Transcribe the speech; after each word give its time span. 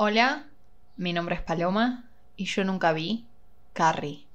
Hola, 0.00 0.46
mi 0.96 1.12
nombre 1.12 1.34
es 1.34 1.42
Paloma 1.42 2.08
y 2.36 2.44
yo 2.44 2.62
nunca 2.62 2.92
vi 2.92 3.26
Carrie. 3.72 4.28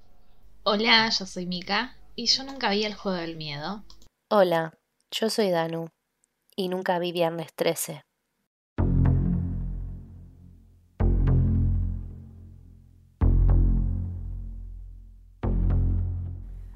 Hola, 0.63 1.09
yo 1.09 1.25
soy 1.25 1.45
Mika 1.45 1.95
y 2.17 2.25
yo 2.25 2.43
nunca 2.43 2.69
vi 2.69 2.83
el 2.83 2.95
juego 2.95 3.17
del 3.17 3.37
miedo. 3.37 3.85
Hola, 4.29 4.73
yo 5.09 5.29
soy 5.29 5.51
Danu 5.51 5.87
y 6.57 6.67
nunca 6.67 6.99
vi 6.99 7.13
Viernes 7.13 7.53
13. 7.55 8.03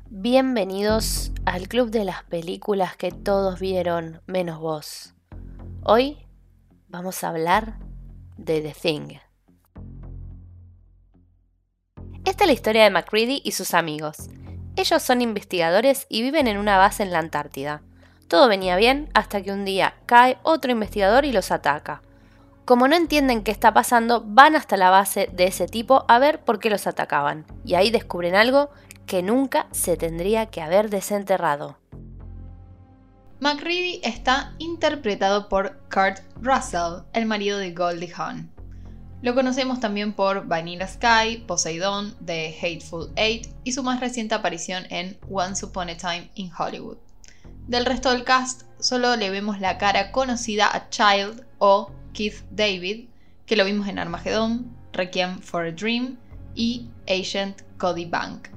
Bienvenidos 0.09 1.33
al 1.45 1.67
club 1.67 1.89
de 1.89 2.05
las 2.05 2.23
películas 2.23 2.95
que 2.95 3.11
todos 3.11 3.59
vieron 3.59 4.21
menos 4.27 4.61
vos. 4.61 5.13
Hoy 5.83 6.25
vamos 6.87 7.25
a 7.25 7.27
hablar 7.27 7.85
de 8.37 8.61
The 8.61 8.73
Thing. 8.73 9.17
Esta 12.25 12.43
es 12.43 12.47
la 12.47 12.53
historia 12.53 12.83
de 12.83 12.89
McCready 12.89 13.41
y 13.43 13.53
sus 13.53 13.73
amigos. 13.73 14.29
Ellos 14.75 15.01
son 15.01 15.21
investigadores 15.21 16.05
y 16.09 16.21
viven 16.21 16.47
en 16.47 16.57
una 16.57 16.77
base 16.77 17.03
en 17.03 17.11
la 17.11 17.19
Antártida. 17.19 17.81
Todo 18.27 18.47
venía 18.49 18.75
bien 18.75 19.09
hasta 19.13 19.41
que 19.41 19.51
un 19.51 19.65
día 19.65 19.95
cae 20.05 20.37
otro 20.43 20.71
investigador 20.71 21.25
y 21.25 21.31
los 21.31 21.51
ataca. 21.51 22.01
Como 22.65 22.89
no 22.89 22.97
entienden 22.97 23.43
qué 23.43 23.51
está 23.51 23.73
pasando, 23.73 24.23
van 24.25 24.57
hasta 24.57 24.75
la 24.75 24.89
base 24.89 25.29
de 25.31 25.45
ese 25.45 25.67
tipo 25.67 26.03
a 26.09 26.19
ver 26.19 26.41
por 26.43 26.59
qué 26.59 26.69
los 26.69 26.85
atacaban. 26.85 27.45
Y 27.63 27.75
ahí 27.75 27.91
descubren 27.91 28.35
algo 28.35 28.69
que 29.05 29.23
nunca 29.23 29.67
se 29.71 29.95
tendría 29.95 30.47
que 30.47 30.61
haber 30.61 30.89
desenterrado. 30.89 31.77
McCready 33.39 34.01
está 34.03 34.55
interpretado 34.57 35.47
por 35.47 35.77
Kurt 35.93 36.21
Russell, 36.41 37.03
el 37.13 37.27
marido 37.27 37.59
de 37.59 37.71
Goldie 37.71 38.11
Hawn. 38.17 38.49
Lo 39.21 39.35
conocemos 39.35 39.79
también 39.79 40.13
por 40.13 40.47
Vanilla 40.47 40.87
Sky, 40.87 41.43
Poseidon, 41.45 42.15
The 42.25 42.55
Hateful 42.59 43.11
Eight 43.15 43.47
y 43.63 43.73
su 43.73 43.83
más 43.83 43.99
reciente 43.99 44.33
aparición 44.33 44.85
en 44.89 45.19
Once 45.29 45.63
Upon 45.63 45.89
a 45.89 45.97
Time 45.97 46.31
in 46.33 46.51
Hollywood. 46.57 46.97
Del 47.67 47.85
resto 47.85 48.09
del 48.09 48.23
cast 48.23 48.63
solo 48.79 49.15
le 49.15 49.29
vemos 49.29 49.59
la 49.59 49.77
cara 49.77 50.11
conocida 50.11 50.75
a 50.75 50.89
Child 50.89 51.45
o 51.59 51.91
Keith 52.13 52.41
David, 52.49 53.07
que 53.45 53.55
lo 53.55 53.65
vimos 53.65 53.87
en 53.87 53.99
Armageddon, 53.99 54.75
Requiem 54.93 55.39
for 55.41 55.63
a 55.63 55.71
Dream 55.71 56.17
y 56.55 56.89
Agent 57.07 57.61
Cody 57.77 58.05
Bank. 58.05 58.56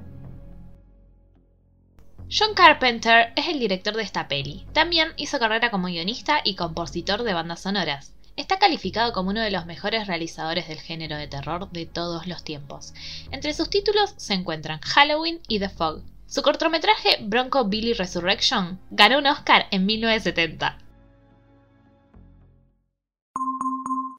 John 2.33 2.53
Carpenter 2.53 3.33
es 3.35 3.49
el 3.49 3.59
director 3.59 3.93
de 3.93 4.03
esta 4.03 4.29
peli. 4.29 4.65
También 4.71 5.09
hizo 5.17 5.37
carrera 5.37 5.69
como 5.69 5.87
guionista 5.87 6.39
y 6.45 6.55
compositor 6.55 7.23
de 7.23 7.33
bandas 7.33 7.59
sonoras. 7.59 8.13
Está 8.37 8.57
calificado 8.57 9.11
como 9.11 9.31
uno 9.31 9.41
de 9.41 9.51
los 9.51 9.65
mejores 9.65 10.07
realizadores 10.07 10.69
del 10.69 10.79
género 10.79 11.17
de 11.17 11.27
terror 11.27 11.69
de 11.71 11.85
todos 11.85 12.27
los 12.27 12.45
tiempos. 12.45 12.93
Entre 13.31 13.53
sus 13.53 13.69
títulos 13.69 14.13
se 14.15 14.33
encuentran 14.33 14.79
Halloween 14.79 15.41
y 15.49 15.59
The 15.59 15.67
Fog. 15.67 16.03
Su 16.25 16.41
cortometraje 16.41 17.17
Bronco 17.21 17.65
Billy 17.65 17.91
Resurrection 17.91 18.79
ganó 18.91 19.17
un 19.17 19.27
Oscar 19.27 19.65
en 19.69 19.85
1970. 19.85 20.77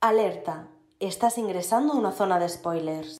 Alerta, 0.02 0.68
estás 1.00 1.38
ingresando 1.38 1.94
a 1.94 1.96
una 1.96 2.12
zona 2.12 2.38
de 2.38 2.50
spoilers. 2.50 3.16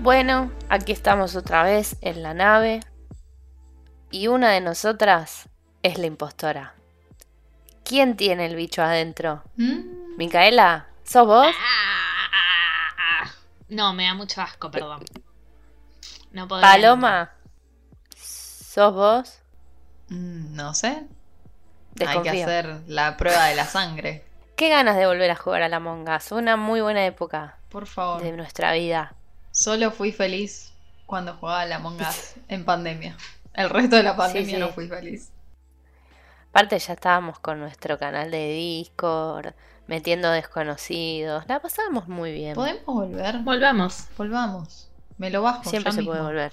Bueno, 0.00 0.50
aquí 0.68 0.92
estamos 0.92 1.34
otra 1.36 1.62
vez 1.62 1.96
en 2.00 2.22
la 2.22 2.34
nave 2.34 2.80
y 4.10 4.28
una 4.28 4.50
de 4.50 4.60
nosotras 4.60 5.48
es 5.82 5.98
la 5.98 6.06
impostora. 6.06 6.74
¿Quién 7.84 8.16
tiene 8.16 8.46
el 8.46 8.54
bicho 8.54 8.82
adentro? 8.82 9.42
¿Mm? 9.56 10.16
Micaela, 10.16 10.86
¿sos 11.04 11.26
vos? 11.26 11.46
Ah, 11.58 13.30
No, 13.68 13.92
me 13.92 14.04
da 14.06 14.14
mucho 14.14 14.40
asco, 14.40 14.70
perdón. 14.70 15.04
No 16.32 16.46
puedo 16.46 16.60
Paloma, 16.62 17.32
¿sos 18.16 18.94
vos? 18.94 19.40
Mm, 20.08 20.54
No 20.54 20.74
sé. 20.74 21.06
Hay 22.06 22.22
que 22.22 22.30
hacer 22.30 22.82
la 22.86 23.16
prueba 23.16 23.46
de 23.46 23.56
la 23.56 23.64
sangre. 23.64 24.24
Qué 24.56 24.68
ganas 24.68 24.96
de 24.96 25.06
volver 25.06 25.30
a 25.30 25.36
jugar 25.36 25.62
a 25.62 25.68
la 25.68 25.76
Among 25.76 26.08
Us. 26.08 26.30
Una 26.32 26.56
muy 26.56 26.80
buena 26.80 27.04
época 27.04 27.58
Por 27.68 27.86
favor. 27.86 28.22
de 28.22 28.32
nuestra 28.32 28.72
vida. 28.72 29.14
Solo 29.58 29.90
fui 29.90 30.12
feliz 30.12 30.72
cuando 31.04 31.34
jugaba 31.34 31.62
a 31.62 31.66
la 31.66 31.76
Among 31.76 32.00
Us 32.00 32.34
en 32.46 32.64
pandemia. 32.64 33.16
El 33.54 33.70
resto 33.70 33.96
de 33.96 34.04
la 34.04 34.14
pandemia 34.16 34.54
sí. 34.54 34.60
no 34.60 34.68
fui 34.68 34.86
feliz. 34.86 35.32
Aparte 36.50 36.78
ya 36.78 36.92
estábamos 36.92 37.40
con 37.40 37.58
nuestro 37.58 37.98
canal 37.98 38.30
de 38.30 38.52
Discord, 38.52 39.54
metiendo 39.88 40.30
desconocidos. 40.30 41.42
La 41.48 41.58
pasábamos 41.58 42.06
muy 42.06 42.30
bien. 42.30 42.54
¿Podemos 42.54 42.84
volver? 42.84 43.38
Volvamos. 43.38 44.06
Volvamos. 44.16 44.88
Me 45.16 45.28
lo 45.28 45.42
bajo. 45.42 45.68
Siempre 45.68 45.90
ya 45.90 45.94
se 45.96 46.00
mismo. 46.02 46.12
puede 46.12 46.22
volver. 46.24 46.52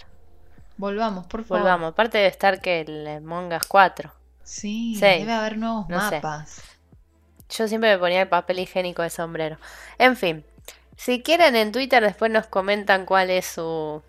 Volvamos, 0.77 1.27
por 1.27 1.43
favor. 1.43 1.61
Volvamos. 1.61 1.91
Aparte 1.91 2.17
debe 2.17 2.29
estar 2.29 2.59
que 2.59 2.81
el 2.81 3.07
Among 3.07 3.53
Us 3.53 3.67
4. 3.67 4.11
Sí, 4.41 4.97
debe 4.99 5.31
haber 5.31 5.59
nuevos 5.59 5.87
No 5.89 6.09
sé. 6.09 6.15
mapas. 6.15 6.59
Yo 7.51 7.67
siempre 7.67 7.91
me 7.91 7.99
ponía 7.99 8.23
el 8.23 8.29
papel 8.29 8.57
higiénico 8.57 9.03
de 9.03 9.11
sombrero. 9.11 9.57
En 9.99 10.17
fin, 10.17 10.43
si 10.95 11.21
quieren 11.21 11.55
en 11.55 11.71
Twitter 11.71 12.03
después 12.03 12.31
nos 12.31 12.47
comentan 12.47 13.05
cuál 13.05 13.29
es 13.29 13.45
su 13.45 14.01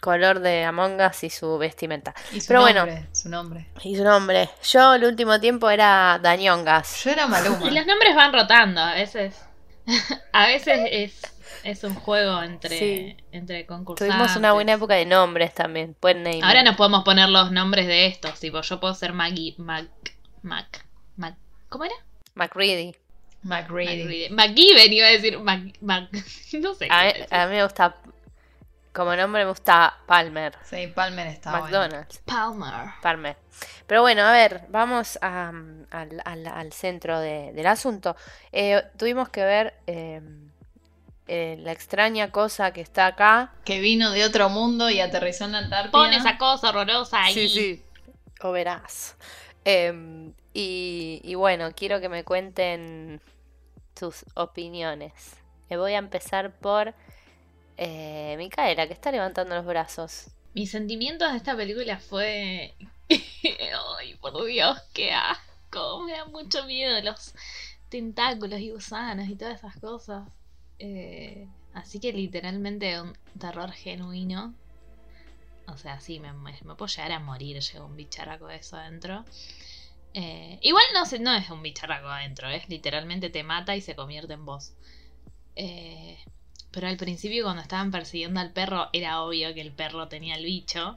color 0.00 0.40
de 0.40 0.64
Among 0.64 1.00
Us 1.02 1.24
y 1.24 1.30
su 1.30 1.58
vestimenta. 1.58 2.14
Y 2.32 2.40
su 2.40 2.48
Pero 2.48 2.60
nombre, 2.64 2.92
bueno. 2.92 3.06
su 3.12 3.28
nombre. 3.28 3.66
Y 3.82 3.96
su 3.96 4.04
nombre. 4.04 4.50
Yo 4.64 4.94
el 4.94 5.04
último 5.04 5.38
tiempo 5.40 5.68
era 5.68 6.18
Dañongas. 6.22 7.04
Yo 7.04 7.10
era 7.10 7.26
Maluma. 7.26 7.66
Y 7.68 7.70
los 7.70 7.86
nombres 7.86 8.14
van 8.14 8.32
rotando, 8.32 8.80
a 8.80 8.94
veces. 8.94 9.36
a 10.32 10.46
veces 10.46 10.80
es, 10.90 11.20
es 11.64 11.84
un 11.84 11.94
juego 11.94 12.42
entre, 12.42 12.78
Sí. 12.78 13.16
entre 13.32 13.66
concursantes. 13.66 14.16
Tuvimos 14.16 14.36
una 14.36 14.52
buena 14.52 14.72
época 14.72 14.94
de 14.94 15.04
nombres 15.04 15.52
también. 15.54 15.94
Buen 16.00 16.22
name. 16.22 16.40
Ahora 16.42 16.62
nos 16.62 16.76
podemos 16.76 17.04
poner 17.04 17.28
los 17.28 17.50
nombres 17.52 17.86
de 17.86 18.06
estos, 18.06 18.40
tipo, 18.40 18.62
yo 18.62 18.80
puedo 18.80 18.94
ser 18.94 19.12
Maggie, 19.12 19.54
Mac, 19.58 19.88
Mac, 20.42 20.86
Mac, 21.16 21.36
¿cómo 21.68 21.84
era? 21.84 21.94
McReady. 22.34 22.94
McReady. 23.42 24.28
McGiven 24.30 24.92
iba 24.92 25.06
a 25.06 25.10
decir 25.10 25.38
Mac, 25.38 25.60
Mac, 25.80 26.08
no 26.60 26.74
sé. 26.74 26.88
A, 26.90 27.00
qué 27.00 27.06
mí- 27.06 27.12
decir. 27.20 27.34
a 27.34 27.46
mí 27.46 27.52
me 27.56 27.62
gusta. 27.62 27.96
Como 28.92 29.14
nombre 29.14 29.44
me 29.44 29.50
gusta 29.50 29.96
Palmer. 30.06 30.52
Sí, 30.64 30.88
Palmer 30.88 31.28
está 31.28 31.50
bueno. 31.52 31.64
McDonald's. 31.64 32.18
Palmer. 32.24 32.90
Palmer. 33.00 33.36
Pero 33.86 34.02
bueno, 34.02 34.22
a 34.22 34.32
ver, 34.32 34.62
vamos 34.68 35.16
a, 35.22 35.52
al, 35.90 36.22
al- 36.24 36.46
al 36.46 36.72
centro 36.72 37.20
de- 37.20 37.52
del 37.52 37.66
asunto. 37.68 38.16
Eh, 38.50 38.82
tuvimos 38.96 39.28
que 39.28 39.44
ver 39.44 39.74
eh, 39.86 40.20
eh, 41.28 41.56
la 41.60 41.70
extraña 41.70 42.32
cosa 42.32 42.72
que 42.72 42.80
está 42.80 43.06
acá. 43.06 43.52
Que 43.64 43.78
vino 43.80 44.10
de 44.10 44.24
otro 44.24 44.48
mundo 44.48 44.90
y 44.90 45.00
aterrizó 45.00 45.44
en 45.44 45.52
la 45.52 45.58
Antártida. 45.58 45.92
Pon 45.92 46.12
esa 46.12 46.36
cosa 46.36 46.70
horrorosa 46.70 47.22
ahí. 47.22 47.80
O 48.42 48.50
verás. 48.50 49.16
Em, 49.64 50.32
y, 50.52 51.20
y 51.22 51.34
bueno, 51.36 51.70
quiero 51.76 52.00
que 52.00 52.08
me 52.08 52.24
cuenten 52.24 53.20
sus 54.00 54.24
opiniones. 54.34 55.12
Eh, 55.68 55.76
voy 55.76 55.92
a 55.92 55.98
empezar 55.98 56.52
por 56.58 56.94
eh, 57.76 58.34
Micaela, 58.38 58.86
que 58.86 58.92
está 58.94 59.12
levantando 59.12 59.54
los 59.54 59.64
brazos. 59.66 60.26
Mis 60.54 60.70
sentimientos 60.70 61.30
de 61.30 61.36
esta 61.36 61.56
película 61.56 61.98
fue. 62.00 62.74
Ay, 63.98 64.14
por 64.20 64.44
Dios, 64.46 64.78
qué 64.92 65.12
asco. 65.12 66.02
Me 66.04 66.12
da 66.12 66.24
mucho 66.26 66.64
miedo 66.64 67.00
los 67.02 67.34
tentáculos 67.88 68.60
y 68.60 68.70
gusanos 68.70 69.28
y 69.28 69.36
todas 69.36 69.58
esas 69.58 69.76
cosas. 69.78 70.28
Eh, 70.78 71.46
así 71.74 72.00
que 72.00 72.12
literalmente 72.12 73.00
un 73.00 73.16
terror 73.38 73.70
genuino. 73.70 74.54
O 75.68 75.76
sea, 75.76 76.00
sí, 76.00 76.18
me, 76.18 76.32
me- 76.32 76.58
me 76.64 76.74
puedo 76.74 76.86
llegar 76.88 77.12
a 77.12 77.20
morir. 77.20 77.60
Llega 77.60 77.84
un 77.84 77.96
bicharraco 77.96 78.48
de 78.48 78.56
eso 78.56 78.76
adentro. 78.76 79.24
Eh, 80.14 80.58
igual 80.62 80.84
no, 80.92 81.06
sé, 81.06 81.18
no 81.18 81.34
es 81.34 81.50
un 81.50 81.62
bicharraco 81.62 82.08
adentro, 82.08 82.48
es 82.48 82.68
literalmente 82.68 83.30
te 83.30 83.44
mata 83.44 83.76
y 83.76 83.80
se 83.80 83.94
convierte 83.94 84.34
en 84.34 84.44
vos. 84.44 84.72
Eh, 85.56 86.18
pero 86.70 86.88
al 86.88 86.96
principio 86.96 87.44
cuando 87.44 87.62
estaban 87.62 87.90
persiguiendo 87.90 88.40
al 88.40 88.52
perro 88.52 88.88
era 88.92 89.22
obvio 89.22 89.54
que 89.54 89.60
el 89.60 89.72
perro 89.72 90.08
tenía 90.08 90.36
el 90.36 90.44
bicho. 90.44 90.96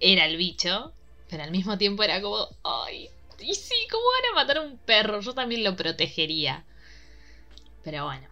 Era 0.00 0.26
el 0.26 0.36
bicho. 0.36 0.92
Pero 1.28 1.42
al 1.42 1.50
mismo 1.50 1.78
tiempo 1.78 2.02
era 2.02 2.20
como, 2.20 2.48
ay, 2.62 3.08
y 3.40 3.54
sí, 3.54 3.74
¿cómo 3.90 4.02
van 4.04 4.32
a 4.32 4.42
matar 4.42 4.58
a 4.58 4.62
un 4.62 4.78
perro? 4.78 5.20
Yo 5.20 5.34
también 5.34 5.64
lo 5.64 5.76
protegería. 5.76 6.64
Pero 7.82 8.04
bueno. 8.04 8.28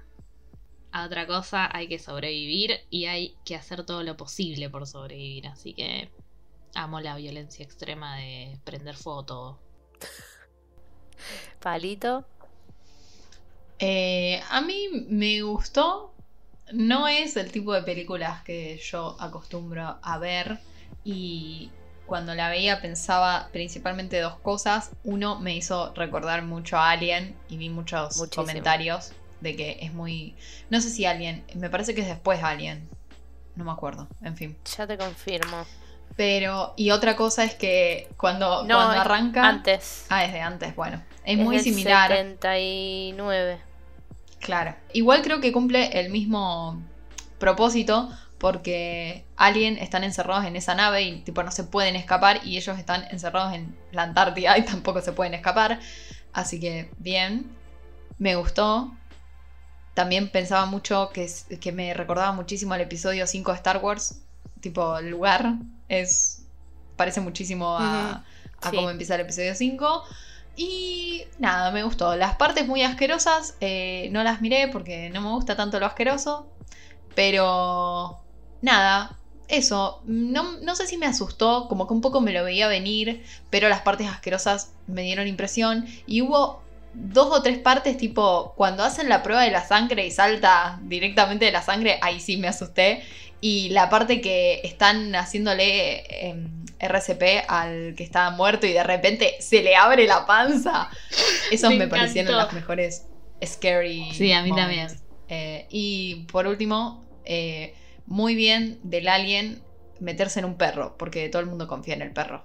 A 0.93 1.07
otra 1.07 1.27
cosa 1.27 1.75
hay 1.75 1.89
que 1.89 1.99
sobrevivir 1.99 2.81
y 2.91 3.07
hay 3.07 3.35
que 3.47 3.57
hacer 3.57 3.85
todo 3.87 4.03
lo 4.03 4.17
posible 4.17 4.69
por 4.69 4.87
sobrevivir. 4.87 5.47
Así 5.49 5.73
que 5.75 6.11
amo 6.75 7.01
la 7.01 7.17
violencia 7.17 7.65
extrema 7.65 8.17
de 8.19 8.59
prender 8.65 8.97
fuego 8.97 9.25
todo. 9.25 9.59
Palito. 11.61 12.25
Eh, 13.79 14.41
a 14.51 14.61
mí 14.61 15.07
me 15.09 15.43
gustó 15.43 16.13
no 16.73 17.07
es 17.07 17.37
el 17.37 17.51
tipo 17.53 17.73
de 17.73 17.83
películas 17.83 18.43
que 18.43 18.79
yo 18.79 19.17
acostumbro 19.21 19.99
a 20.03 20.19
ver 20.19 20.59
y 21.05 21.71
cuando 22.07 22.35
la 22.35 22.49
veía 22.49 22.81
pensaba 22.81 23.49
principalmente 23.53 24.21
dos 24.21 24.37
cosas. 24.39 24.91
Uno, 25.05 25.39
me 25.39 25.55
hizo 25.55 25.93
recordar 25.95 26.43
mucho 26.43 26.77
a 26.77 26.91
Alien 26.91 27.37
y 27.49 27.57
vi 27.57 27.69
muchos 27.69 28.17
Muchísimo. 28.17 28.47
comentarios 28.47 29.13
de 29.41 29.57
que 29.57 29.79
es 29.81 29.93
muy... 29.93 30.35
No 30.71 30.81
sé 30.81 30.91
si 30.91 31.05
Alien, 31.05 31.45
me 31.55 31.71
parece 31.71 31.95
que 31.95 32.01
es 32.03 32.09
después 32.09 32.43
Alien. 32.43 32.89
No 33.55 33.65
me 33.65 33.71
acuerdo, 33.71 34.09
en 34.23 34.37
fin. 34.37 34.57
Ya 34.77 34.87
te 34.87 34.97
confirmo. 34.97 35.65
Pero, 36.17 36.75
y 36.77 36.91
otra 36.91 37.17
cosa 37.17 37.45
es 37.45 37.55
que 37.55 38.09
cuando, 38.17 38.65
No, 38.65 38.77
cuando 38.77 39.01
arranca... 39.01 39.49
Antes. 39.49 40.07
Ah, 40.11 40.25
es 40.25 40.33
de 40.33 40.41
antes, 40.41 40.77
bueno. 40.77 41.03
Es, 41.25 41.39
Es 41.39 41.45
muy 41.45 41.57
del 41.57 41.65
similar. 41.65 42.11
79. 42.11 43.59
Claro. 44.41 44.75
Igual 44.93 45.23
creo 45.23 45.41
que 45.41 45.53
cumple 45.53 45.99
el 46.01 46.11
mismo 46.11 46.83
propósito 47.39 48.11
porque 48.39 49.25
Alien 49.37 49.79
están 49.79 50.03
encerrados 50.03 50.45
en 50.45 50.57
esa 50.57 50.75
nave 50.75 51.03
y 51.03 51.21
tipo 51.21 51.45
no 51.45 51.53
se 51.53 51.63
pueden 51.63 51.95
escapar 51.95 52.41
y 52.45 52.57
ellos 52.57 52.77
están 52.77 53.05
encerrados 53.11 53.55
en 53.55 53.77
la 53.93 54.03
Antártida 54.03 54.59
y 54.59 54.65
tampoco 54.67 55.01
se 55.01 55.13
pueden 55.13 55.35
escapar. 55.35 55.79
Así 56.33 56.59
que 56.59 56.91
bien, 56.99 57.51
me 58.19 58.35
gustó. 58.35 58.93
También 59.95 60.29
pensaba 60.31 60.67
mucho 60.67 61.11
que, 61.13 61.31
que 61.61 61.71
me 61.71 61.95
recordaba 61.95 62.33
muchísimo 62.33 62.75
al 62.75 62.81
episodio 62.81 63.27
5 63.27 63.53
de 63.53 63.57
Star 63.57 63.79
Wars. 63.79 64.23
Tipo, 64.61 64.99
el 64.99 65.11
lugar 65.11 65.55
es... 66.01 66.47
Parece 66.97 67.21
muchísimo 67.21 67.77
a, 67.77 68.25
a 68.61 68.71
Sí. 68.71 68.77
cómo 68.77 68.91
empieza 68.91 69.15
el 69.17 69.23
episodio 69.23 69.55
5. 69.55 70.05
Y 70.57 71.25
nada, 71.39 71.71
me 71.73 71.83
gustó. 71.85 72.15
Las 72.17 72.37
partes 72.37 72.67
muy 72.67 72.83
asquerosas 72.83 73.57
eh, 73.61 74.09
no 74.13 74.23
las 74.23 74.41
miré 74.41 74.69
porque 74.69 75.11
no 75.11 75.21
me 75.23 75.31
gusta 75.31 75.57
tanto 75.57 75.81
lo 75.81 75.87
asqueroso. 75.87 76.49
Pero 77.15 78.19
nada, 78.61 79.19
eso. 79.49 80.03
No, 80.07 80.59
no 80.61 80.77
sé 80.77 80.87
si 80.87 80.97
me 80.97 81.07
asustó, 81.07 81.69
como 81.69 81.87
que 81.87 81.95
un 81.95 82.01
poco 82.01 82.21
me 82.21 82.33
lo 82.33 82.45
veía 82.45 82.69
venir, 82.69 83.25
pero 83.51 83.69
las 83.69 83.83
partes 83.83 84.09
asquerosas 84.09 84.73
me 84.87 85.03
dieron 85.03 85.27
impresión. 85.29 85.87
Y 86.07 86.23
hubo 86.23 86.63
dos 86.95 87.29
o 87.37 87.43
tres 87.43 87.59
partes, 87.59 87.97
tipo, 87.97 88.55
cuando 88.57 88.85
hacen 88.85 89.09
la 89.09 89.23
prueba 89.23 89.43
de 89.43 89.51
la 89.51 89.65
sangre 89.67 90.07
y 90.07 90.11
salta 90.11 90.79
directamente 90.85 91.45
de 91.47 91.53
la 91.53 91.63
sangre, 91.63 91.99
ahí 92.03 92.21
sí 92.21 92.37
me 92.37 92.49
asusté. 92.49 93.03
Y 93.43 93.69
la 93.71 93.91
parte 93.91 94.23
que 94.23 94.61
están 94.63 95.15
haciéndole 95.15 96.29
em, 96.29 96.65
RCP 96.79 97.45
al 97.49 97.95
que 97.97 98.05
estaba 98.05 98.31
muerto 98.31 98.67
y 98.67 98.73
de 98.73 98.83
repente 98.83 99.35
se 99.41 99.63
le 99.63 99.77
abre 99.77 100.07
la 100.07 100.25
panza. 100.27 100.89
Esos 101.51 101.71
Me 101.71 101.81
me, 101.81 101.89
parecieron 101.89 102.37
las 102.37 102.53
mejores 102.53 103.07
scary. 103.45 104.11
Sí, 104.15 104.33
a 104.33 104.43
mí 104.43 104.51
moments. 104.51 104.69
también. 104.69 105.03
Eh, 105.29 105.67
y 105.71 106.27
por 106.31 106.47
último, 106.47 107.05
eh, 107.25 107.75
muy 108.07 108.35
bien 108.35 108.79
del 108.85 109.09
alien 109.09 109.63
meterse 110.01 110.41
en 110.41 110.45
un 110.45 110.57
perro, 110.57 110.97
porque 110.99 111.29
todo 111.29 111.41
el 111.43 111.49
mundo 111.49 111.67
confía 111.67 111.95
en 111.95 112.03
el 112.03 112.13
perro. 112.13 112.45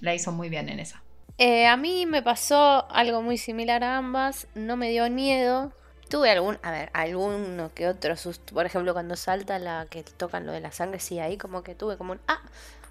La 0.00 0.14
hizo 0.14 0.32
muy 0.32 0.48
bien 0.48 0.68
en 0.68 0.80
esa. 0.80 1.02
Eh, 1.38 1.66
a 1.66 1.76
mí 1.76 2.06
me 2.06 2.22
pasó 2.22 2.90
algo 2.90 3.22
muy 3.22 3.38
similar 3.38 3.84
a 3.84 3.98
ambas. 3.98 4.48
No 4.54 4.76
me 4.76 4.90
dio 4.90 5.08
miedo. 5.10 5.72
Tuve 6.08 6.30
algún, 6.30 6.58
a 6.62 6.70
ver, 6.70 6.90
alguno 6.92 7.72
que 7.74 7.88
otro 7.88 8.16
susto. 8.16 8.54
Por 8.54 8.66
ejemplo, 8.66 8.92
cuando 8.92 9.16
salta 9.16 9.58
la 9.58 9.86
que 9.90 10.04
tocan 10.04 10.46
lo 10.46 10.52
de 10.52 10.60
la 10.60 10.72
sangre, 10.72 11.00
sí, 11.00 11.18
ahí 11.18 11.36
como 11.36 11.62
que 11.62 11.74
tuve 11.74 11.96
como 11.96 12.12
un 12.12 12.20
ah. 12.28 12.40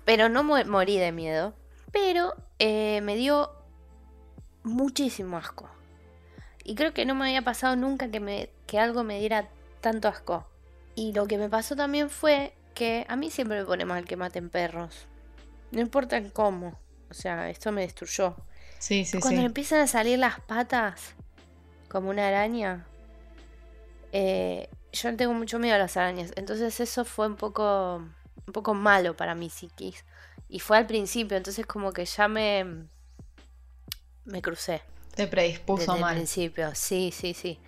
Pero 0.03 0.29
no 0.29 0.43
morí 0.43 0.97
de 0.97 1.11
miedo. 1.11 1.53
Pero 1.91 2.33
eh, 2.59 2.99
me 3.01 3.15
dio 3.15 3.51
muchísimo 4.63 5.37
asco. 5.37 5.69
Y 6.63 6.75
creo 6.75 6.93
que 6.93 7.05
no 7.05 7.15
me 7.15 7.25
había 7.25 7.41
pasado 7.43 7.75
nunca 7.75 8.09
que, 8.09 8.19
me, 8.19 8.49
que 8.67 8.79
algo 8.79 9.03
me 9.03 9.19
diera 9.19 9.47
tanto 9.81 10.07
asco. 10.07 10.45
Y 10.95 11.13
lo 11.13 11.27
que 11.27 11.37
me 11.37 11.49
pasó 11.49 11.75
también 11.75 12.09
fue 12.09 12.53
que 12.73 13.05
a 13.07 13.15
mí 13.15 13.31
siempre 13.31 13.59
me 13.59 13.65
pone 13.65 13.85
mal 13.85 14.05
que 14.05 14.17
maten 14.17 14.49
perros. 14.49 15.07
No 15.71 15.81
importa 15.81 16.21
cómo. 16.31 16.77
O 17.09 17.13
sea, 17.13 17.49
esto 17.49 17.71
me 17.71 17.81
destruyó. 17.81 18.35
Sí, 18.79 19.05
sí, 19.05 19.19
Cuando 19.19 19.41
sí. 19.41 19.45
empiezan 19.45 19.79
a 19.79 19.87
salir 19.87 20.19
las 20.19 20.39
patas, 20.41 21.15
como 21.87 22.09
una 22.09 22.27
araña, 22.27 22.85
eh, 24.17 24.69
yo 24.93 25.11
no 25.11 25.17
tengo 25.17 25.33
mucho 25.33 25.59
miedo 25.59 25.75
a 25.75 25.77
las 25.77 25.97
arañas. 25.97 26.31
Entonces 26.37 26.79
eso 26.79 27.03
fue 27.03 27.27
un 27.27 27.35
poco, 27.35 27.97
un 27.97 28.53
poco 28.53 28.73
malo 28.73 29.17
para 29.17 29.35
mi 29.35 29.49
psiquis. 29.49 30.05
Y 30.47 30.59
fue 30.59 30.77
al 30.77 30.87
principio, 30.87 31.35
entonces 31.35 31.65
como 31.65 31.91
que 31.91 32.05
ya 32.05 32.29
me, 32.29 32.85
me 34.23 34.41
crucé. 34.41 34.81
Te 35.15 35.27
predispuso 35.27 35.91
Desde 35.91 35.99
mal. 35.99 36.15
principio, 36.15 36.73
sí, 36.75 37.11
sí, 37.11 37.33
sí. 37.33 37.59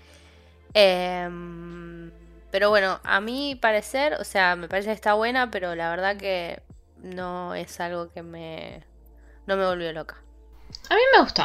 Em, 0.73 2.11
pero 2.49 2.69
bueno, 2.69 3.01
a 3.03 3.19
mi 3.19 3.55
parecer, 3.55 4.13
o 4.13 4.23
sea, 4.23 4.55
me 4.55 4.69
parece 4.69 4.87
que 4.87 4.93
está 4.93 5.15
buena, 5.15 5.51
pero 5.51 5.75
la 5.75 5.89
verdad 5.89 6.15
que 6.15 6.61
no 7.03 7.55
es 7.55 7.77
algo 7.81 8.09
que 8.13 8.23
me... 8.23 8.85
no 9.47 9.57
me 9.57 9.65
volvió 9.65 9.91
loca. 9.91 10.15
A 10.89 10.95
mí 10.95 11.01
me 11.13 11.21
gustó. 11.23 11.43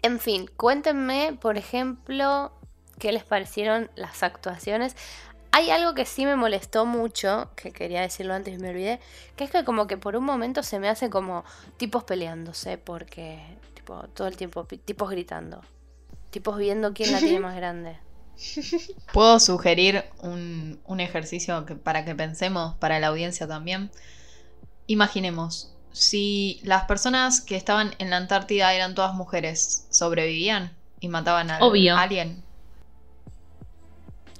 En 0.00 0.18
fin, 0.18 0.48
cuéntenme, 0.56 1.36
por 1.38 1.58
ejemplo, 1.58 2.52
qué 3.00 3.10
les 3.10 3.24
parecieron 3.24 3.90
las 3.96 4.22
actuaciones. 4.22 4.94
Hay 5.50 5.70
algo 5.70 5.94
que 5.94 6.06
sí 6.06 6.24
me 6.24 6.36
molestó 6.36 6.86
mucho, 6.86 7.50
que 7.56 7.72
quería 7.72 8.02
decirlo 8.02 8.34
antes 8.34 8.54
y 8.54 8.58
me 8.58 8.70
olvidé, 8.70 9.00
que 9.34 9.42
es 9.42 9.50
que 9.50 9.64
como 9.64 9.88
que 9.88 9.96
por 9.96 10.14
un 10.14 10.24
momento 10.24 10.62
se 10.62 10.78
me 10.78 10.88
hace 10.88 11.10
como 11.10 11.44
tipos 11.76 12.04
peleándose, 12.04 12.78
porque 12.78 13.42
tipo 13.74 14.04
todo 14.14 14.28
el 14.28 14.36
tiempo 14.36 14.64
tipos 14.64 15.10
gritando, 15.10 15.62
tipos 16.30 16.56
viendo 16.56 16.92
quién 16.94 17.10
la 17.10 17.18
tiene 17.18 17.40
más 17.40 17.56
grande. 17.56 17.98
¿Puedo 19.12 19.40
sugerir 19.40 20.04
un, 20.22 20.80
un 20.84 21.00
ejercicio 21.00 21.66
que, 21.66 21.74
para 21.74 22.04
que 22.04 22.14
pensemos, 22.14 22.76
para 22.76 23.00
la 23.00 23.08
audiencia 23.08 23.48
también? 23.48 23.90
Imaginemos, 24.86 25.74
si 25.92 26.60
las 26.62 26.84
personas 26.84 27.40
que 27.40 27.56
estaban 27.56 27.92
en 27.98 28.10
la 28.10 28.18
Antártida 28.18 28.72
eran 28.72 28.94
todas 28.94 29.14
mujeres, 29.14 29.86
¿sobrevivían 29.90 30.72
y 31.00 31.08
mataban 31.08 31.50
al 31.50 31.62
Obvio. 31.62 31.96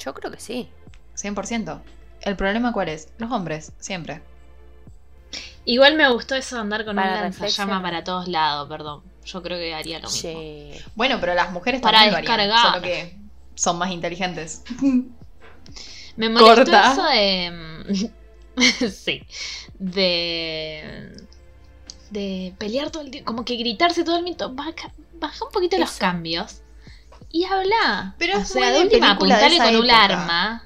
Yo 0.04 0.14
creo 0.14 0.30
que 0.30 0.40
sí. 0.40 0.68
100%. 1.16 1.80
¿El 2.22 2.36
problema 2.36 2.72
cuál 2.72 2.88
es? 2.88 3.08
Los 3.18 3.30
hombres, 3.30 3.72
siempre. 3.78 4.22
Igual 5.64 5.94
me 5.94 6.10
gustó 6.10 6.34
eso 6.34 6.56
de 6.56 6.62
andar 6.62 6.84
con 6.84 6.96
Para 6.96 7.16
un 7.16 7.20
lanzallama 7.22 7.82
para 7.82 8.02
todos 8.02 8.28
lados, 8.28 8.68
perdón. 8.68 9.02
Yo 9.24 9.42
creo 9.42 9.58
que 9.58 9.74
haría 9.74 9.98
lo 9.98 10.08
mismo. 10.08 10.40
Sí. 10.40 10.72
Bueno, 10.94 11.18
pero 11.20 11.34
las 11.34 11.52
mujeres 11.52 11.80
Para 11.80 11.98
también 11.98 12.12
lo 12.12 12.18
harían, 12.18 12.48
descargar. 12.48 12.72
solo 12.72 12.82
que 12.82 13.16
son 13.54 13.78
más 13.78 13.90
inteligentes. 13.90 14.62
Me 16.16 16.28
molestó 16.28 16.54
Corta. 16.64 16.92
eso 16.92 17.04
de. 17.04 18.10
sí. 18.90 19.22
De. 19.78 21.14
De 22.10 22.54
pelear 22.58 22.90
todo 22.90 23.02
el 23.02 23.10
tiempo. 23.10 23.30
Como 23.30 23.44
que 23.44 23.56
gritarse 23.56 24.02
todo 24.02 24.18
el 24.18 24.24
tiempo. 24.24 24.48
Baja, 24.50 24.92
baja 25.20 25.44
un 25.44 25.52
poquito 25.52 25.78
los 25.78 25.92
cambios. 25.92 26.62
Y 27.32 27.44
habla. 27.44 28.14
Pero 28.18 28.38
o 28.38 28.40
es 28.40 28.48
sea, 28.48 28.72
de 28.72 28.80
última, 28.80 29.12
apuntale 29.12 29.58
con 29.58 29.76
un 29.76 29.90
arma. 29.90 30.64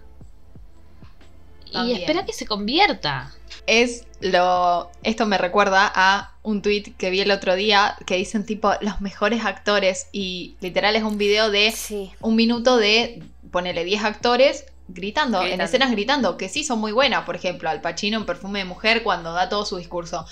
Y 1.71 1.92
espera 1.92 2.25
que 2.25 2.33
se 2.33 2.47
convierta. 2.47 3.33
es 3.66 4.06
lo. 4.21 4.90
Esto 5.02 5.26
me 5.26 5.38
recuerda 5.38 5.90
a 5.94 6.35
un 6.42 6.62
tweet 6.62 6.94
que 6.97 7.11
vi 7.11 7.21
el 7.21 7.30
otro 7.30 7.54
día 7.56 7.97
que 8.06 8.16
dicen 8.16 8.47
tipo 8.47 8.73
los 8.80 9.00
mejores 9.00 9.44
actores 9.44 10.06
y 10.12 10.56
literal 10.61 10.94
es 10.97 11.02
un 11.02 11.18
video 11.18 11.50
de 11.50 11.73
Sí. 11.73 12.12
un 12.21 12.37
minuto 12.37 12.76
de 12.76 13.23
ponele 13.50 13.85
10 13.85 14.04
actores 14.04 14.66
gritando, 14.88 15.38
en 15.38 15.44
Gritando. 15.44 15.64
escenas 15.64 15.90
gritando, 15.90 16.37
que 16.37 16.49
sí 16.49 16.62
son 16.62 16.78
muy 16.78 16.92
buenas, 16.92 17.25
por 17.25 17.37
ejemplo, 17.37 17.71
Al 17.71 17.80
Pacino 17.80 18.18
en 18.18 18.26
Perfume 18.26 18.59
de 18.61 18.64
Mujer 18.66 19.02
cuando 19.02 19.33
da 19.33 19.49
todo 19.49 19.64
su 19.64 19.76
discurso. 19.78 20.26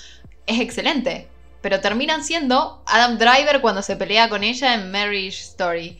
Es 0.45 0.59
excelente, 0.59 1.27
pero 1.61 1.81
terminan 1.81 2.23
siendo 2.23 2.83
Adam 2.85 3.17
Driver 3.17 3.61
cuando 3.61 3.81
se 3.81 3.95
pelea 3.95 4.29
con 4.29 4.43
ella 4.43 4.75
en 4.75 4.91
Marriage 4.91 5.39
Story. 5.41 5.99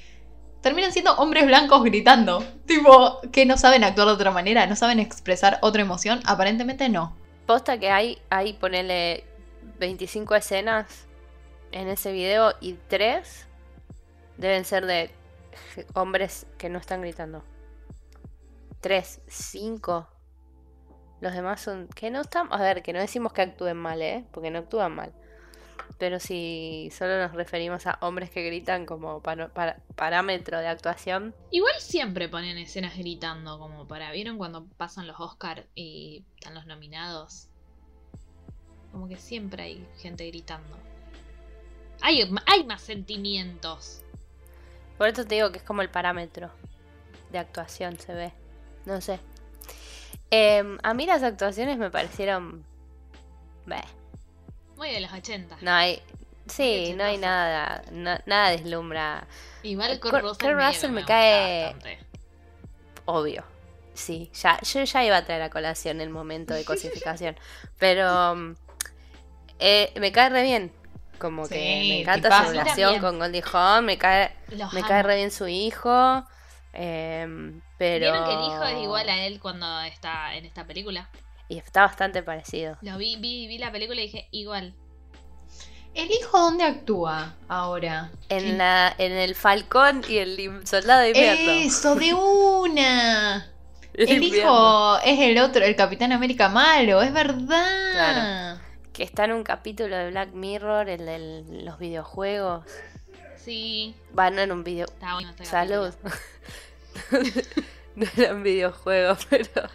Terminan 0.63 0.93
siendo 0.93 1.13
hombres 1.17 1.45
blancos 1.45 1.83
gritando, 1.83 2.41
tipo, 2.65 3.19
que 3.33 3.45
no 3.45 3.57
saben 3.57 3.83
actuar 3.83 4.07
de 4.07 4.13
otra 4.13 4.31
manera, 4.31 4.65
no 4.65 4.77
saben 4.77 4.97
expresar 4.97 5.59
otra 5.61 5.81
emoción, 5.81 6.21
aparentemente 6.25 6.87
no. 6.87 7.13
Posta 7.45 7.77
que 7.77 7.89
hay, 7.89 8.21
hay 8.29 8.53
ponerle 8.53 9.25
25 9.79 10.35
escenas 10.35 11.05
en 11.73 11.89
ese 11.89 12.13
video 12.13 12.53
y 12.61 12.75
3 12.87 13.45
deben 14.37 14.63
ser 14.63 14.85
de 14.85 15.11
hombres 15.95 16.45
que 16.57 16.69
no 16.69 16.79
están 16.79 17.01
gritando. 17.01 17.43
3, 18.79 19.19
5. 19.27 20.07
Los 21.19 21.33
demás 21.33 21.59
son 21.59 21.89
que 21.89 22.09
no 22.09 22.21
están, 22.21 22.47
a 22.51 22.61
ver, 22.61 22.83
que 22.83 22.93
no 22.93 22.99
decimos 22.99 23.33
que 23.33 23.41
actúen 23.41 23.75
mal, 23.75 24.01
¿eh? 24.01 24.23
Porque 24.31 24.49
no 24.49 24.59
actúan 24.59 24.95
mal. 24.95 25.11
Pero 26.03 26.19
si 26.19 26.89
solo 26.91 27.17
nos 27.17 27.31
referimos 27.31 27.87
a 27.87 27.97
hombres 28.01 28.29
que 28.29 28.43
gritan 28.43 28.85
como 28.85 29.21
para- 29.21 29.47
parámetro 29.95 30.59
de 30.59 30.67
actuación, 30.67 31.33
Igual 31.49 31.75
siempre 31.79 32.27
ponen 32.27 32.57
escenas 32.57 32.97
gritando, 32.97 33.57
como 33.57 33.87
para. 33.87 34.11
¿Vieron 34.11 34.37
cuando 34.37 34.65
pasan 34.75 35.07
los 35.07 35.17
Oscars 35.17 35.63
y 35.75 36.25
están 36.35 36.55
los 36.55 36.65
nominados? 36.65 37.47
Como 38.91 39.07
que 39.07 39.15
siempre 39.15 39.63
hay 39.63 39.87
gente 39.97 40.27
gritando. 40.27 40.77
Hay, 42.01 42.29
hay 42.47 42.65
más 42.65 42.81
sentimientos. 42.81 44.01
por 44.97 45.07
eso 45.07 45.23
te 45.23 45.35
digo 45.35 45.53
que 45.53 45.59
es 45.59 45.63
como 45.63 45.81
el 45.83 45.89
parámetro 45.89 46.51
de 47.31 47.37
actuación, 47.39 47.97
se 47.97 48.13
ve. 48.13 48.33
No 48.85 48.99
sé. 48.99 49.21
Em, 50.31 50.77
a 50.83 50.93
mí 50.93 51.05
las 51.05 51.23
actuaciones 51.23 51.77
me 51.77 51.89
parecieron... 51.89 52.65
Beh, 53.65 53.85
Muy 54.83 54.91
de 54.91 54.99
los 54.99 55.13
80. 55.13 55.57
no 55.61 55.71
hay... 55.71 56.01
Sí, 56.45 56.93
no 56.97 57.05
hay 57.05 57.17
nada, 57.17 57.83
no- 57.91 58.19
nada 58.25 58.49
deslumbra, 58.49 59.25
Igual 59.63 59.97
Kurt- 60.01 60.09
Kurt 60.11 60.21
Russell, 60.23 60.45
Kurt 60.51 60.59
Russell 60.61 60.91
me 60.91 61.05
cae- 61.05 61.63
bastante. 61.67 61.99
obvio. 63.05 63.45
Sí, 63.93 64.29
ya, 64.33 64.59
yo 64.59 64.83
ya 64.83 65.05
iba 65.05 65.15
a 65.15 65.23
traer 65.23 65.41
a 65.43 65.49
colación 65.49 66.01
el 66.01 66.09
momento 66.09 66.53
de 66.53 66.65
cosificación, 66.65 67.37
pero 67.79 68.35
mm, 68.35 68.55
eh, 69.59 69.93
me 70.01 70.11
cae 70.11 70.29
re 70.31 70.43
bien. 70.43 70.73
Como 71.17 71.47
que 71.47 71.55
me 71.55 72.01
encanta 72.01 72.43
su 72.43 72.51
relación 72.51 72.99
con 72.99 73.19
Goldie 73.19 73.43
Hawn, 73.53 73.85
me 73.85 73.97
cae, 73.97 74.35
Los 74.49 74.73
me 74.73 74.79
amo. 74.81 74.89
cae 74.89 75.01
re 75.03 75.15
bien 75.15 75.31
su 75.31 75.47
hijo, 75.47 76.25
em, 76.73 77.61
pero... 77.77 78.11
¿Vieron 78.11 78.25
que 78.25 78.33
el 78.33 78.41
hijo 78.51 78.63
es 78.65 78.83
igual 78.83 79.07
a 79.07 79.25
él 79.25 79.39
cuando 79.39 79.79
está 79.83 80.35
en 80.35 80.43
esta 80.43 80.65
película? 80.67 81.09
Y 81.49 81.57
está 81.57 81.81
bastante 81.81 82.23
parecido. 82.23 82.77
Lo 82.81 82.97
vi, 82.97 83.15
vi, 83.17 83.47
vi 83.47 83.57
la 83.57 83.71
película 83.71 83.99
y 83.99 84.05
dije, 84.05 84.27
igual. 84.31 84.73
¿El 85.93 86.09
hijo 86.09 86.39
dónde 86.39 86.63
actúa 86.63 87.35
ahora? 87.47 88.11
En, 88.29 88.57
la, 88.57 88.93
en 88.97 89.11
el 89.11 89.35
Falcón 89.35 90.03
y 90.09 90.17
el 90.17 90.65
Soldado 90.65 91.01
de 91.01 91.09
Invierno. 91.09 91.51
Eso, 91.51 91.95
de 91.95 92.13
una. 92.13 93.49
El 93.93 94.23
hijo 94.23 94.97
es 95.05 95.19
el 95.19 95.37
otro, 95.37 95.63
el 95.63 95.75
Capitán 95.75 96.11
América 96.11 96.49
malo, 96.49 97.03
es 97.03 97.13
verdad. 97.13 97.91
Claro. 97.91 98.59
Que 98.91 99.03
está 99.03 99.25
en 99.25 99.33
un 99.33 99.43
capítulo 99.43 99.95
de 99.95 100.09
Black 100.09 100.33
Mirror, 100.33 100.89
el 100.89 101.05
de 101.05 101.63
los 101.63 101.77
videojuegos. 101.77 102.65
Sí, 103.37 103.93
Va, 104.17 104.31
no 104.31 104.41
en 104.41 104.51
un 104.51 104.63
video... 104.63 104.87
está 104.87 105.13
bueno 105.13 105.31
Salud. 105.43 105.93
no 107.95 108.05
era 108.17 108.33
un 108.33 108.43
videojuego, 108.43 109.17
pero... 109.29 109.69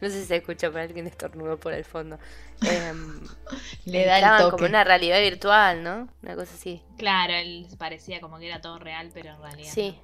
No 0.00 0.08
sé 0.08 0.20
si 0.20 0.26
se 0.26 0.36
escucha 0.36 0.68
para 0.72 0.82
alguien 0.82 1.06
estornudo 1.06 1.58
por 1.58 1.72
el 1.72 1.84
fondo. 1.84 2.18
Em, 2.62 3.20
Le 3.84 4.04
da 4.04 4.18
el 4.18 4.24
entraban 4.24 4.40
toque. 4.40 4.56
como 4.56 4.66
una 4.68 4.82
realidad 4.82 5.20
virtual, 5.20 5.84
¿no? 5.84 6.08
Una 6.22 6.34
cosa 6.34 6.54
así. 6.54 6.82
Claro, 6.98 7.34
él 7.34 7.68
parecía 7.78 8.20
como 8.20 8.40
que 8.40 8.48
era 8.48 8.60
todo 8.60 8.80
real, 8.80 9.10
pero 9.14 9.30
en 9.30 9.40
realidad. 9.40 9.70
Sí. 9.72 9.96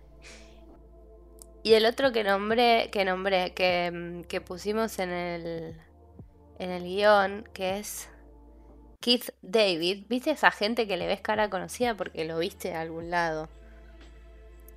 Y 1.64 1.74
el 1.74 1.84
otro 1.84 2.12
que 2.12 2.22
nombré, 2.22 2.90
que 2.92 3.04
nombré, 3.04 3.52
que, 3.54 3.90
mm, 3.92 4.22
que 4.28 4.40
pusimos 4.40 5.00
en 5.00 5.10
el, 5.10 5.76
en 6.60 6.70
el 6.70 6.84
guion, 6.84 7.48
que 7.52 7.78
es 7.78 8.08
Keith 9.00 9.30
David. 9.42 10.04
¿Viste 10.08 10.30
esa 10.30 10.52
gente 10.52 10.86
que 10.86 10.96
le 10.96 11.08
ves 11.08 11.20
cara 11.20 11.50
conocida 11.50 11.96
porque 11.96 12.24
lo 12.24 12.38
viste 12.38 12.74
a 12.74 12.82
algún 12.82 13.10
lado? 13.10 13.48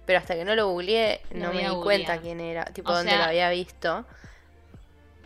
Pero 0.06 0.20
hasta 0.20 0.36
que 0.36 0.46
no 0.46 0.56
lo 0.56 0.68
googleé, 0.70 1.22
no 1.32 1.54
me 1.54 1.66
di 1.68 1.78
cuenta 1.78 2.20
quién 2.20 2.40
era, 2.42 2.66
tipo 2.66 2.92
O 2.92 2.94
dónde 2.94 3.04
sea, 3.04 3.20
lo 3.20 3.26
había 3.26 3.50
visto. 3.50 4.06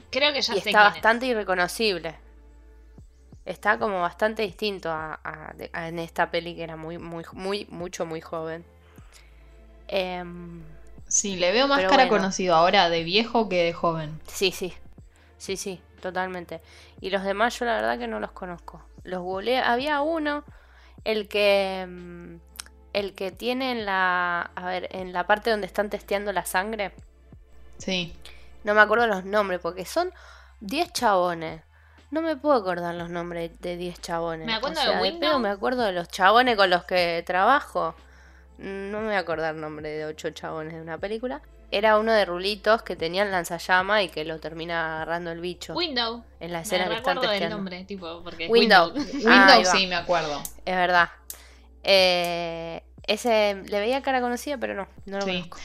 Creo 0.10 0.34
que 0.34 0.41
ya 0.41 0.55
y 0.55 0.58
sé 0.58 0.63
está 0.65 0.82
quién 0.82 0.96
es. 0.96 1.05
bastante 1.05 1.27
irreconocible. 1.27 2.17
Está 3.46 3.79
como 3.79 4.01
bastante 4.01 4.41
distinto 4.41 4.91
a, 4.91 5.20
a- 5.24 5.53
de- 5.53 5.70
a 5.72 5.88
en 5.88 6.00
esta 6.00 6.29
peli 6.32 6.53
que 6.55 6.63
era 6.63 6.75
muy, 6.75 6.98
muy, 6.98 7.24
muy, 7.34 7.65
mucho, 7.70 8.05
muy 8.05 8.20
joven. 8.20 8.65
Em, 9.88 10.63
Sí, 11.08 11.36
le 11.36 11.51
veo 11.51 11.67
más 11.67 11.86
cara 11.86 12.08
bueno. 12.08 12.08
conocido 12.08 12.53
ahora 12.53 12.89
de 12.89 13.03
viejo 13.03 13.50
que 13.50 13.63
de 13.63 13.74
joven. 13.74 14.20
sí, 14.27 14.51
sí. 14.51 14.74
Sí, 15.38 15.58
sí, 15.58 15.82
totalmente. 16.01 16.62
Y 17.01 17.12
los 17.12 17.24
demás 17.24 17.60
yo 17.60 17.65
la 17.65 17.75
verdad 17.75 18.00
que 18.00 18.08
no 18.08 18.20
los 18.20 18.32
conozco. 18.32 18.84
Los 19.03 19.22
googleé. 19.22 19.60
Había 19.60 20.01
uno, 20.01 20.46
el 21.05 21.27
que. 21.29 22.39
El 22.96 23.14
que 23.14 23.30
tiene 23.32 23.72
en 23.74 23.86
la. 23.86 24.52
A 24.56 24.66
ver, 24.68 24.88
en 24.92 25.12
la 25.12 25.28
parte 25.28 25.50
donde 25.50 25.68
están 25.68 25.90
testeando 25.90 26.32
la 26.32 26.46
sangre. 26.46 26.94
Sí. 27.78 28.16
No 28.64 28.74
me 28.74 28.80
acuerdo 28.80 29.06
los 29.06 29.25
nombres, 29.25 29.60
porque 29.60 29.86
son 29.86 30.14
10 30.62 30.94
chabones. 30.94 31.62
No 32.10 32.22
me 32.22 32.38
puedo 32.38 32.56
acordar 32.56 32.96
los 32.96 33.10
nombres 33.10 33.52
de 33.60 33.75
10 33.75 34.00
chabones. 34.00 34.46
Me 34.48 34.54
acuerdo 34.54 34.80
o 34.80 34.84
sea, 34.84 34.96
de 34.96 35.02
Windows. 35.02 35.42
me 35.42 35.50
acuerdo 35.50 35.82
de 35.84 35.92
los 35.92 36.08
chabones 36.08 36.56
con 36.56 36.70
los 36.70 36.86
que 36.86 37.22
trabajo. 37.28 37.96
No 38.60 39.02
me 39.02 39.08
voy 39.08 39.16
a 39.16 39.20
acordar 39.20 39.56
el 39.56 39.60
nombre 39.60 39.90
de 39.90 40.06
8 40.06 40.30
chabones 40.30 40.74
de 40.74 40.82
una 40.82 40.98
película. 40.98 41.42
Era 41.72 41.98
uno 42.00 42.14
de 42.14 42.24
rulitos 42.24 42.82
que 42.84 42.96
tenían 42.96 43.30
lanzallama 43.30 44.04
y 44.04 44.08
que 44.08 44.24
lo 44.24 44.40
termina 44.40 44.96
agarrando 44.96 45.32
el 45.32 45.42
bicho. 45.42 45.74
Window. 45.74 46.24
en 46.40 46.54
la 46.54 46.60
Me 46.60 46.64
escena 46.64 46.88
que 46.88 46.96
están 46.96 47.16
recuerdo 47.18 47.22
del 47.24 47.30
testeando. 47.32 47.58
nombre, 47.58 47.84
tipo, 47.84 48.24
porque 48.24 48.46
es 48.46 48.50
Window. 48.50 48.94
Window. 48.94 49.28
Ah, 49.28 49.60
sí, 49.66 49.86
me 49.86 49.96
acuerdo. 49.96 50.42
Es 50.64 50.75
verdad. 50.75 51.10
Eh, 51.84 52.82
ese 53.07 53.62
le 53.65 53.79
veía 53.79 54.01
cara 54.01 54.21
conocida, 54.21 54.57
pero 54.57 54.74
no, 54.74 54.88
no 55.05 55.17
lo 55.19 55.25
Sí. 55.25 55.31
conozco. 55.31 55.57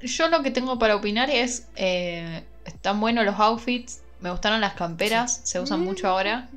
Yo 0.00 0.28
lo 0.28 0.42
que 0.42 0.50
tengo 0.50 0.78
para 0.78 0.96
opinar 0.96 1.30
es, 1.30 1.68
eh, 1.76 2.44
están 2.64 3.00
buenos 3.00 3.24
los 3.24 3.38
outfits, 3.38 4.00
me 4.20 4.30
gustaron 4.30 4.60
las 4.60 4.74
camperas, 4.74 5.40
se 5.44 5.60
usan 5.60 5.80
mucho 5.80 6.08
ahora. 6.08 6.48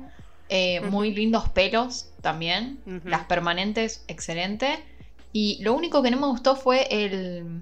Eh, 0.48 0.80
Ujú. 0.80 0.90
Muy 0.90 1.12
lindos 1.14 1.48
pelos 1.48 2.10
también, 2.22 2.80
las 3.04 3.24
permanentes, 3.24 4.04
excelente. 4.08 4.84
Y 5.32 5.60
lo 5.62 5.74
único 5.74 6.02
que 6.02 6.10
no 6.10 6.16
me 6.18 6.26
gustó 6.28 6.54
fue 6.56 6.86
el, 6.90 7.60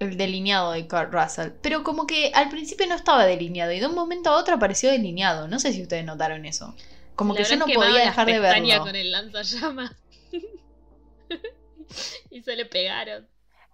el 0.00 0.16
delineado 0.16 0.72
de 0.72 0.86
Kurt 0.88 1.12
Russell. 1.12 1.50
Pero 1.62 1.82
como 1.84 2.06
que 2.06 2.32
al 2.34 2.48
principio 2.48 2.86
no 2.86 2.94
estaba 2.96 3.24
delineado 3.24 3.72
y 3.72 3.80
de 3.80 3.86
un 3.86 3.94
momento 3.94 4.30
a 4.30 4.36
otro 4.36 4.56
apareció 4.56 4.90
delineado. 4.90 5.46
No 5.48 5.58
sé 5.60 5.72
si 5.72 5.82
ustedes 5.82 6.04
notaron 6.04 6.44
eso. 6.44 6.74
Como 7.16 7.34
que 7.34 7.44
yo 7.44 7.56
no 7.56 7.66
podía 7.66 8.04
dejar 8.04 8.26
de 8.26 8.38
verlo. 8.40 8.80
con 8.80 8.94
el 8.96 9.10
lanzallamas. 9.10 9.92
y 12.30 12.42
se 12.42 12.56
le 12.56 12.64
pegaron. 12.66 13.26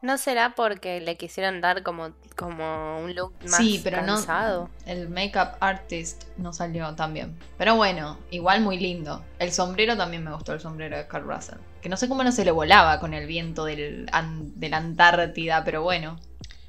¿No 0.02 0.18
será 0.18 0.54
porque 0.54 1.00
le 1.00 1.16
quisieron 1.16 1.62
dar 1.62 1.83
como, 1.83 2.12
como 2.37 2.99
un 3.00 3.14
look 3.14 3.33
más 3.44 3.56
Sí, 3.56 3.80
pero 3.83 4.04
cansado? 4.04 4.68
no. 4.87 4.90
El 4.92 5.09
makeup 5.09 5.56
artist 5.61 6.25
no 6.37 6.52
salió 6.52 6.94
tan 6.94 7.14
bien. 7.14 7.38
Pero 7.56 7.76
bueno, 7.76 8.18
igual 8.30 8.61
muy 8.61 8.76
lindo. 8.78 9.25
El 9.38 9.50
sombrero 9.50 9.97
también 9.97 10.23
me 10.23 10.30
gustó, 10.35 10.52
el 10.52 10.61
sombrero 10.61 10.99
de 10.99 11.06
Carl 11.06 11.25
Russell. 11.26 11.56
Que 11.80 11.88
no 11.88 11.97
sé 11.97 12.06
cómo 12.09 12.23
no 12.23 12.33
se 12.33 12.44
le 12.44 12.50
volaba 12.50 13.00
con 13.00 13.14
el 13.14 13.26
viento 13.26 13.64
del, 13.64 14.06
an- 14.12 14.52
de 14.61 14.68
la 14.68 14.76
Antártida, 14.76 15.64
pero 15.64 15.83
bueno. 15.83 16.21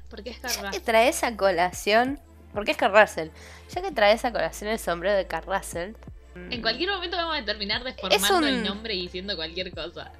Porque 0.08 0.30
es 0.30 0.36
Ya 0.36 0.42
Carl 0.48 0.54
que 0.60 0.66
Russell. 0.68 0.82
traes 0.84 1.22
a 1.22 1.36
colación, 1.36 2.18
porque 2.54 2.70
es 2.70 2.78
Carrasel, 2.78 3.32
ya 3.68 3.82
que 3.82 3.90
traes 3.92 4.24
a 4.24 4.32
colación 4.32 4.70
el 4.70 4.78
sombrero 4.78 5.14
de 5.14 5.26
Carrasel, 5.26 5.94
En 6.50 6.62
cualquier 6.62 6.88
momento 6.90 7.16
vamos 7.18 7.36
a 7.38 7.44
terminar 7.44 7.82
deformando 7.84 8.38
un- 8.38 8.44
el 8.44 8.62
nombre 8.64 8.94
y 8.94 9.02
diciendo 9.02 9.36
cualquier 9.36 9.74
cosa. 9.74 10.10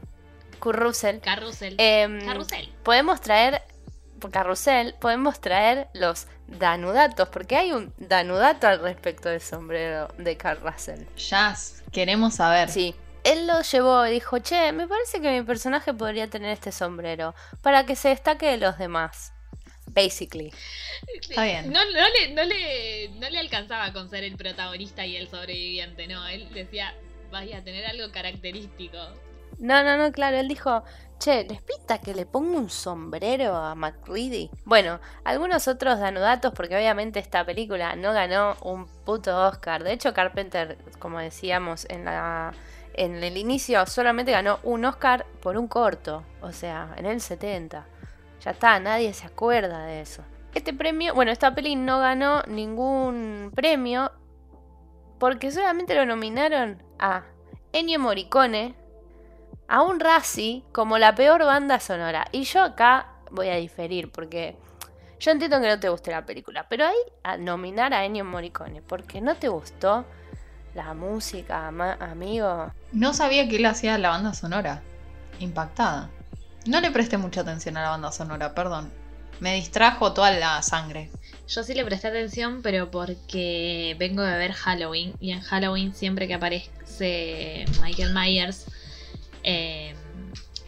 Carrusel. 0.58 1.20
Carrusel. 1.20 1.76
podemos 2.82 3.20
traer, 3.20 3.62
Carrusel, 4.30 4.94
podemos 5.00 5.40
traer 5.40 5.88
los 5.94 6.26
danudatos, 6.46 7.28
porque 7.28 7.56
hay 7.56 7.72
un 7.72 7.92
danudato 7.98 8.66
al 8.66 8.80
respecto 8.80 9.28
del 9.28 9.40
sombrero 9.40 10.08
de 10.18 10.36
Carrasel. 10.36 11.06
Jazz, 11.16 11.82
queremos 11.92 12.34
saber. 12.34 12.68
Sí. 12.68 12.94
Él 13.24 13.46
lo 13.48 13.60
llevó 13.60 14.06
y 14.06 14.12
dijo, 14.12 14.38
che, 14.38 14.70
me 14.72 14.86
parece 14.86 15.20
que 15.20 15.30
mi 15.32 15.44
personaje 15.44 15.92
podría 15.92 16.28
tener 16.28 16.50
este 16.50 16.70
sombrero, 16.70 17.34
para 17.60 17.84
que 17.84 17.96
se 17.96 18.10
destaque 18.10 18.46
de 18.46 18.58
los 18.58 18.78
demás. 18.78 19.32
Basically. 19.88 20.52
Está 21.20 21.44
bien. 21.44 21.72
No, 21.72 21.84
no, 21.84 22.08
le, 22.08 22.34
no, 22.34 22.44
le, 22.44 23.08
no 23.18 23.30
le 23.30 23.38
alcanzaba 23.38 23.92
con 23.92 24.10
ser 24.10 24.24
el 24.24 24.36
protagonista 24.36 25.06
y 25.06 25.16
el 25.16 25.28
sobreviviente, 25.28 26.06
no. 26.06 26.26
Él 26.28 26.48
decía, 26.52 26.94
vaya 27.30 27.58
a 27.58 27.64
tener 27.64 27.86
algo 27.86 28.12
característico. 28.12 28.98
No, 29.58 29.82
no, 29.82 29.96
no, 29.96 30.12
claro, 30.12 30.36
él 30.36 30.48
dijo, 30.48 30.84
che, 31.18 31.44
¿les 31.44 31.62
pinta 31.62 31.98
que 31.98 32.14
le 32.14 32.26
pongo 32.26 32.58
un 32.58 32.68
sombrero 32.68 33.56
a 33.56 33.74
McReady? 33.74 34.50
Bueno, 34.64 35.00
algunos 35.24 35.66
otros 35.68 35.98
danudatos, 35.98 36.52
porque 36.52 36.76
obviamente 36.76 37.18
esta 37.18 37.44
película 37.44 37.96
no 37.96 38.12
ganó 38.12 38.56
un 38.62 38.86
puto 39.04 39.46
Oscar. 39.46 39.82
De 39.82 39.92
hecho, 39.92 40.12
Carpenter, 40.12 40.76
como 40.98 41.18
decíamos 41.18 41.86
en 41.88 42.04
la 42.04 42.52
en 42.96 43.22
el 43.22 43.36
inicio, 43.36 43.84
solamente 43.86 44.32
ganó 44.32 44.58
un 44.62 44.84
Oscar 44.84 45.26
por 45.42 45.56
un 45.58 45.68
corto, 45.68 46.24
o 46.40 46.52
sea, 46.52 46.94
en 46.96 47.06
el 47.06 47.20
70. 47.20 47.86
Ya 48.40 48.50
está, 48.50 48.80
nadie 48.80 49.12
se 49.12 49.26
acuerda 49.26 49.84
de 49.84 50.00
eso. 50.00 50.22
Este 50.54 50.72
premio, 50.72 51.14
bueno, 51.14 51.30
esta 51.30 51.54
peli 51.54 51.76
no 51.76 51.98
ganó 51.98 52.42
ningún 52.44 53.52
premio 53.54 54.10
porque 55.18 55.50
solamente 55.50 55.94
lo 55.94 56.06
nominaron 56.06 56.82
a 56.98 57.24
Ennio 57.72 57.98
Morricone, 57.98 58.74
a 59.68 59.82
un 59.82 60.00
Razzie 60.00 60.62
como 60.72 60.98
la 60.98 61.14
peor 61.14 61.44
banda 61.44 61.80
sonora. 61.80 62.26
Y 62.32 62.44
yo 62.44 62.62
acá 62.62 63.08
voy 63.30 63.48
a 63.48 63.56
diferir 63.56 64.10
porque 64.10 64.56
yo 65.18 65.30
entiendo 65.30 65.60
que 65.60 65.68
no 65.68 65.80
te 65.80 65.88
guste 65.88 66.10
la 66.10 66.26
película, 66.26 66.66
pero 66.68 66.86
ahí 66.86 66.96
a 67.22 67.36
nominar 67.36 67.94
a 67.94 68.04
Ennio 68.04 68.24
Morricone 68.24 68.82
porque 68.82 69.20
no 69.20 69.34
te 69.36 69.48
gustó 69.48 70.04
la 70.74 70.92
música, 70.94 71.68
amigo. 71.68 72.70
No 72.92 73.14
sabía 73.14 73.48
que 73.48 73.56
él 73.56 73.66
hacía 73.66 73.96
la 73.98 74.10
banda 74.10 74.34
sonora. 74.34 74.82
Impactada. 75.38 76.10
No 76.66 76.80
le 76.80 76.90
presté 76.90 77.16
mucha 77.16 77.40
atención 77.40 77.76
a 77.76 77.82
la 77.82 77.90
banda 77.90 78.12
sonora, 78.12 78.54
perdón. 78.54 78.92
Me 79.40 79.54
distrajo 79.54 80.12
toda 80.12 80.30
la 80.32 80.60
sangre. 80.62 81.10
Yo 81.48 81.62
sí 81.62 81.74
le 81.74 81.84
presté 81.84 82.08
atención, 82.08 82.60
pero 82.62 82.90
porque 82.90 83.94
vengo 83.98 84.22
de 84.22 84.36
ver 84.36 84.52
Halloween 84.52 85.14
y 85.20 85.32
en 85.32 85.40
Halloween 85.40 85.94
siempre 85.94 86.26
que 86.26 86.34
aparece 86.34 87.64
Michael 87.82 88.12
Myers 88.12 88.66
eh, 89.46 89.94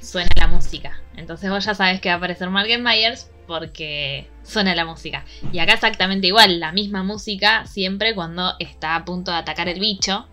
suena 0.00 0.30
la 0.36 0.46
música. 0.46 1.02
Entonces 1.16 1.50
vos 1.50 1.64
ya 1.64 1.74
sabes 1.74 2.00
que 2.00 2.08
va 2.08 2.14
a 2.14 2.18
aparecer 2.18 2.48
Michael 2.48 2.82
Myers 2.82 3.30
porque 3.46 4.28
suena 4.44 4.74
la 4.74 4.84
música. 4.84 5.24
Y 5.52 5.58
acá 5.58 5.74
exactamente 5.74 6.28
igual, 6.28 6.60
la 6.60 6.72
misma 6.72 7.02
música 7.02 7.66
siempre 7.66 8.14
cuando 8.14 8.54
está 8.58 8.94
a 8.94 9.04
punto 9.04 9.30
de 9.30 9.38
atacar 9.38 9.68
el 9.68 9.80
bicho. 9.80 10.26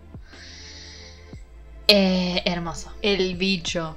Eh, 1.88 2.42
hermoso. 2.44 2.92
El 3.02 3.36
bicho. 3.36 3.96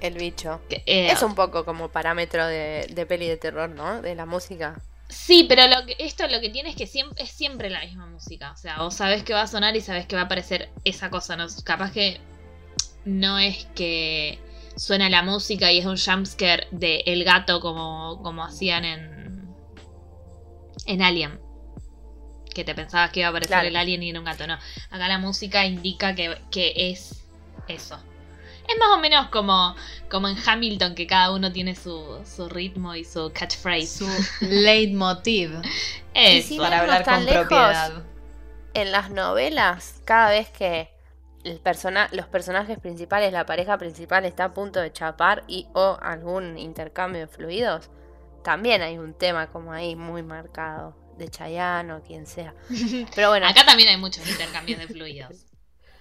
El 0.00 0.14
bicho. 0.14 0.60
Que, 0.68 0.82
eh, 0.86 1.10
Es 1.10 1.22
un 1.22 1.34
poco 1.34 1.64
como 1.64 1.88
parámetro 1.88 2.46
de, 2.46 2.86
de 2.90 3.06
peli 3.06 3.26
de 3.26 3.36
terror, 3.36 3.68
¿no? 3.68 4.00
De 4.00 4.14
la 4.14 4.24
música. 4.24 4.80
Sí, 5.08 5.46
pero 5.48 5.66
lo 5.66 5.84
que, 5.84 5.96
esto 5.98 6.28
lo 6.28 6.40
que 6.40 6.50
tiene 6.50 6.70
es 6.70 6.76
que 6.76 6.86
siempre, 6.86 7.24
es 7.24 7.30
siempre 7.30 7.68
la 7.68 7.80
misma 7.80 8.06
música. 8.06 8.52
O 8.52 8.56
sea, 8.56 8.78
vos 8.78 8.94
sabés 8.94 9.24
que 9.24 9.34
va 9.34 9.42
a 9.42 9.46
sonar 9.48 9.76
y 9.76 9.80
sabés 9.80 10.06
que 10.06 10.14
va 10.14 10.22
a 10.22 10.24
aparecer 10.26 10.70
esa 10.84 11.10
cosa. 11.10 11.36
¿no? 11.36 11.46
Capaz 11.64 11.90
que 11.90 12.20
no 13.04 13.38
es 13.38 13.66
que 13.74 14.38
suena 14.76 15.08
la 15.10 15.22
música 15.22 15.70
y 15.72 15.78
es 15.78 15.86
un 15.86 15.96
jumpscare 15.98 16.68
de 16.70 17.02
el 17.06 17.24
gato 17.24 17.60
como, 17.60 18.20
como 18.22 18.44
hacían 18.44 18.84
en, 18.84 19.48
en 20.86 21.02
Alien. 21.02 21.38
Que 22.54 22.64
te 22.64 22.74
pensabas 22.74 23.10
que 23.10 23.20
iba 23.20 23.28
a 23.28 23.30
aparecer 23.30 23.54
Claro. 23.54 23.68
el 23.68 23.76
alien 23.76 24.02
y 24.02 24.10
era 24.10 24.18
un 24.18 24.24
gato. 24.24 24.44
No, 24.46 24.54
acá 24.90 25.06
la 25.08 25.18
música 25.18 25.64
indica 25.66 26.14
que, 26.16 26.36
que 26.50 26.72
es 26.90 27.24
eso. 27.68 27.96
Es 28.68 28.76
más 28.78 28.88
o 28.96 28.98
menos 29.00 29.28
como, 29.28 29.74
como 30.10 30.28
en 30.28 30.36
Hamilton, 30.44 30.94
que 30.96 31.06
cada 31.06 31.32
uno 31.32 31.52
tiene 31.52 31.74
su, 31.76 32.20
su 32.24 32.48
ritmo 32.48 32.94
y 32.96 33.04
su 33.04 33.30
catchphrase. 33.32 33.86
Su 33.86 34.08
leitmotiv. 34.46 35.52
Eso. 36.14 36.48
si 36.48 36.58
para 36.58 36.80
hablar 36.80 37.04
tan 37.04 37.24
con 37.24 37.26
lejos. 37.26 37.46
propiedad. 37.48 38.02
En 38.74 38.92
las 38.92 39.10
novelas, 39.10 40.00
cada 40.04 40.30
vez 40.30 40.48
que 40.50 40.88
el 41.44 41.58
persona, 41.60 42.08
los 42.12 42.26
personajes 42.26 42.78
principales, 42.78 43.32
la 43.32 43.46
pareja 43.46 43.78
principal 43.78 44.24
está 44.24 44.44
a 44.44 44.54
punto 44.54 44.80
de 44.80 44.92
chapar 44.92 45.44
y 45.48 45.66
o 45.74 45.98
algún 46.02 46.58
intercambio 46.58 47.20
de 47.22 47.26
fluidos, 47.28 47.90
también 48.44 48.82
hay 48.82 48.98
un 48.98 49.14
tema 49.14 49.46
como 49.50 49.72
ahí 49.72 49.96
muy 49.96 50.22
marcado 50.22 50.96
de 51.18 51.28
Chayanne 51.28 51.92
o 51.92 52.02
quien 52.02 52.26
sea. 52.26 52.54
Pero 53.14 53.28
bueno, 53.30 53.46
Acá 53.46 53.64
también 53.64 53.88
hay 53.90 53.96
muchos 53.96 54.26
intercambios 54.28 54.78
de 54.80 54.86
fluidos. 54.86 55.46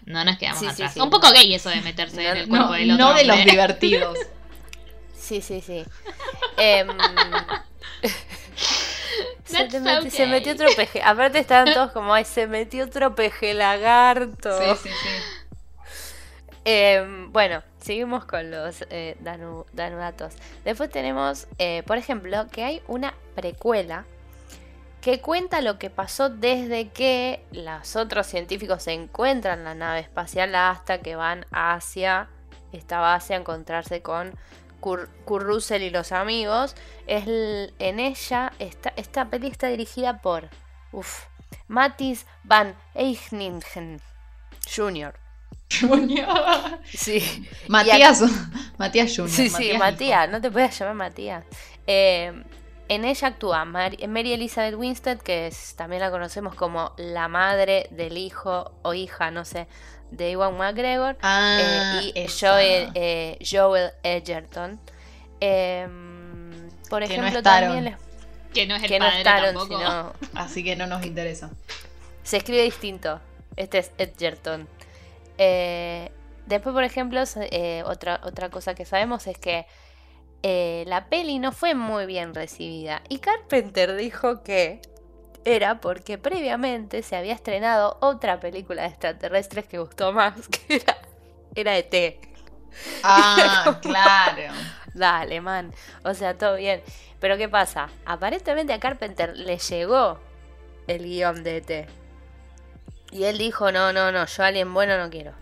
No 0.06 0.24
nos 0.24 0.38
quedamos 0.38 0.60
Sí, 0.60 0.68
atrás. 0.68 0.94
sí. 0.94 1.02
Un 1.02 1.10
poco 1.10 1.30
gay 1.32 1.54
eso 1.54 1.70
de 1.70 1.82
meterse 1.82 2.24
No, 2.24 2.30
en 2.30 2.38
el 2.38 2.48
cuerpo 2.48 2.68
No, 2.68 2.72
del 2.74 2.92
otro. 2.92 3.06
no 3.06 3.14
de 3.14 3.24
los 3.26 3.36
hombre. 3.38 3.52
divertidos. 3.52 4.18
sí, 5.14 5.42
sí, 5.42 5.62
sí. 5.62 5.84
Em, 6.58 6.88
se, 10.10 10.28
metió 10.28 10.54
otro 10.54 10.68
peje. 10.76 11.02
Aparte 11.04 11.40
estaban 11.40 11.74
todos 11.74 11.92
como, 11.92 12.14
ay, 12.14 12.26
se 12.26 12.48
metió 12.48 12.86
otro 12.86 13.16
peje 13.16 13.54
lagarto. 13.54 14.76
Sí, 14.76 14.90
sí, 14.90 14.96
sí. 15.04 15.10
Em, 16.66 17.32
bueno, 17.32 17.64
seguimos 17.80 18.26
con 18.26 18.52
los 18.52 18.84
eh, 18.90 19.18
danu- 19.24 19.66
danudatos. 19.74 20.34
Después 20.64 20.90
tenemos, 20.90 21.48
eh, 21.58 21.84
por 21.88 21.98
ejemplo, 21.98 22.48
que 22.52 22.64
hay 22.64 22.82
una 22.88 23.14
precuela 23.36 24.06
que 25.02 25.22
cuenta 25.22 25.62
lo 25.62 25.80
que 25.80 25.90
pasó 25.90 26.30
desde 26.30 26.90
que 26.90 27.42
los 27.52 27.96
otros 27.96 28.28
científicos 28.28 28.84
se 28.84 28.92
encuentran 28.92 29.64
la 29.64 29.74
nave 29.74 30.02
espacial 30.02 30.54
hasta 30.56 31.00
que 31.00 31.16
van 31.16 31.46
hacia 31.52 32.28
esta 32.74 33.00
base 33.00 33.34
a 33.34 33.38
encontrarse 33.38 34.02
con 34.02 34.34
Kur- 34.80 35.10
Kurt 35.26 35.46
Russell 35.46 35.82
y 35.84 35.90
los 35.90 36.12
amigos. 36.12 36.76
Es 37.08 37.26
en 37.80 38.00
ella, 38.00 38.52
esta, 38.60 38.94
esta 38.96 39.30
peli 39.30 39.48
está 39.48 39.68
dirigida 39.68 40.22
por 40.22 40.50
uf, 40.92 41.26
Mattis 41.68 42.26
Van 42.44 42.76
Eichningen 42.96 43.62
Jr. 44.76 45.14
Junior. 45.80 46.28
Sí. 46.86 47.48
Matías. 47.68 48.24
Matías 48.78 49.10
Junior. 49.16 49.30
Sí, 49.36 49.50
sí. 49.50 49.78
Matías, 49.78 50.30
no 50.30 50.42
te 50.42 50.50
puedes 50.52 50.78
llamar 50.78 50.96
Matías. 50.96 51.44
Eh, 51.86 52.44
en 52.88 53.06
ella 53.06 53.28
actúa 53.28 53.66
Mar- 53.66 53.96
Mary 54.08 54.34
Elizabeth 54.34 54.74
Winstead, 54.76 55.20
que 55.20 55.48
es- 55.48 55.76
también 55.76 56.02
la 56.02 56.10
conocemos 56.12 56.56
como 56.56 56.94
la 56.98 57.28
madre 57.28 57.88
del 57.92 58.18
hijo 58.18 58.72
o 58.82 58.94
hija, 58.96 59.30
no 59.32 59.46
sé, 59.46 59.68
de 60.12 60.32
Iwan 60.32 60.58
McGregor. 60.58 61.18
Ah, 61.22 61.58
eh, 61.62 62.02
y 62.16 62.20
esa. 62.20 62.52
Joel, 62.52 62.90
eh, 62.96 63.38
Joel 63.50 63.92
Edgerton. 64.04 64.80
Eh, 65.42 65.88
por 66.90 67.02
Que 67.08 67.18
no 67.18 67.28
ejemplo, 67.28 67.44
también 67.44 67.86
les- 67.86 67.96
Que 68.54 68.66
no 68.66 68.76
es 68.76 68.84
el 68.84 68.90
que 68.90 69.00
no 69.00 69.06
padre 69.06 69.18
estaron, 69.20 69.56
tampoco. 69.56 69.78
sino 69.80 70.14
Así 70.34 70.64
que 70.64 70.76
no 70.76 70.88
nos 70.88 71.06
interesa. 71.06 71.50
se 72.24 72.38
escribe 72.38 72.64
distinto. 72.64 73.20
Este 73.56 73.80
es 73.80 73.92
Edgerton. 73.98 74.68
Eh, 75.38 76.12
después, 76.46 76.74
por 76.74 76.84
ejemplo, 76.84 77.22
eh, 77.52 77.84
otra, 77.86 78.20
otra 78.24 78.50
cosa 78.50 78.74
que 78.76 78.86
sabemos 78.86 79.28
es 79.28 79.38
que 79.38 79.66
eh, 80.44 80.84
la 80.88 81.08
peli 81.08 81.38
no 81.40 81.52
fue 81.52 81.76
muy 81.76 82.06
bien 82.06 82.34
recibida. 82.34 83.02
Y 83.10 83.20
Carpenter 83.20 83.96
dijo 83.96 84.42
que 84.44 84.82
era 85.46 85.80
porque 85.80 86.18
previamente 86.18 87.02
se 87.04 87.16
había 87.16 87.34
estrenado 87.34 87.98
otra 88.02 88.40
película 88.40 88.84
de 88.84 88.90
extraterrestres 88.90 89.66
que 89.66 89.80
gustó 89.80 90.12
más, 90.14 90.36
que 90.68 90.76
era, 90.76 90.98
era 91.56 91.78
ET. 91.78 92.20
Ah, 93.04 93.80
claro. 93.82 94.54
Dale, 94.94 95.42
man. 95.42 95.74
O 96.04 96.14
sea, 96.14 96.38
todo 96.38 96.56
bien. 96.56 96.82
Pero 97.20 97.38
¿qué 97.38 97.50
pasa? 97.50 97.90
Aparentemente 98.06 98.74
a 98.74 98.80
Carpenter 98.80 99.36
le 99.36 99.58
llegó 99.58 100.20
el 100.88 101.04
guion 101.04 101.44
de 101.44 101.58
ET. 101.58 101.90
Y 103.12 103.24
él 103.24 103.38
dijo, 103.38 103.72
no, 103.72 103.92
no, 103.92 104.12
no, 104.12 104.26
yo 104.26 104.44
alguien 104.44 104.74
bueno 104.74 104.98
no 104.98 105.10
quiero. 105.10 105.34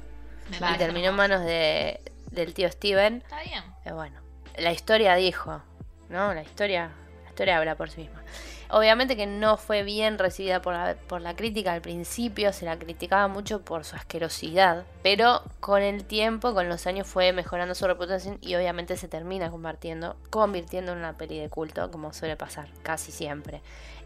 Me 0.62 0.72
Y 0.72 0.78
terminó 0.78 1.10
en 1.10 1.16
manos 1.16 1.42
de, 1.42 2.00
del 2.32 2.54
tío 2.54 2.72
Steven. 2.72 3.18
Está 3.18 3.42
bien. 3.44 3.64
Eh, 3.86 3.92
bueno, 3.92 4.22
la 4.58 4.72
historia 4.72 5.16
dijo, 5.16 5.62
¿no? 6.10 6.34
La 6.34 6.42
historia, 6.42 6.92
la 7.24 7.30
historia 7.30 7.58
habla 7.58 7.76
por 7.76 7.90
sí 7.90 8.02
misma. 8.02 8.24
Obviamente 8.70 9.16
que 9.16 9.28
no 9.28 9.58
fue 9.58 9.84
bien 9.84 10.18
recibida 10.18 10.62
por 10.62 10.74
la, 10.74 10.96
por 11.08 11.22
la 11.22 11.36
crítica 11.36 11.74
al 11.74 11.82
principio, 11.82 12.52
se 12.52 12.66
la 12.66 12.78
criticaba 12.78 13.28
mucho 13.28 13.62
por 13.62 13.86
su 13.86 13.96
asquerosidad, 13.96 14.86
pero 15.04 15.42
con 15.60 15.82
el 15.82 16.04
tiempo, 16.04 16.54
con 16.54 16.68
los 16.68 16.86
años 16.86 17.08
fue 17.08 17.32
mejorando 17.32 17.76
su 17.76 17.88
reputación 17.88 18.38
y 18.42 18.56
obviamente 18.56 18.98
se 18.98 19.08
termina 19.08 19.50
convirtiendo, 19.50 20.18
en 20.32 20.90
una 20.90 21.18
peli 21.18 21.40
de 21.40 21.50
culto, 21.50 21.90
como 21.92 22.12
suele 22.14 22.36
pasar 22.36 22.68
casi 22.84 23.12
siempre. 23.12 23.62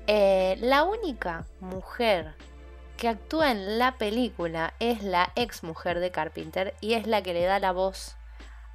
Eh, 0.08 0.58
la 0.62 0.84
única 0.84 1.46
mujer 1.60 2.34
que 2.98 3.08
actúa 3.08 3.52
en 3.52 3.80
la 3.80 3.98
película 3.98 4.76
es 4.80 5.02
la 5.02 5.32
ex 5.36 5.64
mujer 5.64 6.00
de 6.00 6.12
Carpenter 6.12 6.76
y 6.82 6.94
es 6.94 7.08
la 7.08 7.24
que 7.24 7.34
le 7.34 7.46
da 7.46 7.60
la 7.60 7.72
voz 7.72 8.16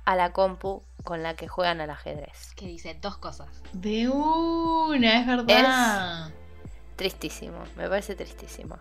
a 0.05 0.17
la 0.17 0.33
compu 0.33 0.83
con 1.07 1.23
la 1.23 1.35
que 1.35 1.49
juegan 1.49 1.81
al 1.81 1.89
ajedrez. 1.89 2.53
Que 2.57 2.67
dice 2.67 2.99
dos 3.01 3.17
cosas. 3.17 3.49
De 3.73 4.09
una, 4.11 5.21
es 5.21 5.27
verdad. 5.27 6.31
Tristísimo, 6.97 7.59
me 7.77 7.89
parece 7.89 8.15
tristísimo. 8.15 8.77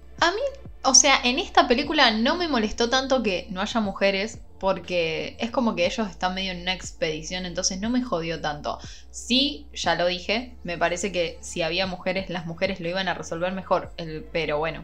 O 0.83 0.95
sea, 0.95 1.21
en 1.23 1.39
esta 1.39 1.67
película 1.67 2.11
no 2.11 2.35
me 2.35 2.47
molestó 2.47 2.89
tanto 2.89 3.23
que 3.23 3.47
no 3.49 3.61
haya 3.61 3.79
mujeres, 3.79 4.39
porque 4.59 5.37
es 5.39 5.51
como 5.51 5.75
que 5.75 5.85
ellos 5.85 6.09
están 6.09 6.33
medio 6.33 6.51
en 6.51 6.61
una 6.61 6.73
expedición, 6.73 7.45
entonces 7.45 7.79
no 7.79 7.89
me 7.89 8.01
jodió 8.01 8.41
tanto. 8.41 8.79
Sí, 9.11 9.67
ya 9.73 9.95
lo 9.95 10.07
dije, 10.07 10.55
me 10.63 10.77
parece 10.77 11.11
que 11.11 11.37
si 11.41 11.61
había 11.61 11.85
mujeres, 11.85 12.29
las 12.29 12.45
mujeres 12.45 12.79
lo 12.79 12.89
iban 12.89 13.07
a 13.07 13.13
resolver 13.13 13.51
mejor, 13.53 13.93
pero 14.31 14.57
bueno, 14.57 14.81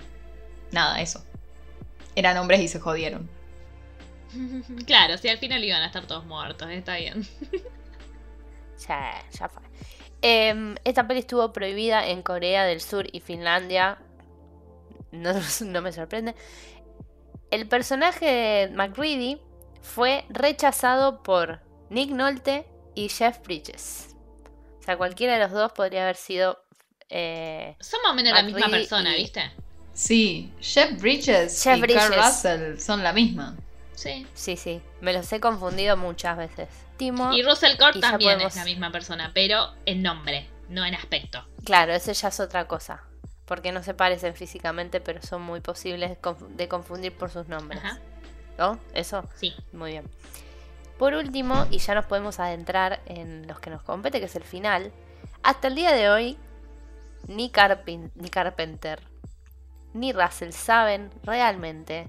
nada, 0.72 1.02
eso. 1.02 1.24
Eran 2.16 2.38
hombres 2.38 2.62
y 2.62 2.68
se 2.68 2.80
jodieron. 2.80 3.30
claro, 4.86 5.18
si 5.18 5.28
al 5.30 5.38
final 5.38 5.64
iban 5.64 5.82
a 5.82 5.88
estar 5.88 6.06
todos 6.08 6.26
muertos, 6.26 6.70
está 6.70 6.96
bien. 6.98 7.26
Ya, 8.88 9.24
ya 9.40 9.48
fue. 9.48 9.62
Em, 10.24 10.76
esta 10.84 11.08
peli 11.08 11.20
estuvo 11.20 11.54
prohibida 11.54 12.08
en 12.08 12.22
Corea 12.24 12.64
del 12.66 12.82
Sur 12.82 13.08
y 13.12 13.20
Finlandia. 13.20 14.00
No, 15.12 15.34
no 15.66 15.82
me 15.82 15.92
sorprende. 15.92 16.36
El 17.52 17.68
personaje 17.68 18.26
de 18.26 18.70
McReady 18.74 19.40
fue 19.82 20.26
rechazado 20.30 21.22
por 21.22 21.60
Nick 21.90 22.10
Nolte 22.12 22.66
y 22.96 23.10
Jeff 23.10 23.40
Bridges. 23.44 24.16
O 24.80 24.84
sea, 24.84 24.98
cualquiera 24.98 25.34
de 25.34 25.40
los 25.42 25.52
dos 25.52 25.72
podría 25.74 26.04
haber 26.04 26.16
sido. 26.16 26.64
eh, 27.10 27.76
Son 27.82 28.00
más 28.04 28.14
o 28.14 28.16
menos 28.16 28.34
la 28.34 28.42
misma 28.42 28.68
persona, 28.70 29.16
y- 29.16 29.22
¿viste? 29.22 29.52
Sí, 29.94 30.52
Jeff 30.62 31.00
Bridges 31.00 31.62
Jeff 31.64 31.78
y 31.78 31.82
Bridges. 31.82 32.06
Kurt 32.08 32.18
Russell 32.18 32.80
son 32.80 33.04
la 33.04 33.14
misma. 33.14 33.56
Sí. 34.02 34.28
sí, 34.34 34.58
sí, 34.58 34.82
me 35.02 35.14
los 35.14 35.32
he 35.32 35.40
confundido 35.40 35.96
muchas 35.98 36.38
veces. 36.38 36.68
Timo, 36.98 37.34
Y 37.34 37.44
Russell 37.44 37.78
Court 37.78 37.96
Y 37.96 38.02
ya 38.02 38.12
también 38.12 38.34
podemos- 38.34 38.54
es 38.54 38.58
la 38.60 38.66
misma 38.66 38.92
persona, 38.92 39.32
pero 39.34 39.74
en 39.86 40.02
nombre, 40.04 40.48
no 40.70 40.86
en 40.86 40.96
aspecto. 40.96 41.46
Claro, 41.64 41.94
eso 41.94 42.12
ya 42.12 42.28
es 42.30 42.40
otra 42.40 42.68
cosa. 42.68 43.04
Porque 43.46 43.72
no 43.72 43.84
se 43.84 43.94
parecen 43.94 44.34
físicamente, 44.34 45.02
pero 45.02 45.22
son 45.22 45.42
muy 45.42 45.60
posibles 45.60 46.18
de 46.56 46.68
confundir 46.68 47.16
por 47.18 47.30
sus 47.30 47.48
nombres. 47.48 47.82
Ajá. 47.84 48.00
¿No? 48.58 48.80
Eso, 48.94 49.28
Sí. 49.36 49.54
muy 49.74 49.92
bien. 49.92 50.10
Por 50.98 51.14
último, 51.16 51.66
y 51.72 51.80
ya 51.80 51.96
nos 51.96 52.06
podemos 52.06 52.40
adentrar 52.40 53.02
en 53.08 53.48
los 53.48 53.60
que 53.60 53.70
nos 53.72 53.82
compete, 53.82 54.20
que 54.20 54.26
es 54.28 54.36
el 54.36 54.44
final. 54.44 54.92
Hasta 55.44 55.68
el 55.68 55.76
día 55.76 55.92
de 55.92 56.10
hoy, 56.10 56.38
ni, 57.28 57.50
Carpin- 57.52 58.12
ni 58.16 58.30
Carpenter 58.30 59.00
ni 59.94 60.14
Russell 60.14 60.52
saben 60.52 61.12
realmente 61.24 62.08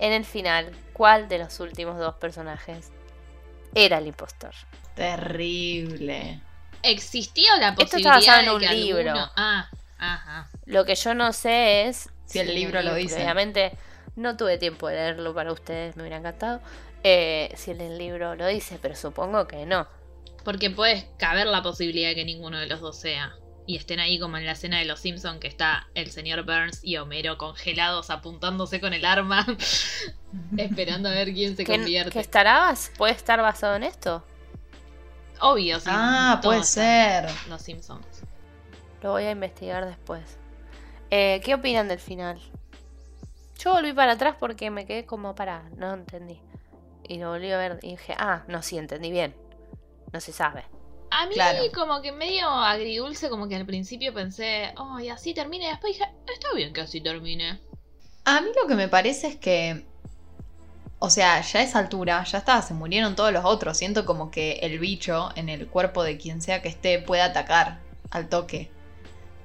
en 0.00 0.12
el 0.12 0.24
final 0.24 0.72
cuál 0.92 1.28
de 1.28 1.38
los 1.38 1.60
últimos 1.60 1.98
dos 1.98 2.14
personajes 2.16 2.90
era 3.74 3.98
el 3.98 4.06
impostor. 4.08 4.52
Terrible. 4.94 6.40
existió 6.82 7.44
la 7.58 7.68
Esto 7.70 7.82
posibilidad 7.82 8.18
está 8.18 8.32
basado 8.32 8.56
en 8.56 8.60
de 8.60 8.66
un 8.68 8.80
libro. 8.80 9.10
alguno- 9.10 9.32
Ah, 9.36 9.68
ajá. 9.98 10.48
Lo 10.66 10.84
que 10.84 10.94
yo 10.94 11.14
no 11.14 11.32
sé 11.32 11.86
es 11.88 12.08
Si 12.26 12.38
el 12.38 12.54
libro 12.54 12.80
lo 12.82 12.94
dice. 12.94 13.16
Obviamente 13.16 13.72
no 14.16 14.36
tuve 14.36 14.56
tiempo 14.58 14.88
de 14.88 14.94
leerlo 14.96 15.34
para 15.34 15.52
ustedes, 15.52 15.96
me 15.96 16.02
hubiera 16.02 16.16
encantado. 16.18 16.60
Eh, 17.04 17.52
si 17.56 17.70
el 17.72 17.98
libro 17.98 18.34
lo 18.34 18.46
dice, 18.46 18.78
pero 18.80 18.94
supongo 18.96 19.46
que 19.46 19.66
no. 19.66 19.86
Porque 20.44 20.70
puede 20.70 21.06
caber 21.18 21.46
la 21.46 21.62
posibilidad 21.62 22.08
de 22.10 22.14
que 22.14 22.24
ninguno 22.24 22.58
de 22.58 22.66
los 22.66 22.80
dos 22.80 22.98
sea. 22.98 23.34
Y 23.70 23.76
estén 23.76 24.00
ahí 24.00 24.18
como 24.18 24.36
en 24.36 24.44
la 24.46 24.52
escena 24.52 24.80
de 24.80 24.84
los 24.84 24.98
Simpsons 24.98 25.38
que 25.38 25.46
está 25.46 25.86
el 25.94 26.10
señor 26.10 26.44
Burns 26.44 26.80
y 26.82 26.96
Homero 26.96 27.38
congelados 27.38 28.10
apuntándose 28.10 28.80
con 28.80 28.94
el 28.94 29.04
arma, 29.04 29.46
esperando 30.56 31.08
a 31.08 31.12
ver 31.12 31.32
quién 31.32 31.56
se 31.56 31.64
¿Que, 31.64 31.76
convierte. 31.76 32.10
que 32.10 32.18
estará 32.18 32.74
¿Puede 32.98 33.12
estar 33.12 33.40
basado 33.40 33.76
en 33.76 33.84
esto? 33.84 34.24
Obvio, 35.40 35.78
sí. 35.78 35.86
Ah, 35.88 36.40
puede 36.42 36.64
ser. 36.64 37.30
Los 37.48 37.62
Simpsons. 37.62 38.24
Lo 39.02 39.12
voy 39.12 39.22
a 39.22 39.30
investigar 39.30 39.86
después. 39.86 40.20
Eh, 41.10 41.40
¿Qué 41.44 41.54
opinan 41.54 41.86
del 41.86 42.00
final? 42.00 42.40
Yo 43.60 43.74
volví 43.74 43.92
para 43.92 44.14
atrás 44.14 44.34
porque 44.40 44.68
me 44.72 44.84
quedé 44.84 45.06
como 45.06 45.36
para, 45.36 45.62
no 45.76 45.94
entendí. 45.94 46.40
Y 47.04 47.18
lo 47.18 47.30
volví 47.30 47.52
a 47.52 47.56
ver 47.56 47.78
y 47.82 47.90
dije, 47.92 48.16
ah, 48.18 48.42
no, 48.48 48.64
sí, 48.64 48.78
entendí 48.78 49.12
bien. 49.12 49.32
No 50.12 50.20
se 50.20 50.32
sabe. 50.32 50.64
A 51.10 51.26
mí 51.26 51.34
Claro. 51.34 51.58
como 51.74 52.00
que 52.02 52.12
medio 52.12 52.48
agridulce, 52.48 53.28
como 53.28 53.48
que 53.48 53.56
al 53.56 53.66
principio 53.66 54.14
pensé, 54.14 54.72
oh, 54.76 54.98
y 55.00 55.08
así 55.08 55.34
termina, 55.34 55.64
y 55.64 55.68
después 55.68 55.94
dije, 55.94 56.08
está 56.32 56.52
bien 56.54 56.72
que 56.72 56.82
así 56.82 57.00
termine. 57.00 57.58
A 58.24 58.40
mí 58.40 58.48
lo 58.60 58.68
que 58.68 58.74
me 58.74 58.88
parece 58.88 59.26
es 59.28 59.36
que. 59.36 59.84
O 61.02 61.08
sea, 61.08 61.40
ya 61.40 61.60
a 61.60 61.62
esa 61.62 61.78
altura, 61.78 62.22
ya 62.24 62.38
está, 62.38 62.60
se 62.60 62.74
murieron 62.74 63.16
todos 63.16 63.32
los 63.32 63.44
otros. 63.44 63.78
Siento 63.78 64.04
como 64.04 64.30
que 64.30 64.58
el 64.62 64.78
bicho 64.78 65.30
en 65.34 65.48
el 65.48 65.66
cuerpo 65.66 66.02
de 66.02 66.18
quien 66.18 66.42
sea 66.42 66.60
que 66.60 66.68
esté 66.68 66.98
puede 66.98 67.22
atacar 67.22 67.80
al 68.10 68.28
toque. 68.28 68.70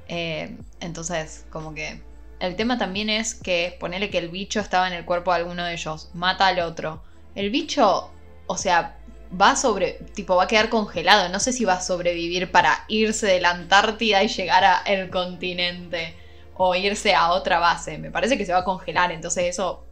Eh, 0.08 0.58
entonces, 0.82 1.46
como 1.50 1.74
que. 1.74 2.02
El 2.42 2.58
tema 2.58 2.78
también 2.78 3.10
es 3.10 3.34
que 3.34 3.78
ponele 3.80 4.10
que 4.10 4.18
el 4.18 4.28
bicho 4.28 4.60
estaba 4.60 4.88
en 4.88 4.94
el 4.94 5.06
cuerpo 5.06 5.32
de 5.32 5.38
alguno 5.38 5.64
de 5.64 5.74
ellos, 5.74 6.10
mata 6.14 6.48
al 6.48 6.60
otro. 6.60 7.02
El 7.34 7.50
bicho, 7.50 8.12
o 8.48 8.58
sea, 8.58 8.98
va 9.40 9.52
a 9.52 9.56
sobre. 9.56 9.94
Tipo, 10.14 10.36
va 10.36 10.44
a 10.44 10.48
quedar 10.48 10.70
congelado. 10.70 11.30
No 11.30 11.40
sé 11.40 11.54
si 11.54 11.66
va 11.66 11.74
a 11.74 11.82
sobrevivir 11.82 12.52
para 12.52 12.86
irse 12.88 13.28
de 13.28 13.42
la 13.42 13.52
Antártida 13.52 14.24
y 14.24 14.28
llegar 14.28 14.64
al 14.64 15.10
continente 15.10 16.16
o 16.56 16.76
irse 16.76 17.14
a 17.14 17.32
otra 17.32 17.60
base. 17.60 17.98
Me 17.98 18.12
parece 18.12 18.38
que 18.38 18.46
se 18.46 18.54
va 18.54 18.60
a 18.60 18.64
congelar, 18.64 19.12
entonces 19.12 19.46
eso, 19.46 19.86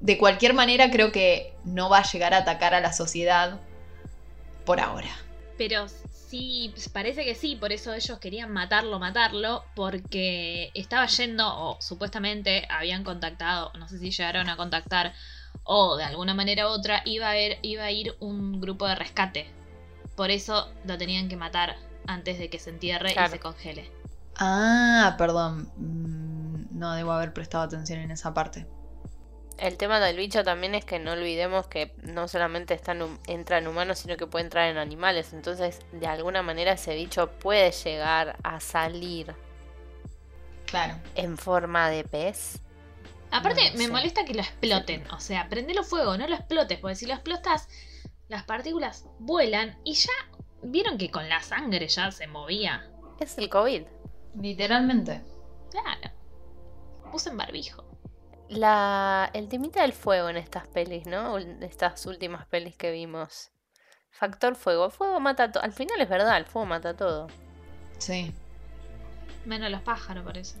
de 0.00 0.16
cualquier 0.18 0.54
manera, 0.54 0.90
creo 0.90 1.12
que 1.12 1.54
no 1.64 1.90
va 1.90 1.98
a 1.98 2.10
llegar 2.10 2.34
a 2.34 2.38
atacar 2.38 2.74
a 2.74 2.80
la 2.80 2.92
sociedad 2.92 3.60
por 4.64 4.80
ahora. 4.80 5.10
Pero 5.58 5.86
sí, 5.88 6.70
pues, 6.72 6.88
parece 6.88 7.24
que 7.24 7.34
sí, 7.34 7.56
por 7.56 7.72
eso 7.72 7.92
ellos 7.92 8.18
querían 8.18 8.50
matarlo, 8.50 8.98
matarlo, 8.98 9.64
porque 9.74 10.70
estaba 10.74 11.06
yendo, 11.06 11.46
o 11.46 11.80
supuestamente 11.80 12.66
habían 12.70 13.04
contactado, 13.04 13.72
no 13.78 13.88
sé 13.88 13.98
si 13.98 14.10
llegaron 14.10 14.48
a 14.48 14.56
contactar, 14.56 15.12
o 15.64 15.96
de 15.96 16.04
alguna 16.04 16.34
manera 16.34 16.66
u 16.68 16.70
otra 16.70 17.02
iba 17.04 17.26
a, 17.26 17.30
haber, 17.30 17.58
iba 17.62 17.84
a 17.84 17.90
ir 17.90 18.14
un 18.20 18.60
grupo 18.60 18.86
de 18.88 18.94
rescate. 18.94 19.46
Por 20.16 20.30
eso 20.30 20.68
lo 20.84 20.98
tenían 20.98 21.28
que 21.28 21.36
matar 21.36 21.76
antes 22.06 22.38
de 22.38 22.50
que 22.50 22.58
se 22.58 22.70
entierre 22.70 23.12
Claro. 23.12 23.28
y 23.28 23.32
se 23.32 23.40
congele. 23.40 23.90
Ah, 24.36 25.14
perdón. 25.18 25.70
Mm, 25.76 26.78
No 26.78 26.92
debo 26.94 27.12
haber 27.12 27.32
prestado 27.34 27.64
atención 27.64 28.00
en 28.00 28.10
esa 28.10 28.32
parte. 28.32 28.66
El 29.58 29.76
tema 29.76 30.00
del 30.00 30.16
bicho 30.16 30.42
también 30.42 30.74
es 30.74 30.86
que 30.86 30.98
no 30.98 31.12
olvidemos 31.12 31.66
que 31.66 31.92
no 32.02 32.26
solamente 32.28 32.72
está 32.72 32.92
en 32.92 33.18
entra 33.26 33.58
en 33.58 33.66
humanos, 33.68 33.98
sino 33.98 34.16
que 34.16 34.26
puede 34.26 34.46
entrar 34.46 34.68
en 34.70 34.78
animales. 34.78 35.34
Entonces, 35.34 35.80
de 35.92 36.06
alguna 36.06 36.42
manera 36.42 36.72
ese 36.72 36.94
bicho 36.94 37.28
puede 37.32 37.70
llegar 37.72 38.36
a 38.42 38.60
salir 38.60 39.34
Claro. 40.66 40.94
en 41.14 41.36
forma 41.36 41.90
de 41.90 42.04
pez. 42.04 42.60
Aparte, 43.32 43.70
No, 43.70 43.78
me 43.78 43.84
sí. 43.86 43.90
molesta 43.92 44.24
que 44.24 44.34
lo 44.34 44.40
exploten. 44.40 45.08
O 45.10 45.20
sea, 45.20 45.48
prendelo 45.48 45.84
fuego, 45.84 46.16
no 46.16 46.26
lo 46.26 46.34
explotes, 46.34 46.78
porque 46.78 46.96
si 46.96 47.06
lo 47.06 47.14
explotas, 47.14 47.68
las 48.28 48.44
partículas 48.44 49.06
vuelan 49.18 49.78
y 49.84 49.94
ya 49.94 50.10
vieron 50.62 50.98
que 50.98 51.10
con 51.10 51.28
la 51.28 51.40
sangre 51.42 51.86
ya 51.88 52.10
se 52.10 52.26
movía. 52.26 52.90
Es 53.18 53.38
el 53.38 53.48
COVID. 53.48 53.82
Literalmente. 54.40 55.22
Claro. 55.70 56.14
Usen 57.12 57.36
barbijo. 57.36 57.84
La, 58.48 59.30
el 59.32 59.48
temita 59.48 59.82
del 59.82 59.92
fuego 59.92 60.28
en 60.28 60.36
estas 60.36 60.66
pelis, 60.68 61.06
¿no? 61.06 61.38
En 61.38 61.62
estas 61.62 62.04
últimas 62.06 62.46
pelis 62.46 62.76
que 62.76 62.90
vimos. 62.90 63.50
Factor 64.10 64.56
fuego. 64.56 64.86
El 64.86 64.90
fuego 64.90 65.20
mata 65.20 65.52
todo. 65.52 65.62
Al 65.62 65.72
final 65.72 66.00
es 66.00 66.08
verdad, 66.08 66.36
el 66.36 66.46
fuego 66.46 66.66
mata 66.66 66.96
todo. 66.96 67.28
Sí. 67.98 68.32
Menos 69.44 69.70
los 69.70 69.82
pájaros, 69.82 70.24
por 70.24 70.36
eso. 70.36 70.56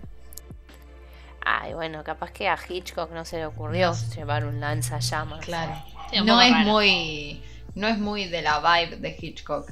Ay, 1.44 1.74
bueno, 1.74 2.04
capaz 2.04 2.30
que 2.32 2.48
a 2.48 2.58
Hitchcock 2.68 3.10
no 3.12 3.24
se 3.24 3.38
le 3.38 3.46
ocurrió 3.46 3.92
llevar 4.14 4.44
un 4.44 4.60
lanzallamas. 4.60 5.44
Claro. 5.44 5.72
Sí, 6.12 6.20
No 6.24 6.40
es 6.40 6.50
raro. 6.52 6.70
muy. 6.70 7.42
No 7.74 7.86
es 7.88 7.98
muy 7.98 8.26
de 8.26 8.42
la 8.42 8.58
vibe 8.60 8.96
de 8.96 9.16
Hitchcock. 9.18 9.70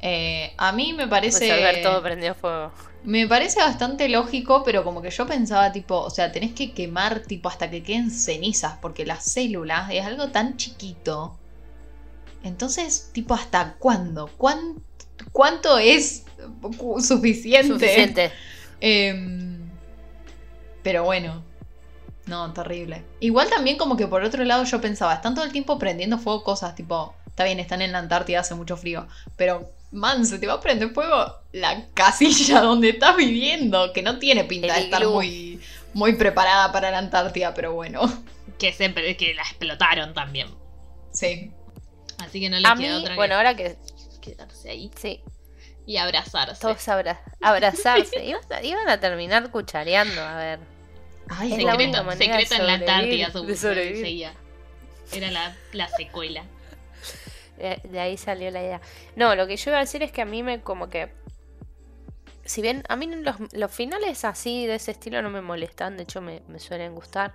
Eh, 0.00 0.52
a 0.56 0.72
mí 0.72 0.92
me 0.94 1.06
parece. 1.08 1.48
Resolver 1.50 1.82
todo 1.82 2.02
prendió 2.02 2.34
fuego. 2.34 2.72
Me 3.04 3.26
parece 3.28 3.60
bastante 3.60 4.08
lógico, 4.08 4.62
pero 4.64 4.82
como 4.84 5.00
que 5.02 5.10
yo 5.10 5.26
pensaba, 5.26 5.70
tipo, 5.72 5.96
o 6.00 6.10
sea, 6.10 6.32
tenés 6.32 6.52
que 6.52 6.72
quemar, 6.72 7.20
tipo, 7.20 7.48
hasta 7.48 7.70
que 7.70 7.82
queden 7.82 8.10
cenizas, 8.10 8.74
porque 8.82 9.06
las 9.06 9.24
células 9.24 9.90
es 9.92 10.04
algo 10.04 10.28
tan 10.28 10.56
chiquito. 10.56 11.36
Entonces, 12.42 13.10
tipo, 13.12 13.34
¿hasta 13.34 13.74
cuándo? 13.78 14.28
¿Cuán- 14.36 14.82
¿Cuánto 15.32 15.78
es 15.78 16.24
suficiente? 17.00 17.68
Suficiente. 17.68 18.32
Em, 18.80 19.57
pero 20.88 21.04
bueno, 21.04 21.42
no, 22.26 22.50
terrible. 22.54 23.04
Igual 23.20 23.50
también 23.50 23.76
como 23.76 23.94
que 23.98 24.06
por 24.06 24.22
otro 24.24 24.42
lado 24.44 24.64
yo 24.64 24.80
pensaba, 24.80 25.12
están 25.12 25.34
todo 25.34 25.44
el 25.44 25.52
tiempo 25.52 25.78
prendiendo 25.78 26.16
fuego 26.18 26.42
cosas, 26.44 26.74
tipo, 26.74 27.14
está 27.26 27.44
bien, 27.44 27.60
están 27.60 27.82
en 27.82 27.92
la 27.92 27.98
Antártida, 27.98 28.40
hace 28.40 28.54
mucho 28.54 28.76
frío, 28.78 29.06
pero, 29.36 29.70
man, 29.90 30.24
se 30.24 30.38
te 30.38 30.46
va 30.46 30.54
a 30.54 30.60
prender 30.60 30.90
fuego 30.94 31.34
la 31.52 31.84
casilla 31.92 32.60
donde 32.68 32.88
estás 32.90 33.16
viviendo, 33.16 33.92
que 33.92 34.00
no 34.02 34.18
tiene 34.18 34.44
pinta 34.44 34.66
El 34.68 34.74
de 34.76 34.80
estar 34.80 35.02
iglú. 35.02 35.12
muy, 35.12 35.60
muy 35.92 36.14
preparada 36.14 36.72
para 36.72 36.90
la 36.90 36.98
Antártida, 36.98 37.52
pero 37.52 37.74
bueno, 37.74 38.00
Que, 38.58 38.72
se, 38.72 38.92
que 38.94 39.34
la 39.34 39.42
explotaron 39.42 40.14
también. 40.14 40.48
sí. 41.12 41.52
Así 42.18 42.40
que 42.40 42.50
no 42.50 42.58
les 42.58 42.72
A 42.72 42.74
queda 42.76 42.98
mí, 42.98 43.02
otra 43.02 43.14
bueno, 43.14 43.34
ahora 43.36 43.54
que 43.54 43.76
que 44.22 44.32
quedarse 44.32 44.70
ahí 44.70 44.90
sí, 44.96 45.22
y 45.86 45.96
abrazarse. 45.98 46.60
todos 46.60 46.88
abra- 46.88 47.20
abrazarse. 47.40 48.24
iban, 48.24 48.42
a, 48.50 48.62
iban 48.62 48.88
a 48.88 48.98
terminar 49.00 49.50
cuchareando, 49.50 50.20
a 50.20 50.36
ver. 50.36 50.77
Ay, 51.30 51.52
Es 51.54 51.62
la 51.62 51.72
secreto, 51.72 52.04
manera 52.04 52.36
de 52.36 52.46
secreto 52.46 52.54
en 52.54 52.66
la 52.66 52.74
Antártida, 52.74 53.26
de 53.26 53.32
su- 53.32 53.56
sobrevivir. 53.56 54.04
seguía. 54.04 54.32
Era 55.12 55.30
la, 55.30 55.56
la 55.72 55.88
secuela. 55.88 56.44
De, 57.56 57.80
de 57.84 58.00
ahí 58.00 58.16
salió 58.16 58.50
la 58.50 58.60
idea. 58.62 58.80
No, 59.16 59.34
lo 59.34 59.46
que 59.46 59.56
yo 59.56 59.70
iba 59.70 59.78
a 59.78 59.80
decir 59.82 60.02
es 60.02 60.12
que 60.12 60.22
a 60.22 60.26
mí 60.26 60.42
me 60.42 60.60
como 60.60 60.88
que... 60.88 61.12
Si 62.44 62.62
bien 62.62 62.82
a 62.88 62.96
mí 62.96 63.06
los, 63.06 63.36
los 63.52 63.70
finales 63.70 64.24
así 64.24 64.66
de 64.66 64.76
ese 64.76 64.92
estilo 64.92 65.20
no 65.20 65.28
me 65.28 65.42
molestan, 65.42 65.96
de 65.98 66.04
hecho 66.04 66.22
me, 66.22 66.42
me 66.48 66.58
suelen 66.58 66.94
gustar, 66.94 67.34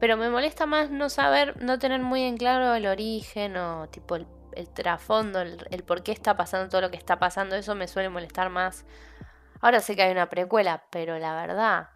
pero 0.00 0.16
me 0.16 0.28
molesta 0.30 0.66
más 0.66 0.90
no 0.90 1.08
saber, 1.10 1.62
no 1.62 1.78
tener 1.78 2.00
muy 2.00 2.22
en 2.22 2.36
claro 2.36 2.74
el 2.74 2.86
origen 2.86 3.56
o 3.56 3.88
tipo 3.88 4.16
el, 4.16 4.26
el 4.56 4.68
trasfondo, 4.68 5.40
el, 5.42 5.64
el 5.70 5.84
por 5.84 6.02
qué 6.02 6.10
está 6.10 6.36
pasando 6.36 6.68
todo 6.68 6.80
lo 6.80 6.90
que 6.90 6.96
está 6.96 7.20
pasando, 7.20 7.54
eso 7.54 7.76
me 7.76 7.86
suele 7.86 8.08
molestar 8.08 8.50
más. 8.50 8.84
Ahora 9.60 9.78
sé 9.78 9.94
que 9.94 10.02
hay 10.02 10.10
una 10.10 10.28
precuela, 10.28 10.82
pero 10.90 11.20
la 11.20 11.36
verdad, 11.36 11.90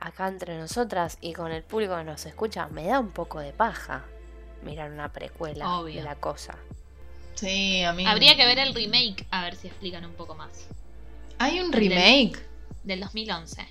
acá 0.00 0.28
entre 0.28 0.58
nosotras 0.58 1.18
y 1.20 1.32
con 1.32 1.50
el 1.52 1.62
público 1.62 1.96
que 1.96 2.04
nos 2.04 2.24
escucha, 2.26 2.68
me 2.68 2.86
da 2.86 3.00
un 3.00 3.10
poco 3.10 3.40
de 3.40 3.52
paja 3.52 4.04
mirar 4.62 4.90
una 4.90 5.12
precuela 5.12 5.78
Obvio. 5.78 5.96
de 5.96 6.02
la 6.02 6.14
cosa. 6.16 6.54
Sí, 7.34 7.82
a 7.84 7.92
mí... 7.92 8.04
Habría 8.06 8.36
que 8.36 8.44
ver 8.46 8.58
el 8.58 8.74
remake 8.74 9.26
a 9.30 9.42
ver 9.42 9.54
si 9.56 9.68
explican 9.68 10.04
un 10.04 10.14
poco 10.14 10.34
más. 10.34 10.66
Hay 11.38 11.60
un 11.60 11.66
el 11.66 11.70
del- 11.70 11.88
remake. 11.90 12.46
Del 12.84 13.00
2011. 13.00 13.66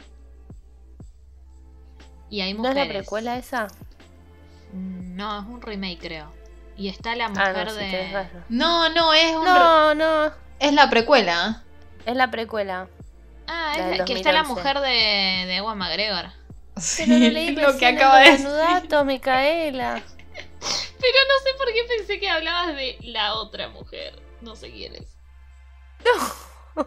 Y 2.30 2.42
hay 2.42 2.54
¿No 2.54 2.63
es 2.63 2.70
mujeres. 2.70 2.88
la 2.88 2.94
precuela 3.00 3.38
esa? 3.38 3.68
No, 4.74 5.40
es 5.42 5.46
un 5.48 5.62
remake, 5.62 5.98
creo. 6.00 6.32
Y 6.78 6.90
está 6.90 7.16
la 7.16 7.26
Ah, 7.26 7.30
mujer 7.30 7.68
no, 7.68 7.74
de. 7.74 8.28
No, 8.50 8.90
no, 8.90 9.13
es 9.13 9.36
un... 9.36 9.46
re- 9.46 9.52
No, 9.52 9.94
no, 9.96 10.32
Es 10.60 10.74
la 10.74 10.90
precuela. 10.90 11.63
es 12.06 12.16
la 12.16 12.30
precuela. 12.30 12.88
Ah, 13.48 13.74
es 13.92 13.98
la, 14.00 14.06
que 14.06 14.14
está 14.14 14.32
la 14.32 14.44
2011. 14.44 14.54
mujer 14.54 14.80
de, 14.82 15.46
de 15.48 15.56
Ewan 15.58 15.78
McGregor. 15.78 16.26
Sí, 16.78 17.04
Pero 17.08 17.18
lo 17.20 17.30
leí 17.32 17.52
lo 17.56 17.78
que 17.78 17.86
acaba 17.88 18.20
de 18.20 18.32
decir. 18.32 18.48
datos, 18.50 19.06
Micaela. 19.06 20.04
Pero 20.60 21.20
no 21.28 21.44
sé 21.44 21.58
por 21.58 21.68
qué 21.74 21.84
pensé 21.88 22.20
que 22.20 22.30
hablabas 22.30 22.76
de 22.76 22.98
la 23.02 23.36
otra 23.36 23.70
mujer. 23.70 24.20
No 24.42 24.56
sé 24.56 24.72
quién 24.72 24.96
es. 24.96 25.16
No, 26.76 26.86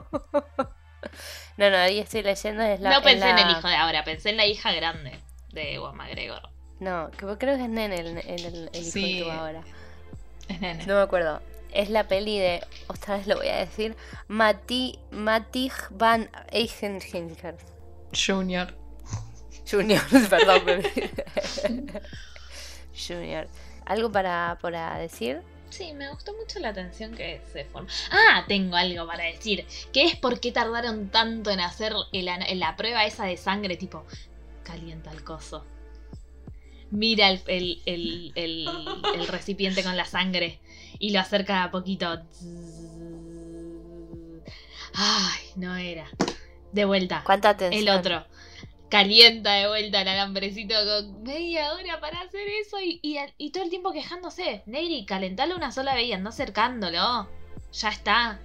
no, 1.71 1.77
ahí 1.77 1.99
estoy 1.99 2.23
leyendo. 2.23 2.63
Es 2.63 2.81
la, 2.81 2.91
no 2.91 3.03
pensé 3.03 3.29
en 3.29 3.37
la- 3.37 3.43
el 3.43 3.51
hijo 3.51 3.69
de 3.69 3.75
ahora, 3.77 4.05
pensé 4.05 4.31
en 4.31 4.37
la 4.37 4.47
hija 4.47 4.73
grande 4.73 5.19
de 5.53 5.75
Ewan 5.75 5.97
McGregor. 5.97 6.49
No, 6.79 7.11
creo 7.17 7.37
que 7.37 7.63
es 7.63 7.69
Nene 7.69 7.97
el, 7.97 8.19
el, 8.19 8.71
el 8.73 8.83
hijo 8.83 8.91
Sí. 8.93 9.19
de 9.19 9.25
tu 9.25 9.31
ahora. 9.31 9.63
Es 10.49 10.61
nene. 10.61 10.87
No 10.87 10.95
me 10.97 11.03
acuerdo. 11.03 11.43
Es 11.73 11.91
la 11.91 12.09
peli 12.09 12.39
de, 12.39 12.65
otra 12.89 13.17
vez 13.17 13.27
lo 13.27 13.37
voy 13.37 13.49
a 13.49 13.57
decir, 13.57 13.97
Mati, 14.29 14.99
Matig 15.11 15.73
van 15.91 16.31
Eigenhinger. 16.51 17.57
Junior. 18.13 18.75
Junior, 19.71 20.03
perdón. 20.31 20.65
bebé. 20.65 21.11
Junior. 23.09 23.49
¿Algo 23.87 24.11
para, 24.11 24.59
para 24.61 24.99
decir? 24.99 25.43
Sí, 25.71 25.93
me 25.93 26.11
gustó 26.11 26.35
mucho 26.35 26.59
la 26.59 26.73
tensión 26.73 27.15
que 27.15 27.41
se 27.53 27.65
forma. 27.65 27.89
Ah, 28.11 28.45
tengo 28.49 28.77
algo 28.77 29.07
para 29.07 29.25
decir. 29.25 29.65
Que 29.93 30.05
es 30.05 30.17
por 30.17 30.41
qué 30.41 30.51
tardaron 30.51 31.11
tanto 31.11 31.51
en 31.51 31.61
hacer 31.61 31.95
el 32.13 32.59
la 32.59 32.77
prueba 32.77 33.05
esa 33.05 33.25
de 33.25 33.37
sangre, 33.37 33.77
tipo, 33.77 34.05
calienta 34.65 35.13
el 35.13 35.23
coso. 35.23 35.65
Mira 36.91 37.31
el, 37.31 37.41
el- 37.47 37.83
el- 37.87 38.33
el- 39.15 39.29
recipiente 39.29 39.83
con 39.85 39.97
la 39.97 40.05
sangre 40.05 40.59
y 40.99 41.11
lo 41.13 41.21
acerca 41.21 41.63
a 41.63 41.71
poquito. 41.71 42.21
Ay, 44.95 45.41
no 45.57 45.77
era. 45.77 46.07
De 46.73 46.85
vuelta. 46.85 47.23
¿Cuánta 47.25 47.51
atención? 47.51 47.83
El 47.89 47.99
otro. 47.99 48.27
Calienta 48.89 49.53
de 49.53 49.69
vuelta 49.69 50.03
el 50.03 50.09
alambrecito 50.09 50.75
con 50.75 51.23
media 51.23 51.73
hora 51.75 52.01
para 52.01 52.21
hacer 52.23 52.49
eso 52.61 52.81
y, 52.81 52.99
y, 53.03 53.19
y 53.39 53.51
todo 53.51 53.63
el 53.63 53.71
tiempo 53.71 53.93
quejándose. 53.93 54.63
Neyri, 54.67 55.05
calentalo 55.07 55.55
una 55.57 55.71
sola 55.71 55.95
vez 55.95 56.07
y 56.07 56.13
anda 56.13 56.31
acercándolo. 56.31 57.29
Ya 57.73 57.89
está. 57.89 58.41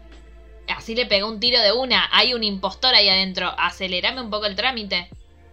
Así 0.68 0.94
le 0.94 1.08
pegó 1.08 1.28
un 1.30 1.40
tiro 1.40 1.60
de 1.62 1.72
una. 1.72 2.08
Hay 2.12 2.36
un 2.36 2.44
impostor 2.44 2.94
ahí 2.94 3.10
adentro. 3.10 3.52
Acelerame 3.58 4.22
un 4.22 4.30
poco 4.30 4.46
el 4.46 4.56
trámite. 4.56 5.10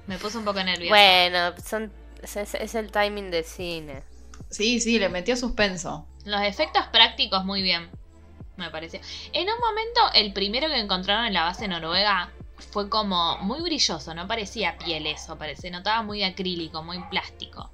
Me 0.06 0.18
puse 0.18 0.36
un 0.36 0.44
poco 0.44 0.62
nerviosa. 0.62 0.90
Bueno, 0.94 1.54
son, 1.64 1.90
es, 2.22 2.74
el 2.74 2.90
timing 2.90 3.30
de 3.30 3.42
cine. 3.42 4.02
Sí, 4.50 4.80
sí, 4.80 4.98
le 4.98 5.08
metió 5.08 5.36
suspenso. 5.36 6.06
Los 6.24 6.42
efectos 6.42 6.84
prácticos 6.92 7.44
muy 7.44 7.62
bien. 7.62 7.90
Me 8.56 8.70
pareció. 8.70 9.00
En 9.32 9.48
un 9.48 9.58
momento, 9.58 10.00
el 10.14 10.32
primero 10.32 10.68
que 10.68 10.78
encontraron 10.78 11.26
en 11.26 11.34
la 11.34 11.44
base 11.44 11.68
noruega 11.68 12.30
fue 12.70 12.88
como 12.88 13.38
muy 13.38 13.60
brilloso, 13.62 14.14
no 14.14 14.28
parecía 14.28 14.78
piel 14.78 15.06
eso, 15.06 15.36
se 15.56 15.70
notaba 15.70 16.02
muy 16.02 16.22
acrílico, 16.22 16.82
muy 16.82 17.02
plástico. 17.10 17.70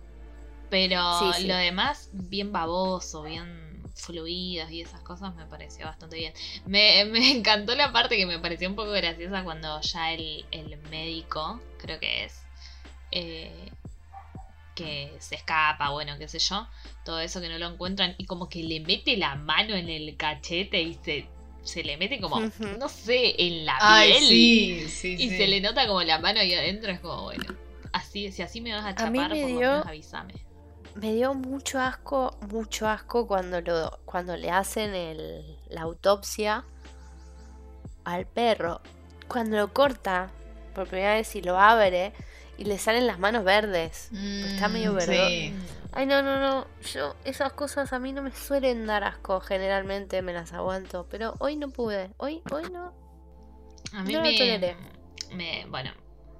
Pero 0.70 1.18
Sí, 1.18 1.42
sí. 1.42 1.46
lo 1.46 1.56
demás, 1.56 2.10
bien 2.12 2.52
baboso, 2.52 3.22
bien 3.22 3.82
fluidos 3.94 4.70
y 4.70 4.82
esas 4.82 5.00
cosas 5.00 5.34
me 5.34 5.44
pareció 5.46 5.84
bastante 5.86 6.16
bien. 6.16 6.32
Me, 6.66 7.04
me 7.06 7.30
encantó 7.36 7.74
la 7.74 7.92
parte 7.92 8.16
que 8.16 8.26
me 8.26 8.38
pareció 8.38 8.68
un 8.68 8.76
poco 8.76 8.90
graciosa 8.92 9.42
cuando 9.44 9.80
ya 9.80 10.12
el, 10.12 10.44
el 10.50 10.76
médico, 10.90 11.60
creo 11.78 11.98
que 11.98 12.24
es, 12.24 12.42
eh, 13.10 13.70
que 14.78 15.12
se 15.20 15.34
escapa, 15.34 15.90
bueno, 15.90 16.12
qué 16.18 16.28
sé 16.28 16.38
yo, 16.38 16.66
todo 17.04 17.20
eso 17.20 17.40
que 17.40 17.48
no 17.48 17.58
lo 17.58 17.66
encuentran 17.68 18.14
y 18.18 18.26
como 18.26 18.48
que 18.48 18.62
le 18.62 18.80
mete 18.80 19.16
la 19.16 19.34
mano 19.34 19.74
en 19.74 19.88
el 19.88 20.16
cachete 20.16 20.80
y 20.80 20.94
se, 20.94 21.26
se 21.62 21.82
le 21.84 21.96
mete 21.96 22.20
como, 22.20 22.40
no 22.78 22.88
sé, 22.88 23.34
en 23.46 23.66
la 23.66 23.78
Ay, 23.80 24.14
piel. 24.14 24.24
sí, 24.24 24.84
sí, 24.88 25.16
Y 25.18 25.28
sí. 25.28 25.36
se 25.36 25.46
le 25.48 25.60
nota 25.60 25.86
como 25.86 26.02
la 26.02 26.18
mano 26.18 26.40
ahí 26.40 26.54
adentro, 26.54 26.90
es 26.90 27.00
como, 27.00 27.24
bueno, 27.24 27.44
así, 27.92 28.30
si 28.32 28.42
así 28.42 28.60
me 28.60 28.72
vas 28.72 28.84
a 28.84 28.88
A 29.04 29.10
mí 29.10 29.18
chapar, 29.18 29.30
me 29.30 29.40
por 29.40 29.50
lo 29.50 29.56
dio- 29.58 29.70
menos 29.70 29.86
avísame. 29.86 30.34
Me 30.94 31.14
dio 31.14 31.32
mucho 31.34 31.78
asco, 31.80 32.36
mucho 32.50 32.88
asco 32.88 33.26
cuando 33.26 33.60
lo, 33.60 33.98
cuando 34.04 34.36
le 34.36 34.50
hacen 34.50 34.94
el, 34.94 35.56
la 35.68 35.82
autopsia 35.82 36.64
al 38.04 38.26
perro. 38.26 38.80
Cuando 39.28 39.56
lo 39.56 39.72
corta 39.72 40.30
por 40.74 40.88
primera 40.88 41.14
vez 41.14 41.34
y 41.36 41.42
lo 41.42 41.58
abre 41.58 42.12
y 42.58 42.64
le 42.64 42.76
salen 42.78 43.06
las 43.06 43.18
manos 43.18 43.44
verdes. 43.44 44.10
Está 44.12 44.68
medio 44.68 44.92
Mm, 44.92 44.96
verde. 44.96 45.26
sí. 45.28 45.54
Ay, 45.92 46.04
no, 46.06 46.22
no, 46.22 46.38
no. 46.38 46.66
Yo, 46.92 47.16
esas 47.24 47.52
cosas 47.54 47.92
a 47.94 47.98
mí 47.98 48.12
no 48.12 48.22
me 48.22 48.30
suelen 48.32 48.86
dar 48.86 49.04
asco. 49.04 49.40
Generalmente 49.40 50.20
me 50.20 50.32
las 50.34 50.52
aguanto. 50.52 51.06
Pero 51.08 51.34
hoy 51.38 51.56
no 51.56 51.70
pude. 51.70 52.10
Hoy, 52.18 52.42
hoy 52.52 52.64
no. 52.70 52.92
A 53.92 54.02
mí 54.02 54.12
No 54.12 54.18
lo 54.20 54.26
me, 54.26 54.36
toleré. 54.36 54.76
me- 55.32 55.64
bueno, 55.70 55.90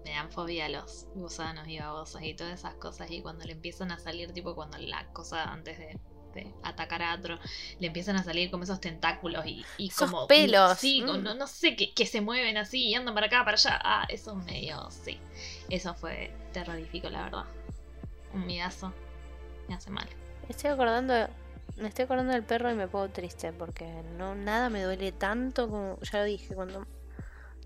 me 0.05 0.11
dan 0.11 0.31
fobia 0.31 0.69
los 0.69 1.07
gusanos 1.15 1.67
y 1.67 1.79
babosas 1.79 2.23
y 2.25 2.35
todas 2.35 2.59
esas 2.59 2.75
cosas. 2.75 3.11
Y 3.11 3.23
cuando 3.23 3.45
le 3.47 3.53
empiezan 3.53 3.91
a 3.91 3.99
salir, 3.99 4.33
tipo 4.33 4.55
cuando 4.55 4.77
la 4.79 5.07
cosa 5.13 5.45
antes 5.45 5.79
de, 5.79 5.99
de 6.35 6.53
atacar 6.63 7.03
a 7.03 7.15
otro, 7.15 7.39
le 7.81 7.87
empiezan 7.87 8.17
a 8.17 8.23
salir 8.23 8.51
como 8.51 8.65
esos 8.65 8.81
tentáculos 8.81 9.47
y, 9.47 9.65
y 9.79 9.89
Esos 9.89 10.11
como. 10.11 10.27
pelos, 10.27 10.79
Sí, 10.79 11.03
mm. 11.03 11.23
no, 11.23 11.35
no 11.35 11.47
sé, 11.47 11.75
que, 11.77 11.93
que 11.95 12.07
se 12.07 12.21
mueven 12.21 12.57
así 12.57 12.87
y 12.89 12.95
andan 12.95 13.15
para 13.15 13.27
acá, 13.27 13.45
para 13.45 13.57
allá. 13.57 13.81
Ah, 13.83 14.07
eso 14.09 14.39
es 14.39 14.45
medio. 14.45 14.89
Sí. 14.91 15.19
Eso 15.71 15.95
fue 15.95 16.33
terrorífico, 16.53 17.09
la 17.11 17.25
verdad. 17.25 17.45
Un 18.35 18.47
miedazo. 18.47 18.93
Me 19.69 19.75
hace 19.75 19.91
mal. 19.91 20.07
Estoy 20.49 20.71
acordando. 20.71 21.15
Me 21.77 21.89
estoy 21.89 22.05
acordando 22.07 22.33
del 22.33 22.43
perro 22.43 22.71
y 22.71 22.75
me 22.75 22.89
pongo 22.89 23.09
triste 23.11 23.53
porque 23.53 23.87
no 24.17 24.35
nada 24.35 24.69
me 24.71 24.83
duele 24.83 25.13
tanto 25.13 25.69
como 25.69 25.99
ya 26.01 26.19
lo 26.19 26.25
dije 26.25 26.55
cuando 26.55 26.85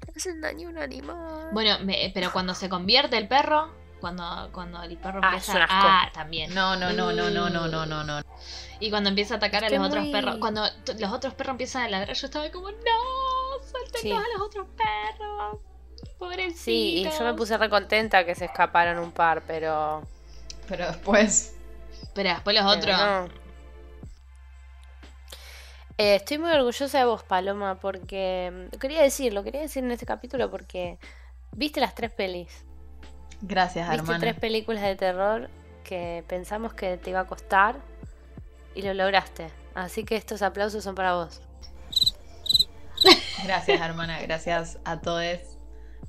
te 0.05 0.13
hacen 0.17 0.41
daño 0.41 0.69
a 0.69 0.71
un 0.73 0.79
animal. 0.79 1.49
Bueno, 1.53 1.79
me- 1.85 2.11
pero 2.13 2.31
cuando 2.33 2.55
se 2.55 2.69
convierte 2.69 3.17
el 3.17 3.29
perro, 3.29 3.73
cuando, 4.03 4.51
cuando 4.53 4.83
el 4.83 4.99
perro 4.99 5.21
Ah, 5.23 5.29
empieza 5.29 5.53
asco. 5.65 5.67
Ah, 5.71 6.11
también. 6.13 6.53
No, 6.55 6.77
no, 6.77 6.93
no, 6.93 7.11
no, 7.13 7.31
no, 7.31 7.49
no, 7.49 7.67
no, 7.69 7.87
no, 7.87 8.05
no. 8.05 8.21
Y 8.81 8.91
cuando 8.91 9.09
empieza 9.09 9.35
a 9.35 9.37
atacar 9.39 9.65
Es 9.65 9.73
a 9.73 9.77
los 9.77 9.87
otros 9.87 10.03
muy- 10.03 10.13
perros, 10.13 10.37
cuando 10.41 10.63
los 10.99 11.13
otros 11.13 11.33
perros 11.35 11.53
empiezan 11.53 11.85
a 11.85 11.89
ladrar, 11.89 12.15
yo 12.15 12.27
estaba 12.27 12.51
como, 12.51 12.71
no, 12.71 13.65
suéltenlos 13.71 14.01
Sí. 14.03 14.13
a 14.13 14.39
los 14.39 14.47
otros 14.47 14.67
perros. 14.77 15.59
Pobrecitos. 16.19 16.61
sí, 16.61 17.07
y 17.07 17.11
yo 17.19 17.25
me 17.25 17.33
puse 17.35 17.57
re 17.57 17.71
contenta 17.71 18.27
que 18.27 18.35
se 18.35 18.45
escaparon 18.45 18.99
un 18.99 19.13
par, 19.13 19.43
pero. 19.47 20.03
Pero 20.69 20.87
después. 20.89 21.55
Pero 22.15 22.29
después 22.31 22.55
los 22.57 22.77
pero 22.77 22.93
otros. 22.95 22.99
no. 23.31 23.43
Eh, 25.99 26.17
estoy 26.17 26.39
muy 26.39 26.51
orgullosa 26.51 26.99
de 26.99 27.05
vos, 27.05 27.23
Paloma, 27.23 27.77
porque. 27.81 28.69
mm, 28.73 28.79
Quería 28.79 29.03
decirlo, 29.03 29.45
quería 29.45 29.61
decir 29.61 29.85
en 29.85 29.93
este 29.93 30.07
capítulo 30.07 30.51
porque. 30.51 30.99
Viste 31.53 31.81
las 31.81 31.95
tres 31.95 32.11
pelis. 32.11 32.65
Gracias, 33.43 33.89
Viste 33.89 34.03
hermana. 34.03 34.21
tres 34.21 34.35
películas 34.39 34.83
de 34.83 34.97
terror 34.97 35.51
que 35.85 36.25
pensamos 36.29 36.75
que 36.75 36.97
te 36.97 37.11
iba 37.11 37.21
a 37.21 37.27
costar 37.27 37.77
y 38.75 38.83
lo 38.83 38.95
lograste. 38.95 39.49
Así 39.75 40.05
que 40.05 40.17
estos 40.17 40.43
aplausos 40.43 40.85
son 40.85 40.95
para 40.95 41.15
vos. 41.15 41.43
Gracias, 43.45 43.81
hermana. 43.81 44.21
Gracias 44.23 44.79
a 44.85 45.01
todos. 45.01 45.25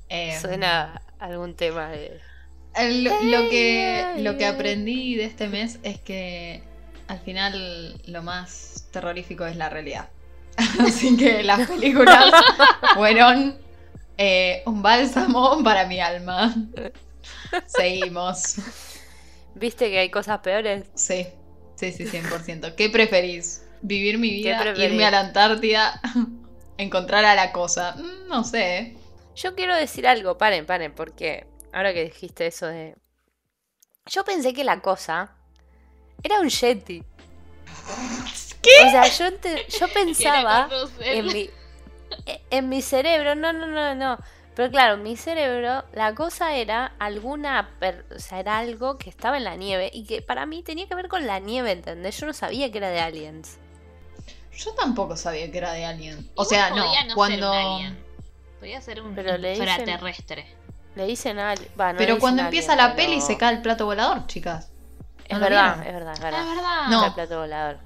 Eh, 0.08 0.38
Suena 0.40 1.00
algún 1.18 1.54
tema 1.54 1.88
de. 1.88 2.20
el- 2.76 3.04
lo, 3.04 3.48
que, 3.50 4.14
lo 4.18 4.36
que 4.36 4.46
aprendí 4.46 5.16
de 5.16 5.24
este 5.24 5.48
mes 5.48 5.78
es 5.82 5.98
que 5.98 6.62
al 7.08 7.18
final 7.20 8.00
lo 8.06 8.22
más 8.22 8.86
terrorífico 8.92 9.44
es 9.46 9.56
la 9.56 9.68
realidad. 9.70 10.08
Así 10.80 11.16
que 11.16 11.42
las 11.42 11.68
películas 11.68 12.32
fueron 12.94 13.58
eh, 14.18 14.62
un 14.66 14.82
bálsamo 14.82 15.62
para 15.64 15.86
mi 15.86 15.98
alma. 16.00 16.54
Seguimos. 17.66 18.56
¿Viste 19.54 19.90
que 19.90 19.98
hay 19.98 20.10
cosas 20.10 20.40
peores? 20.40 20.84
Sí, 20.94 21.26
sí, 21.76 21.92
sí, 21.92 22.06
100%. 22.06 22.74
¿Qué 22.74 22.90
preferís? 22.90 23.62
¿Vivir 23.82 24.18
mi 24.18 24.30
vida? 24.30 24.72
¿Irme 24.76 25.04
a 25.04 25.10
la 25.10 25.20
Antártida? 25.20 26.00
¿Encontrar 26.78 27.24
a 27.24 27.34
la 27.34 27.52
cosa? 27.52 27.94
Mm, 27.96 28.28
No 28.28 28.44
sé. 28.44 28.96
Yo 29.36 29.54
quiero 29.54 29.74
decir 29.76 30.06
algo, 30.06 30.38
paren, 30.38 30.66
paren, 30.66 30.92
porque 30.94 31.46
ahora 31.72 31.92
que 31.92 32.04
dijiste 32.04 32.46
eso 32.46 32.66
de. 32.66 32.96
Yo 34.06 34.24
pensé 34.24 34.52
que 34.52 34.64
la 34.64 34.80
cosa 34.80 35.36
era 36.22 36.40
un 36.40 36.48
Yeti. 36.48 37.02
¿Qué? 38.62 38.70
O 38.86 38.90
sea, 38.90 39.08
yo, 39.08 39.26
ente- 39.26 39.66
yo 39.68 39.88
pensaba 39.92 40.68
en 41.00 41.26
mi, 41.26 41.50
en 42.50 42.68
mi 42.68 42.82
cerebro, 42.82 43.34
no, 43.34 43.52
no, 43.52 43.66
no, 43.66 43.94
no. 43.94 44.18
Pero 44.54 44.70
claro, 44.70 44.94
en 44.94 45.02
mi 45.02 45.16
cerebro, 45.16 45.84
la 45.92 46.14
cosa 46.14 46.54
era 46.54 46.92
alguna, 47.00 47.70
per- 47.80 48.04
o 48.14 48.18
sea, 48.20 48.38
era 48.38 48.58
algo 48.58 48.98
que 48.98 49.10
estaba 49.10 49.36
en 49.36 49.44
la 49.44 49.56
nieve 49.56 49.90
y 49.92 50.04
que 50.04 50.22
para 50.22 50.46
mí 50.46 50.62
tenía 50.62 50.86
que 50.86 50.94
ver 50.94 51.08
con 51.08 51.26
la 51.26 51.40
nieve, 51.40 51.72
¿entendés? 51.72 52.18
Yo 52.20 52.26
no 52.26 52.32
sabía 52.32 52.70
que 52.70 52.78
era 52.78 52.88
de 52.90 53.00
aliens. 53.00 53.58
Yo 54.56 54.72
tampoco 54.74 55.16
sabía 55.16 55.50
que 55.50 55.58
era 55.58 55.72
de 55.72 55.84
Alien. 55.84 56.30
O 56.36 56.44
sea, 56.44 56.70
no. 56.70 56.76
ser 56.92 57.14
cuando... 57.14 57.50
un 57.50 57.56
alien. 57.58 58.04
Podía 58.60 58.80
ser 58.80 59.02
un 59.02 59.12
Pero 59.16 59.36
le 59.36 59.50
dicen- 59.54 59.68
extraterrestre. 59.68 60.46
Le 60.94 61.06
dicen 61.06 61.40
alien. 61.40 61.68
va, 61.78 61.86
no 61.88 61.92
le 61.94 61.98
Pero 61.98 62.14
dicen 62.14 62.20
cuando 62.20 62.42
alien, 62.42 62.46
empieza 62.46 62.76
la 62.76 62.94
pero- 62.94 63.08
peli 63.08 63.20
se 63.20 63.36
cae 63.36 63.52
el 63.56 63.62
plato 63.62 63.84
volador, 63.86 64.28
chicas. 64.28 64.70
Es 65.26 65.32
¿No 65.36 65.40
verdad, 65.40 65.84
es 65.84 65.92
verdad, 65.92 66.12
es 66.12 66.20
verdad. 66.20 66.40
es 66.42 66.54
verdad. 66.54 66.86
No. 66.88 67.04
El 67.06 67.12
plato 67.14 67.40
volador. 67.40 67.78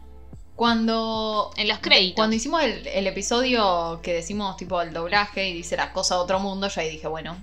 Cuando... 0.59 1.53
En 1.57 1.69
los 1.69 1.79
créditos. 1.79 2.17
Cuando 2.17 2.35
hicimos 2.35 2.63
el, 2.65 2.85
el 2.89 3.07
episodio 3.07 4.01
que 4.03 4.13
decimos 4.13 4.57
tipo 4.57 4.83
el 4.83 4.93
doblaje 4.93 5.49
y 5.49 5.55
dice 5.55 5.77
la 5.77 5.93
cosa 5.93 6.17
de 6.17 6.21
otro 6.23 6.41
mundo, 6.41 6.67
yo 6.69 6.81
ahí 6.81 6.91
dije, 6.91 7.07
bueno. 7.07 7.37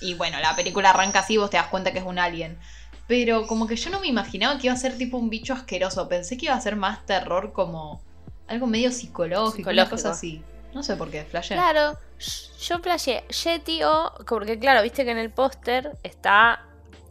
Y 0.00 0.14
bueno, 0.14 0.40
la 0.40 0.56
película 0.56 0.90
arranca 0.90 1.20
así, 1.20 1.36
vos 1.36 1.48
te 1.48 1.56
das 1.58 1.68
cuenta 1.68 1.92
que 1.92 2.00
es 2.00 2.04
un 2.04 2.18
alien. 2.18 2.58
Pero 3.06 3.46
como 3.46 3.68
que 3.68 3.76
yo 3.76 3.88
no 3.90 4.00
me 4.00 4.08
imaginaba 4.08 4.58
que 4.58 4.66
iba 4.66 4.74
a 4.74 4.76
ser 4.76 4.98
tipo 4.98 5.16
un 5.16 5.30
bicho 5.30 5.54
asqueroso. 5.54 6.08
Pensé 6.08 6.36
que 6.36 6.46
iba 6.46 6.54
a 6.56 6.60
ser 6.60 6.74
más 6.74 7.06
terror 7.06 7.52
como 7.52 8.02
algo 8.48 8.66
medio 8.66 8.90
psicológico, 8.90 9.70
una 9.70 9.84
Psicológico. 9.84 9.90
cosa 9.96 10.10
así. 10.10 10.42
No 10.74 10.82
sé 10.82 10.96
por 10.96 11.10
qué, 11.12 11.24
flashé. 11.24 11.54
Claro, 11.54 11.96
yo 12.60 12.78
flashé 12.80 13.22
Yeti 13.44 13.84
o. 13.84 14.12
Porque 14.28 14.58
claro, 14.58 14.82
viste 14.82 15.04
que 15.04 15.12
en 15.12 15.18
el 15.18 15.30
póster 15.30 15.96
está 16.02 16.66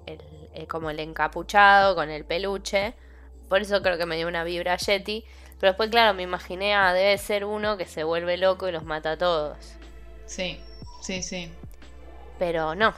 el, 0.05 0.19
eh, 0.53 0.67
como 0.67 0.89
el 0.89 0.99
encapuchado 0.99 1.95
con 1.95 2.09
el 2.09 2.25
peluche. 2.25 2.93
Por 3.49 3.61
eso 3.61 3.81
creo 3.81 3.97
que 3.97 4.05
me 4.05 4.17
dio 4.17 4.27
una 4.27 4.43
vibra 4.43 4.77
Yeti. 4.77 5.23
Pero 5.59 5.71
después, 5.71 5.89
claro, 5.89 6.13
me 6.13 6.23
imaginé, 6.23 6.75
ah, 6.75 6.93
debe 6.93 7.17
ser 7.17 7.43
uno 7.45 7.77
que 7.77 7.85
se 7.85 8.03
vuelve 8.03 8.37
loco 8.37 8.67
y 8.67 8.71
los 8.71 8.83
mata 8.83 9.11
a 9.13 9.17
todos. 9.17 9.57
Sí, 10.25 10.59
sí, 11.01 11.23
sí. 11.23 11.51
Pero 12.37 12.75
no. 12.75 12.93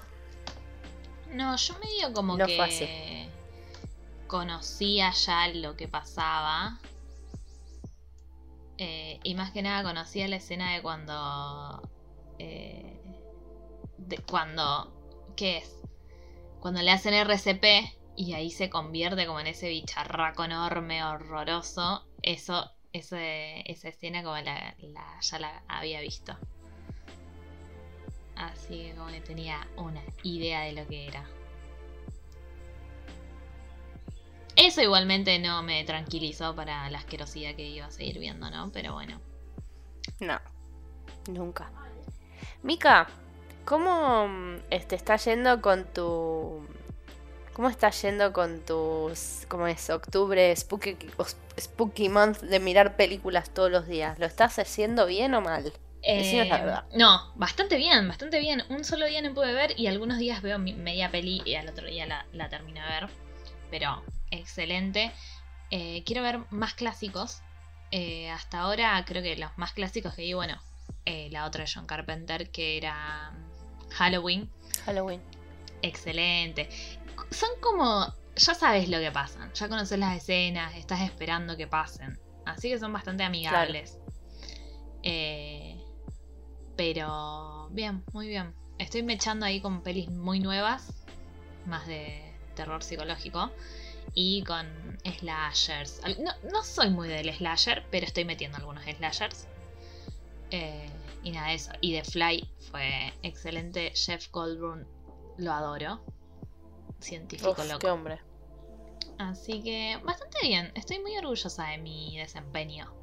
No, 1.31 1.55
yo 1.55 1.75
medio 1.79 2.11
como 2.13 2.35
No 2.37 2.45
que 2.47 2.55
fue 2.55 2.65
así. 2.65 3.29
conocía 4.27 5.11
ya 5.11 5.47
lo 5.49 5.75
que 5.77 5.87
pasaba. 5.87 6.79
Eh, 8.77 9.19
y 9.23 9.35
más 9.35 9.51
que 9.51 9.61
nada 9.61 9.83
conocía 9.83 10.27
la 10.27 10.37
escena 10.37 10.73
de 10.73 10.81
cuando. 10.81 11.81
eh, 12.39 12.95
de 13.97 14.17
cuando. 14.19 14.91
¿Qué 15.35 15.57
es? 15.57 15.75
Cuando 16.59 16.81
le 16.81 16.91
hacen 16.91 17.13
RCP 17.13 17.63
y 18.19 18.33
ahí 18.33 18.51
se 18.51 18.69
convierte 18.69 19.25
como 19.25 19.39
en 19.39 19.47
ese 19.47 19.69
bicharraco 19.69 20.43
enorme, 20.43 21.03
horroroso. 21.03 22.05
Eso, 22.21 22.69
ese- 22.93 23.63
esa 23.71 23.87
escena 23.89 24.23
como 24.23 24.35
la, 24.37 24.75
ya 25.21 25.39
la 25.39 25.63
había 25.69 26.01
visto. 26.01 26.37
Así 28.35 28.83
que 28.83 28.95
como 28.95 29.07
que 29.11 29.21
tenía 29.21 29.67
una 29.77 30.01
idea 30.23 30.61
de 30.61 30.73
lo 30.73 30.87
que 30.87 31.07
era. 31.07 31.23
Eso 34.55 34.81
igualmente 34.81 35.39
no 35.39 35.63
me 35.63 35.83
tranquilizó 35.85 36.55
para 36.55 36.89
la 36.89 36.97
asquerosidad 36.99 37.55
que 37.55 37.67
iba 37.69 37.85
a 37.85 37.91
seguir 37.91 38.19
viendo, 38.19 38.49
¿no? 38.49 38.71
Pero 38.71 38.93
bueno. 38.93 39.19
No. 40.19 40.39
Nunca. 41.29 41.71
Mika, 42.63 43.07
¿cómo 43.65 44.27
mm, 44.27 44.55
este, 44.71 44.95
está 44.95 45.17
yendo 45.17 45.61
con 45.61 45.85
tu. 45.93 46.67
¿Cómo 47.59 47.67
está 47.67 47.89
yendo 47.89 48.31
con 48.31 48.61
tus. 48.61 49.45
¿Cómo 49.49 49.67
es? 49.67 49.89
Octubre, 49.89 50.55
Spooky, 50.55 50.95
spooky 51.59 52.07
Month 52.07 52.39
de 52.39 52.57
mirar 52.61 52.95
películas 52.95 53.53
todos 53.53 53.69
los 53.69 53.85
días. 53.85 54.17
¿Lo 54.17 54.25
estás 54.27 54.57
haciendo 54.59 55.05
bien 55.05 55.33
o 55.33 55.41
mal? 55.41 55.73
Decinos 56.01 56.47
la 56.47 56.55
Eh, 56.55 56.61
verdad. 56.61 56.85
No, 56.95 57.33
bastante 57.35 57.75
bien, 57.75 58.07
bastante 58.07 58.39
bien. 58.39 58.63
Un 58.69 58.85
solo 58.85 59.07
día 59.07 59.21
no 59.21 59.33
pude 59.33 59.51
ver 59.51 59.77
y 59.77 59.87
algunos 59.87 60.19
días 60.19 60.41
veo 60.41 60.57
media 60.57 61.11
peli 61.11 61.41
y 61.43 61.55
al 61.55 61.67
otro 61.67 61.85
día 61.85 62.05
la, 62.05 62.25
la 62.31 62.47
termino 62.47 62.79
de 62.81 62.87
ver. 62.87 63.09
Pero 63.69 64.03
excelente. 64.31 65.11
Eh, 65.69 66.03
quiero 66.05 66.23
ver 66.23 66.39
más 66.51 66.75
clásicos. 66.75 67.41
Eh, 67.91 68.29
hasta 68.29 68.59
ahora 68.61 69.03
creo 69.05 69.21
que 69.21 69.35
los 69.35 69.51
más 69.57 69.73
clásicos 69.73 70.13
que 70.13 70.21
vi, 70.21 70.31
bueno, 70.31 70.61
eh, 71.03 71.27
la 71.29 71.45
otra 71.45 71.65
de 71.65 71.71
John 71.75 71.87
Carpenter 71.87 72.51
que 72.51 72.77
era 72.77 73.31
mm, 73.31 73.89
Halloween. 73.89 74.49
Halloween. 74.85 75.21
Excelente. 75.81 76.69
Son 77.31 77.49
como. 77.61 78.13
Ya 78.35 78.53
sabes 78.53 78.89
lo 78.89 78.99
que 78.99 79.11
pasan. 79.11 79.51
Ya 79.53 79.67
conoces 79.67 79.99
las 79.99 80.17
escenas. 80.17 80.75
Estás 80.75 81.01
esperando 81.01 81.57
que 81.57 81.67
pasen. 81.67 82.19
Así 82.45 82.69
que 82.69 82.79
son 82.79 82.93
bastante 82.93 83.23
amigables. 83.23 83.97
Eh, 85.03 85.81
pero. 86.75 87.69
Bien, 87.71 88.03
muy 88.13 88.27
bien. 88.27 88.53
Estoy 88.77 89.03
mechando 89.03 89.45
ahí 89.45 89.61
con 89.61 89.81
pelis 89.81 90.09
muy 90.09 90.39
nuevas. 90.39 91.05
Más 91.65 91.85
de 91.87 92.33
terror 92.55 92.83
psicológico. 92.83 93.51
Y 94.13 94.43
con 94.43 94.67
slashers. 95.19 96.01
No, 96.19 96.31
no 96.51 96.63
soy 96.63 96.89
muy 96.89 97.07
del 97.07 97.33
slasher, 97.33 97.85
pero 97.91 98.05
estoy 98.05 98.25
metiendo 98.25 98.57
algunos 98.57 98.83
slashers. 98.85 99.47
Eh, 100.51 100.89
y 101.23 101.31
nada 101.31 101.49
de 101.49 101.55
eso. 101.55 101.71
Y 101.81 101.93
The 101.93 102.03
Fly 102.03 102.49
fue 102.71 103.13
excelente. 103.23 103.91
Jeff 103.93 104.31
Goldblum 104.31 104.85
lo 105.37 105.53
adoro. 105.53 106.01
Científico 106.99 107.51
Uf, 107.51 107.67
loco. 107.67 107.79
qué 107.79 107.89
hombre. 107.89 108.21
Así 109.17 109.61
que 109.61 109.99
bastante 110.03 110.37
bien. 110.43 110.71
Estoy 110.75 110.99
muy 110.99 111.17
orgullosa 111.17 111.65
de 111.67 111.77
mi 111.77 112.17
desempeño. 112.17 112.93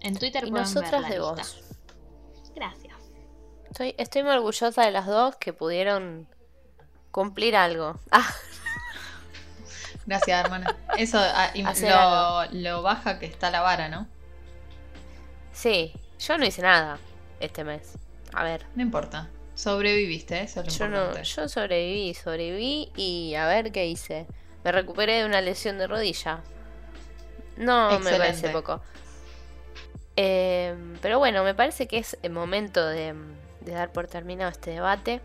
En 0.00 0.18
Twitter 0.18 0.44
Y 0.46 0.50
pueden 0.50 0.64
ver 0.66 0.74
nosotras 0.74 1.02
la 1.02 1.08
de 1.08 1.18
lista. 1.18 1.30
vos. 1.32 1.64
Gracias. 2.54 2.96
Estoy, 3.70 3.94
estoy 3.96 4.22
muy 4.24 4.32
orgullosa 4.32 4.82
de 4.84 4.90
las 4.90 5.06
dos 5.06 5.36
que 5.36 5.52
pudieron 5.52 6.28
cumplir 7.10 7.54
algo. 7.56 7.98
Ah, 8.10 8.28
Gracias, 10.06 10.44
hermana. 10.44 10.76
Eso 10.98 11.18
ah, 11.20 11.52
Hacer 11.66 11.92
lo, 11.94 12.44
lo 12.60 12.82
baja 12.82 13.18
que 13.20 13.26
está 13.26 13.50
la 13.50 13.60
vara, 13.60 13.88
¿no? 13.88 14.08
sí, 15.52 15.92
yo 16.18 16.38
no 16.38 16.44
hice 16.46 16.62
nada 16.62 16.98
este 17.38 17.62
mes. 17.62 17.92
A 18.34 18.42
ver, 18.42 18.66
No 18.74 18.82
importa. 18.82 19.30
Sobreviviste, 19.62 20.42
eso 20.42 20.60
es 20.60 20.66
lo 20.66 20.72
yo 20.72 20.88
no, 20.88 20.96
importante. 20.96 21.28
yo 21.28 21.48
sobreviví, 21.48 22.14
sobreviví 22.14 22.90
y 22.96 23.36
a 23.36 23.46
ver 23.46 23.70
qué 23.70 23.86
hice. 23.86 24.26
Me 24.64 24.72
recuperé 24.72 25.20
de 25.20 25.24
una 25.24 25.40
lesión 25.40 25.78
de 25.78 25.86
rodilla. 25.86 26.42
No 27.56 27.96
me 28.00 28.10
parece 28.10 28.48
poco. 28.48 28.80
Eh, 30.16 30.74
pero 31.00 31.20
bueno, 31.20 31.44
me 31.44 31.54
parece 31.54 31.86
que 31.86 31.98
es 31.98 32.18
el 32.22 32.32
momento 32.32 32.84
de, 32.84 33.14
de 33.60 33.72
dar 33.72 33.92
por 33.92 34.08
terminado 34.08 34.50
este 34.50 34.72
debate 34.72 35.20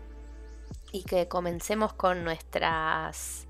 y 0.92 1.02
que 1.02 1.26
comencemos 1.26 1.92
con 1.92 2.22
nuestras 2.22 3.48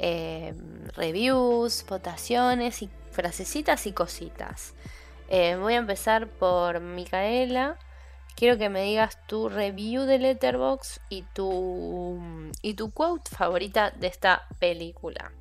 eh, 0.00 0.52
reviews, 0.96 1.84
votaciones 1.88 2.82
y 2.82 2.90
frasecitas 3.12 3.86
y 3.86 3.92
cositas. 3.92 4.74
Eh, 5.28 5.54
voy 5.60 5.74
a 5.74 5.78
empezar 5.78 6.26
por 6.26 6.80
Micaela. 6.80 7.78
Quiero 8.38 8.56
que 8.56 8.68
me 8.68 8.84
digas 8.84 9.18
tu 9.26 9.48
review 9.48 10.02
de 10.02 10.20
Letterbox 10.20 11.00
y 11.08 11.22
tu 11.22 12.20
y 12.62 12.74
tu 12.74 12.92
quote 12.92 13.28
favorita 13.28 13.90
de 13.90 14.06
esta 14.06 14.46
película. 14.60 15.32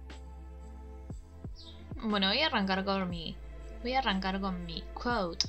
Bueno, 2.02 2.30
voy 2.30 2.40
a 2.40 2.48
arrancar 2.48 2.84
con 2.84 3.08
mi. 3.08 3.36
Voy 3.84 3.94
a 3.94 4.00
arrancar 4.00 4.42
con 4.42 4.66
mi 4.66 4.82
quote. 4.96 5.48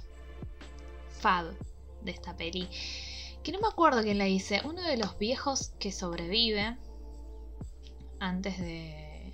Fab 1.20 1.46
de 2.02 2.10
esta 2.10 2.36
peli. 2.36 2.68
Que 3.42 3.50
no 3.52 3.60
me 3.60 3.68
acuerdo 3.68 4.02
quién 4.02 4.18
la 4.18 4.28
hice. 4.28 4.60
Uno 4.66 4.82
de 4.82 4.98
los 4.98 5.16
viejos 5.18 5.72
que 5.78 5.90
sobrevive. 5.90 6.76
Antes 8.20 8.58
de. 8.58 9.32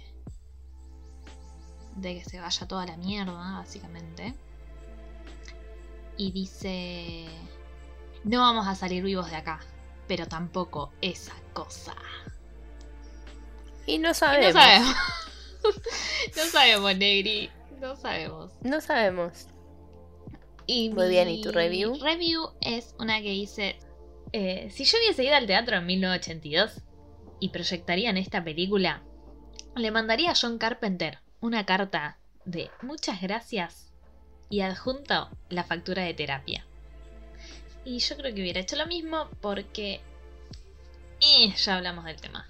De 1.96 2.14
que 2.14 2.24
se 2.24 2.38
vaya 2.38 2.68
toda 2.68 2.86
la 2.86 2.96
mierda, 2.96 3.32
básicamente. 3.58 4.34
Y 6.16 6.30
dice. 6.30 7.26
No 8.24 8.40
vamos 8.40 8.66
a 8.66 8.74
salir 8.74 9.02
vivos 9.02 9.30
de 9.30 9.36
acá. 9.36 9.60
Pero 10.08 10.26
tampoco 10.26 10.92
esa 11.00 11.32
cosa. 11.52 11.94
Y 13.86 13.98
no 13.98 14.10
Y 14.10 14.14
sabemos. 14.14 14.54
No 14.54 14.60
sabemos. 14.60 14.94
no 16.36 16.42
sabemos, 16.44 16.96
Negri. 16.96 17.50
No 17.80 17.96
sabemos. 17.96 18.52
No 18.62 18.80
sabemos. 18.80 19.46
Y 20.66 20.88
Muy 20.90 21.08
bien, 21.08 21.28
¿y 21.28 21.42
tu 21.42 21.52
review? 21.52 21.98
Review 22.02 22.48
es 22.60 22.94
una 22.98 23.20
que 23.20 23.34
hice. 23.34 23.78
eh, 24.32 24.68
si 24.70 24.84
yo 24.84 24.98
hubiese 24.98 25.24
ido 25.24 25.36
al 25.36 25.46
teatro 25.46 25.76
en 25.76 25.86
1982 25.86 26.80
y 27.40 27.50
proyectarían 27.50 28.16
esta 28.16 28.42
película, 28.42 29.02
le 29.76 29.90
mandaría 29.90 30.30
a 30.30 30.34
John 30.40 30.56
Carpenter 30.58 31.18
una 31.40 31.66
carta 31.66 32.18
de 32.46 32.70
muchas 32.82 33.20
gracias 33.20 33.92
y 34.48 34.60
adjunto 34.62 35.28
la 35.50 35.64
factura 35.64 36.02
de 36.04 36.14
terapia. 36.14 36.66
Y 37.84 37.98
yo 37.98 38.16
creo 38.16 38.34
que 38.34 38.40
hubiera 38.40 38.60
hecho 38.60 38.76
lo 38.76 38.86
mismo 38.86 39.28
porque. 39.40 40.00
eh, 41.20 41.54
ya 41.56 41.76
hablamos 41.76 42.04
del 42.04 42.20
tema. 42.20 42.46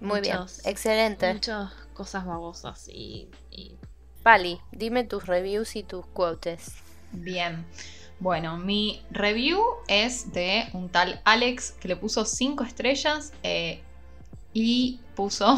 Muy 0.00 0.20
Muchos- 0.20 0.58
bien. 0.62 0.70
Excelente. 0.72 1.32
Muchas 1.32 1.72
cosas 1.94 2.26
babosas 2.26 2.88
y, 2.88 3.28
y 3.50 3.76
Pali, 4.22 4.60
dime 4.72 5.04
tus 5.04 5.26
reviews 5.26 5.76
y 5.76 5.82
tus 5.82 6.04
quotes. 6.06 6.72
Bien. 7.12 7.64
Bueno, 8.18 8.56
mi 8.56 9.02
review 9.10 9.62
es 9.88 10.32
de 10.32 10.68
un 10.72 10.88
tal 10.88 11.20
Alex 11.24 11.72
que 11.72 11.88
le 11.88 11.96
puso 11.96 12.24
5 12.24 12.64
estrellas 12.64 13.32
eh, 13.42 13.82
y 14.52 15.00
puso 15.14 15.56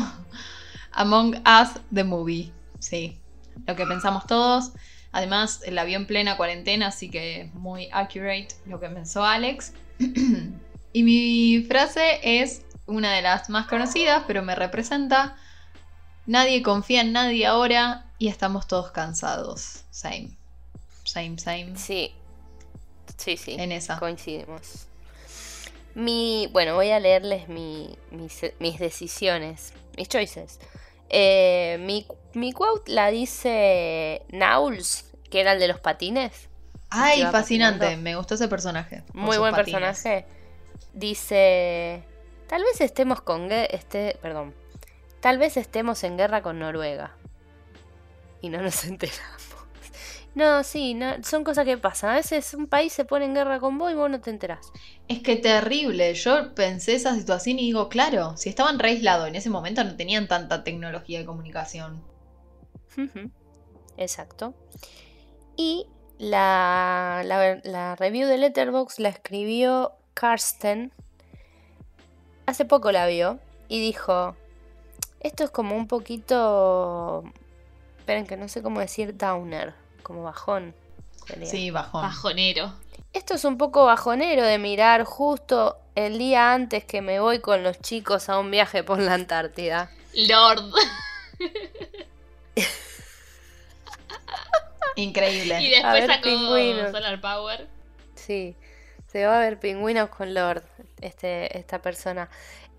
Among 0.92 1.36
Us 1.46 1.80
the 1.92 2.04
Movie. 2.04 2.52
Sí, 2.80 3.20
lo 3.66 3.74
que 3.76 3.86
pensamos 3.86 4.26
todos. 4.26 4.72
Además, 5.12 5.62
la 5.68 5.84
vio 5.84 5.96
en 5.96 6.06
plena 6.06 6.36
cuarentena, 6.36 6.88
así 6.88 7.10
que 7.10 7.50
muy 7.54 7.88
accurate 7.92 8.48
lo 8.66 8.78
que 8.80 8.88
pensó 8.88 9.24
Alex. 9.24 9.72
y 10.92 11.02
mi 11.02 11.64
frase 11.66 12.20
es 12.22 12.62
una 12.86 13.12
de 13.14 13.22
las 13.22 13.48
más 13.48 13.66
conocidas, 13.66 14.24
pero 14.26 14.42
me 14.42 14.54
representa. 14.54 15.36
Nadie 16.26 16.62
confía 16.62 17.00
en 17.00 17.12
nadie 17.12 17.46
ahora 17.46 18.04
y 18.18 18.28
estamos 18.28 18.66
todos 18.66 18.90
cansados. 18.90 19.84
Same. 19.90 20.30
Same, 21.04 21.38
same. 21.38 21.72
Sí. 21.76 22.12
Sí, 23.16 23.36
sí. 23.38 23.56
En 23.58 23.72
esa. 23.72 23.98
Coincidimos. 23.98 24.86
Mi, 25.94 26.48
bueno, 26.52 26.74
voy 26.74 26.90
a 26.90 27.00
leerles 27.00 27.48
mi- 27.48 27.96
mis, 28.10 28.40
mis 28.60 28.78
decisiones, 28.78 29.72
mis 29.96 30.08
choices. 30.08 30.60
Eh, 31.10 31.78
mi, 31.80 32.06
mi 32.34 32.52
quote 32.52 32.90
la 32.92 33.10
dice 33.10 34.22
Nauls, 34.30 35.10
que 35.30 35.40
era 35.40 35.52
el 35.52 35.58
de 35.58 35.68
los 35.68 35.80
patines. 35.80 36.48
Ay, 36.90 37.22
fascinante. 37.30 37.80
patinando. 37.80 38.02
Me 38.02 38.16
gustó 38.16 38.34
ese 38.34 38.48
personaje. 38.48 39.02
Muy 39.12 39.36
buen 39.38 39.54
patines. 39.54 39.80
personaje. 39.80 40.26
Dice, 40.94 42.02
tal 42.46 42.62
vez 42.62 42.80
estemos 42.80 43.20
con 43.20 43.50
este, 43.52 44.18
perdón, 44.22 44.54
tal 45.20 45.38
vez 45.38 45.56
estemos 45.56 46.02
en 46.04 46.16
guerra 46.16 46.42
con 46.42 46.58
Noruega. 46.58 47.12
y 48.40 48.48
no 48.48 48.62
nos 48.62 48.84
enteramos. 48.86 49.47
No, 50.38 50.62
sí, 50.62 50.94
no, 50.94 51.20
son 51.24 51.42
cosas 51.42 51.64
que 51.64 51.78
pasan. 51.78 52.10
A 52.10 52.14
veces 52.14 52.54
un 52.54 52.68
país 52.68 52.92
se 52.92 53.04
pone 53.04 53.24
en 53.24 53.34
guerra 53.34 53.58
con 53.58 53.76
vos 53.76 53.90
y 53.90 53.96
vos 53.96 54.08
no 54.08 54.20
te 54.20 54.30
enterás. 54.30 54.70
Es 55.08 55.20
que 55.20 55.34
terrible. 55.34 56.14
Yo 56.14 56.54
pensé 56.54 56.94
esa 56.94 57.16
situación 57.16 57.58
y 57.58 57.62
digo, 57.62 57.88
claro, 57.88 58.36
si 58.36 58.48
estaban 58.48 58.78
re 58.78 58.90
aislados 58.90 59.26
en 59.26 59.34
ese 59.34 59.50
momento 59.50 59.82
no 59.82 59.96
tenían 59.96 60.28
tanta 60.28 60.62
tecnología 60.62 61.18
de 61.18 61.24
comunicación. 61.24 62.04
Exacto. 63.96 64.54
Y 65.56 65.88
la, 66.18 67.22
la, 67.24 67.60
la 67.64 67.96
review 67.96 68.28
de 68.28 68.38
Letterboxd 68.38 69.00
la 69.00 69.08
escribió 69.08 69.94
Karsten. 70.14 70.92
Hace 72.46 72.64
poco 72.64 72.92
la 72.92 73.08
vio 73.08 73.40
y 73.66 73.80
dijo, 73.80 74.36
esto 75.18 75.42
es 75.42 75.50
como 75.50 75.74
un 75.74 75.88
poquito... 75.88 77.24
Esperen 77.98 78.24
que 78.24 78.36
no 78.36 78.46
sé 78.46 78.62
cómo 78.62 78.78
decir 78.78 79.16
downer, 79.16 79.74
como 80.02 80.22
bajón. 80.22 80.74
sería. 81.26 81.46
Sí, 81.46 81.70
bajón. 81.70 82.02
Bajonero. 82.02 82.72
Esto 83.12 83.34
es 83.34 83.44
un 83.44 83.56
poco 83.58 83.84
bajonero 83.84 84.42
de 84.44 84.58
mirar 84.58 85.04
justo 85.04 85.78
el 85.94 86.18
día 86.18 86.52
antes 86.52 86.84
que 86.84 87.00
me 87.02 87.20
voy 87.20 87.40
con 87.40 87.62
los 87.62 87.80
chicos 87.80 88.28
a 88.28 88.38
un 88.38 88.50
viaje 88.50 88.82
por 88.84 88.98
la 89.00 89.14
Antártida. 89.14 89.90
Lord. 90.14 90.72
Increíble. 94.96 95.60
Y 95.60 95.74
A 95.74 95.92
después 95.92 95.92
ver, 95.92 96.06
sacó 96.10 96.22
pingüinos. 96.24 96.90
Solar 96.90 97.20
Power. 97.20 97.68
Sí, 98.14 98.56
se 99.06 99.24
va 99.26 99.36
a 99.36 99.40
ver 99.40 99.60
pingüinos 99.60 100.08
con 100.10 100.34
Lord, 100.34 100.64
este, 101.00 101.56
esta 101.56 101.80
persona. 101.80 102.28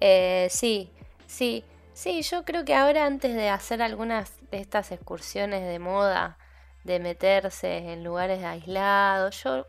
Eh, 0.02 0.48
sí, 0.52 0.92
sí, 1.28 1.64
sí, 1.94 2.22
yo 2.24 2.44
creo 2.44 2.66
que 2.66 2.76
ahora 2.76 3.06
antes 3.06 3.34
de 3.34 3.50
hacer 3.50 3.82
algunas 3.82 4.32
de 4.52 4.60
estas 4.60 4.92
excursiones 4.92 5.66
de 5.66 5.80
moda, 5.80 6.38
de 6.84 7.00
meterse 7.00 7.92
en 7.92 8.04
lugares 8.04 8.44
aislados, 8.44 9.44
yo 9.44 9.66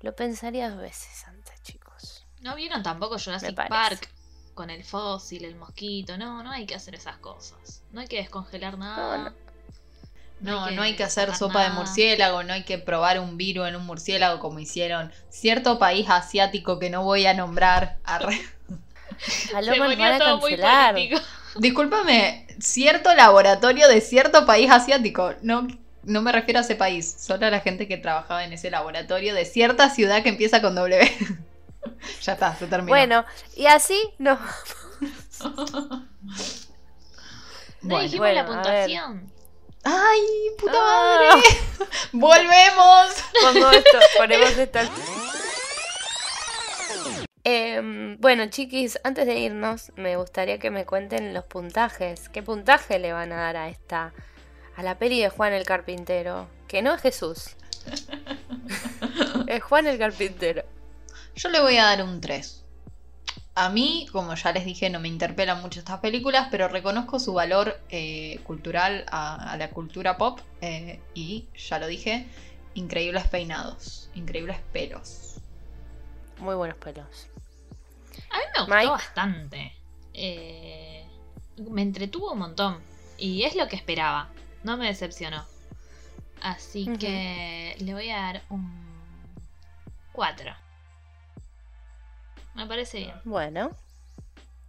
lo 0.00 0.14
pensaría 0.14 0.70
dos 0.70 0.80
veces 0.80 1.24
antes, 1.26 1.62
chicos. 1.62 2.26
¿No 2.40 2.54
vieron 2.54 2.82
tampoco 2.82 3.18
Jurassic. 3.18 3.54
Park? 3.54 4.08
Con 4.54 4.70
el 4.70 4.84
fósil, 4.84 5.44
el 5.44 5.56
mosquito. 5.56 6.16
No, 6.18 6.42
no 6.42 6.50
hay 6.50 6.66
que 6.66 6.74
hacer 6.74 6.94
esas 6.94 7.18
cosas. 7.18 7.82
No 7.92 8.00
hay 8.00 8.08
que 8.08 8.16
descongelar 8.16 8.78
nada. 8.78 9.18
no. 9.18 9.48
No, 10.40 10.70
no 10.70 10.82
hay 10.82 10.94
que 10.94 11.02
hacer 11.02 11.34
sopa 11.34 11.64
de 11.64 11.70
murciélago, 11.70 12.44
no 12.44 12.52
hay 12.52 12.62
que 12.62 12.78
probar 12.78 13.18
un 13.18 13.36
virus 13.36 13.66
en 13.66 13.74
un 13.74 13.84
murciélago 13.84 14.38
como 14.38 14.60
hicieron 14.60 15.12
cierto 15.30 15.80
país 15.80 16.08
asiático 16.08 16.78
que 16.78 16.90
no 16.90 17.02
voy 17.02 17.26
a 17.26 17.34
nombrar. 17.34 17.98
Arre. 18.04 18.40
A 19.54 19.60
ponía 19.60 19.96
van 19.96 20.12
a 20.12 20.18
cancelar. 20.18 20.94
Discúlpame, 21.56 22.46
cierto 22.60 23.14
laboratorio 23.14 23.88
de 23.88 24.00
cierto 24.00 24.46
país 24.46 24.70
asiático. 24.70 25.34
No, 25.42 25.66
no 26.04 26.22
me 26.22 26.32
refiero 26.32 26.58
a 26.60 26.62
ese 26.62 26.74
país, 26.76 27.16
solo 27.18 27.46
a 27.46 27.50
la 27.50 27.60
gente 27.60 27.86
que 27.88 27.96
trabajaba 27.96 28.44
en 28.44 28.52
ese 28.52 28.70
laboratorio 28.70 29.34
de 29.34 29.44
cierta 29.44 29.90
ciudad 29.90 30.22
que 30.22 30.28
empieza 30.30 30.60
con 30.62 30.74
W. 30.74 31.00
ya 32.22 32.32
está, 32.32 32.54
se 32.56 32.66
terminó. 32.66 32.88
Bueno, 32.90 33.24
y 33.56 33.66
así 33.66 33.98
no. 34.18 34.38
No 35.40 35.50
Bueno. 37.80 38.02
dijimos 38.02 38.18
Bueno, 38.18 38.34
la 38.34 38.46
puntuación. 38.46 39.32
¡Ay, 39.84 40.20
puta 40.58 40.72
Ah. 40.74 41.30
madre! 41.36 41.42
¡Volvemos! 42.12 43.24
Pongo 43.42 43.70
esto, 43.70 43.98
ponemos 44.18 44.50
esto. 44.58 44.80
Em, 47.44 48.18
bueno, 48.20 48.46
chiquis, 48.50 48.98
antes 49.04 49.24
de 49.26 49.38
irnos, 49.38 49.92
me 49.96 50.16
gustaría 50.16 50.58
que 50.58 50.70
me 50.70 50.84
cuenten 50.84 51.32
los 51.32 51.44
puntajes. 51.44 52.28
¿Qué 52.28 52.42
puntaje 52.42 52.98
le 52.98 53.12
van 53.12 53.32
a 53.32 53.36
dar 53.36 53.56
a 53.56 53.68
esta, 53.68 54.12
a 54.78 54.82
la 54.84 54.96
peli 54.96 55.20
de 55.20 55.28
Juan 55.28 55.52
el 55.52 55.64
Carpintero? 55.64 56.48
Que 56.68 56.82
no 56.82 56.94
es 56.94 57.02
Jesús. 57.02 57.56
es 59.48 59.62
Juan 59.64 59.88
el 59.88 59.98
Carpintero. 59.98 60.62
Yo 61.34 61.48
le 61.48 61.60
voy 61.60 61.78
a 61.78 61.84
dar 61.84 62.04
un 62.04 62.20
3. 62.20 62.64
A 63.56 63.70
mí, 63.70 64.06
como 64.12 64.36
ya 64.36 64.52
les 64.52 64.64
dije, 64.64 64.88
no 64.88 65.00
me 65.00 65.08
interpelan 65.08 65.60
mucho 65.62 65.80
estas 65.80 65.98
películas, 65.98 66.46
pero 66.52 66.68
reconozco 66.68 67.18
su 67.18 67.32
valor 67.34 67.80
eh, 67.88 68.38
cultural 68.44 69.04
a, 69.10 69.50
a 69.52 69.56
la 69.56 69.70
cultura 69.70 70.16
pop. 70.16 70.38
eh, 70.60 71.00
y, 71.12 71.48
ya 71.56 71.80
lo 71.80 71.88
dije, 71.88 72.28
increíbles 72.74 73.26
peinados, 73.26 74.10
increíbles 74.14 74.58
pelos. 74.72 75.40
Muy 76.38 76.54
buenos 76.54 76.76
pelos. 76.78 77.26
A 78.30 78.36
mí 78.38 78.44
me 78.54 78.60
gustó 78.60 78.74
Mike. 78.76 78.90
bastante. 78.90 79.72
Eh, 80.14 81.04
me 81.68 81.82
entretuvo 81.82 82.30
un 82.30 82.38
montón. 82.38 82.78
Y 83.16 83.42
es 83.42 83.56
lo 83.56 83.66
que 83.66 83.74
esperaba. 83.74 84.30
No 84.62 84.76
me 84.76 84.86
decepcionó. 84.86 85.44
Así 86.42 86.90
que 86.98 87.76
le 87.80 87.94
voy 87.94 88.10
a 88.10 88.16
dar 88.16 88.42
un 88.50 88.70
4. 90.12 90.52
Me 92.54 92.66
parece 92.66 92.98
bien. 92.98 93.14
Bueno, 93.24 93.70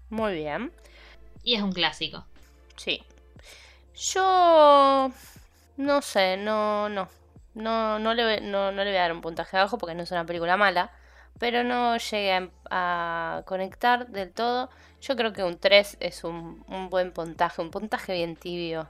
muy 0.09 0.33
bien. 0.35 0.71
Y 1.43 1.55
es 1.55 1.61
un 1.61 1.71
clásico. 1.71 2.25
Sí. 2.75 3.03
Yo 3.95 5.11
no 5.77 6.01
sé, 6.01 6.37
no, 6.37 6.89
no. 6.89 7.09
No, 7.55 7.99
no, 7.99 8.13
le, 8.13 8.23
voy- 8.23 8.47
no, 8.47 8.71
no 8.71 8.83
le 8.83 8.91
voy 8.91 8.97
a 8.97 9.01
dar 9.01 9.11
un 9.11 9.21
puntaje 9.21 9.57
bajo 9.57 9.77
porque 9.77 9.95
no 9.95 10.03
es 10.03 10.11
una 10.11 10.25
película 10.25 10.57
mala. 10.57 10.91
Pero 11.39 11.63
no 11.63 11.97
llegué 11.97 12.33
a, 12.33 12.49
a 13.39 13.43
conectar 13.45 14.07
del 14.07 14.31
todo. 14.31 14.69
Yo 15.01 15.15
creo 15.15 15.33
que 15.33 15.43
un 15.43 15.57
3 15.57 15.97
es 15.99 16.23
un, 16.23 16.63
un 16.67 16.89
buen 16.89 17.11
puntaje, 17.13 17.61
un 17.61 17.71
puntaje 17.71 18.13
bien 18.13 18.35
tibio. 18.35 18.89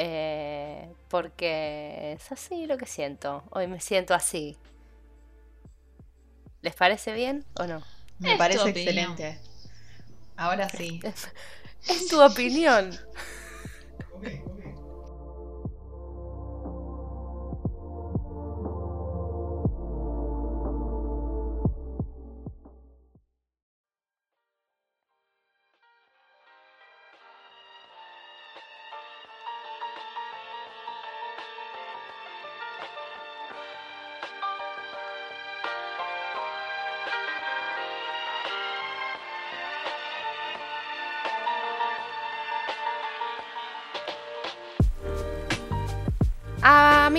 Eh, 0.00 0.88
porque 1.08 2.12
es 2.12 2.30
así 2.30 2.66
lo 2.66 2.78
que 2.78 2.86
siento. 2.86 3.42
Hoy 3.50 3.66
me 3.66 3.80
siento 3.80 4.14
así. 4.14 4.56
¿Les 6.62 6.74
parece 6.74 7.12
bien 7.12 7.44
o 7.54 7.66
no? 7.66 7.82
Me 8.20 8.32
Es 8.32 8.38
parece 8.38 8.68
excelente. 8.68 9.38
Ahora 10.36 10.68
sí. 10.68 11.00
Es 11.88 12.08
tu 12.08 12.20
opinión. 12.20 12.90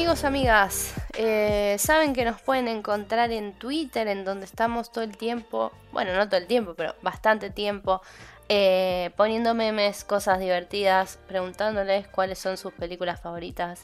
Amigas, 0.09 0.95
eh, 1.13 1.75
saben 1.77 2.13
que 2.13 2.25
nos 2.25 2.41
pueden 2.41 2.67
encontrar 2.67 3.31
en 3.31 3.53
Twitter, 3.53 4.07
en 4.07 4.25
donde 4.25 4.45
estamos 4.45 4.91
todo 4.91 5.03
el 5.03 5.15
tiempo, 5.15 5.71
bueno, 5.91 6.15
no 6.15 6.27
todo 6.27 6.39
el 6.39 6.47
tiempo, 6.47 6.73
pero 6.73 6.95
bastante 7.03 7.51
tiempo, 7.51 8.01
eh, 8.49 9.11
poniendo 9.15 9.53
memes, 9.53 10.03
cosas 10.03 10.39
divertidas, 10.39 11.19
preguntándoles 11.27 12.07
cuáles 12.07 12.39
son 12.39 12.57
sus 12.57 12.73
películas 12.73 13.21
favoritas 13.21 13.83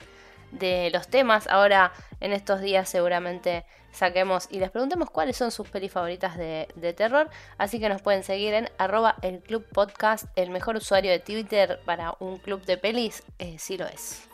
de 0.51 0.89
los 0.91 1.09
temas. 1.09 1.45
Ahora, 1.47 1.93
en 2.19 2.33
estos 2.33 2.59
días, 2.59 2.89
seguramente 2.89 3.63
saquemos 3.91 4.47
y 4.49 4.57
les 4.57 4.71
preguntemos 4.71 5.11
cuáles 5.11 5.37
son 5.37 5.51
sus 5.51 5.69
pelis 5.69 5.91
favoritas 5.91 6.37
de, 6.37 6.93
terror. 6.97 7.29
Así 7.59 7.79
que 7.79 7.87
nos 7.87 8.01
pueden 8.01 8.23
seguir 8.23 8.55
en 8.55 8.69
arroba 8.79 9.15
el 9.21 9.41
club 9.41 9.63
el 10.35 10.49
mejor 10.49 10.75
usuario 10.77 11.11
de 11.11 11.19
Twitter 11.19 11.79
para 11.85 12.15
un 12.19 12.37
club 12.39 12.65
de 12.65 12.79
pelis, 12.79 13.21
eh, 13.37 13.57
sí 13.59 13.77
lo 13.77 13.85
es. 13.85 14.27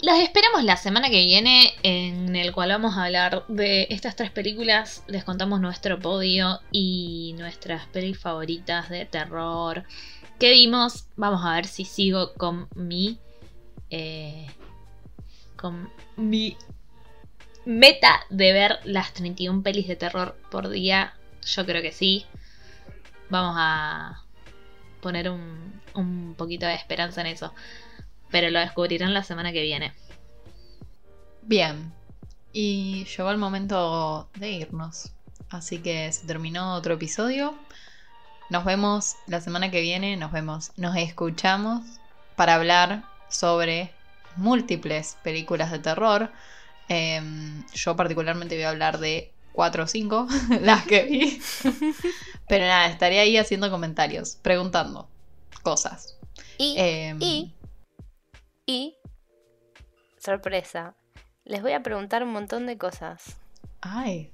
Las 0.00 0.20
esperamos 0.20 0.62
la 0.62 0.76
semana 0.76 1.10
que 1.10 1.24
viene, 1.24 1.74
en 1.82 2.36
el 2.36 2.52
cual 2.52 2.68
vamos 2.70 2.96
a 2.96 3.04
hablar 3.06 3.44
de 3.48 3.88
estas 3.90 4.14
tres 4.14 4.30
películas. 4.30 5.02
Les 5.08 5.24
contamos 5.24 5.60
nuestro 5.60 5.98
podio 5.98 6.60
y 6.70 7.34
nuestras 7.36 7.86
pelis 7.86 8.18
favoritas 8.18 8.88
de 8.90 9.06
terror 9.06 9.84
que 10.38 10.52
vimos. 10.52 11.06
Vamos 11.16 11.44
a 11.44 11.54
ver 11.54 11.66
si 11.66 11.84
sigo 11.84 12.32
con 12.34 12.68
mi. 12.76 13.18
eh, 13.90 14.46
con 15.56 15.90
mi 16.16 16.56
meta 17.64 18.20
de 18.30 18.52
ver 18.52 18.78
las 18.84 19.12
31 19.14 19.62
pelis 19.64 19.88
de 19.88 19.96
terror 19.96 20.36
por 20.50 20.68
día. 20.68 21.14
Yo 21.44 21.66
creo 21.66 21.82
que 21.82 21.92
sí. 21.92 22.24
Vamos 23.30 23.56
a 23.58 24.22
poner 25.00 25.28
un, 25.30 25.80
un 25.94 26.34
poquito 26.36 26.66
de 26.66 26.74
esperanza 26.74 27.20
en 27.20 27.28
eso 27.28 27.52
pero 28.30 28.50
lo 28.50 28.58
descubrirán 28.60 29.14
la 29.14 29.22
semana 29.22 29.52
que 29.52 29.62
viene. 29.62 29.92
Bien. 31.42 31.92
Y 32.52 33.04
llegó 33.04 33.30
el 33.30 33.38
momento 33.38 34.28
de 34.34 34.50
irnos. 34.50 35.12
Así 35.50 35.78
que 35.78 36.10
se 36.12 36.26
terminó 36.26 36.74
otro 36.74 36.94
episodio. 36.94 37.54
Nos 38.50 38.64
vemos 38.64 39.16
la 39.26 39.40
semana 39.40 39.70
que 39.70 39.80
viene. 39.80 40.16
Nos 40.16 40.32
vemos. 40.32 40.72
Nos 40.76 40.96
escuchamos 40.96 41.82
para 42.36 42.54
hablar 42.54 43.04
sobre 43.28 43.92
múltiples 44.36 45.16
películas 45.22 45.70
de 45.70 45.78
terror. 45.78 46.30
Em, 46.88 47.64
yo 47.74 47.96
particularmente 47.96 48.54
voy 48.54 48.64
a 48.64 48.70
hablar 48.70 48.98
de 48.98 49.32
4 49.52 49.84
o 49.84 49.86
5, 49.86 50.28
las 50.62 50.84
que 50.86 51.02
vi. 51.04 51.42
Pero 52.48 52.64
nada, 52.66 52.86
estaré 52.86 53.20
ahí 53.20 53.36
haciendo 53.36 53.70
comentarios, 53.70 54.36
preguntando 54.40 55.08
cosas. 55.62 56.16
Y, 56.56 56.74
Em, 56.78 57.18
y, 57.20 57.52
y, 58.68 58.98
sorpresa, 60.18 60.94
les 61.44 61.62
voy 61.62 61.72
a 61.72 61.82
preguntar 61.82 62.22
un 62.22 62.32
montón 62.32 62.66
de 62.66 62.76
cosas. 62.76 63.38
Ay. 63.80 64.30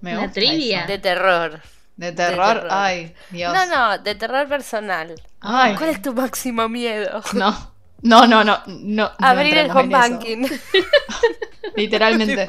Me 0.00 0.12
Una 0.12 0.22
gusta 0.22 0.34
trivia. 0.34 0.78
eso. 0.80 0.86
De 0.86 0.98
terror. 0.98 1.60
De 1.96 2.12
terror. 2.12 2.54
terror. 2.54 2.68
Ay, 2.70 3.12
Dios. 3.30 3.52
No, 3.52 3.66
no, 3.66 3.98
de 3.98 4.14
terror 4.14 4.48
personal. 4.48 5.20
Ay. 5.40 5.74
¿Cuál 5.74 5.90
es 5.90 6.00
tu 6.00 6.14
máximo 6.14 6.68
miedo? 6.68 7.22
No. 7.32 7.72
No, 8.02 8.26
no, 8.26 8.44
no. 8.44 8.62
no 8.66 9.10
Abrir 9.18 9.56
no 9.56 9.60
el 9.60 9.70
home 9.72 9.88
banking. 9.88 10.46
Literalmente. 11.76 12.48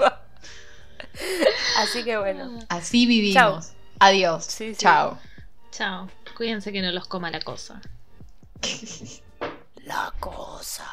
Así 1.79 2.03
que 2.03 2.17
bueno. 2.17 2.59
Así 2.69 3.07
vivimos. 3.07 3.73
Adiós. 3.99 4.45
Sí, 4.45 4.75
sí. 4.75 4.81
Chao. 4.81 5.17
Chao. 5.71 6.09
Cuídense 6.37 6.71
que 6.71 6.81
no 6.83 6.91
los 6.91 7.07
coma 7.07 7.31
la 7.31 7.41
cosa. 7.41 7.81
La 9.85 10.13
cosa. 10.19 10.85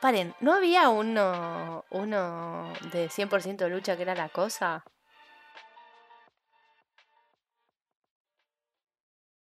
Paren, 0.00 0.34
¿no 0.40 0.54
había 0.54 0.88
uno, 0.88 1.84
uno 1.90 2.72
de 2.92 3.10
100% 3.10 3.68
lucha 3.68 3.96
que 3.96 4.02
era 4.02 4.14
la 4.14 4.30
cosa? 4.30 4.84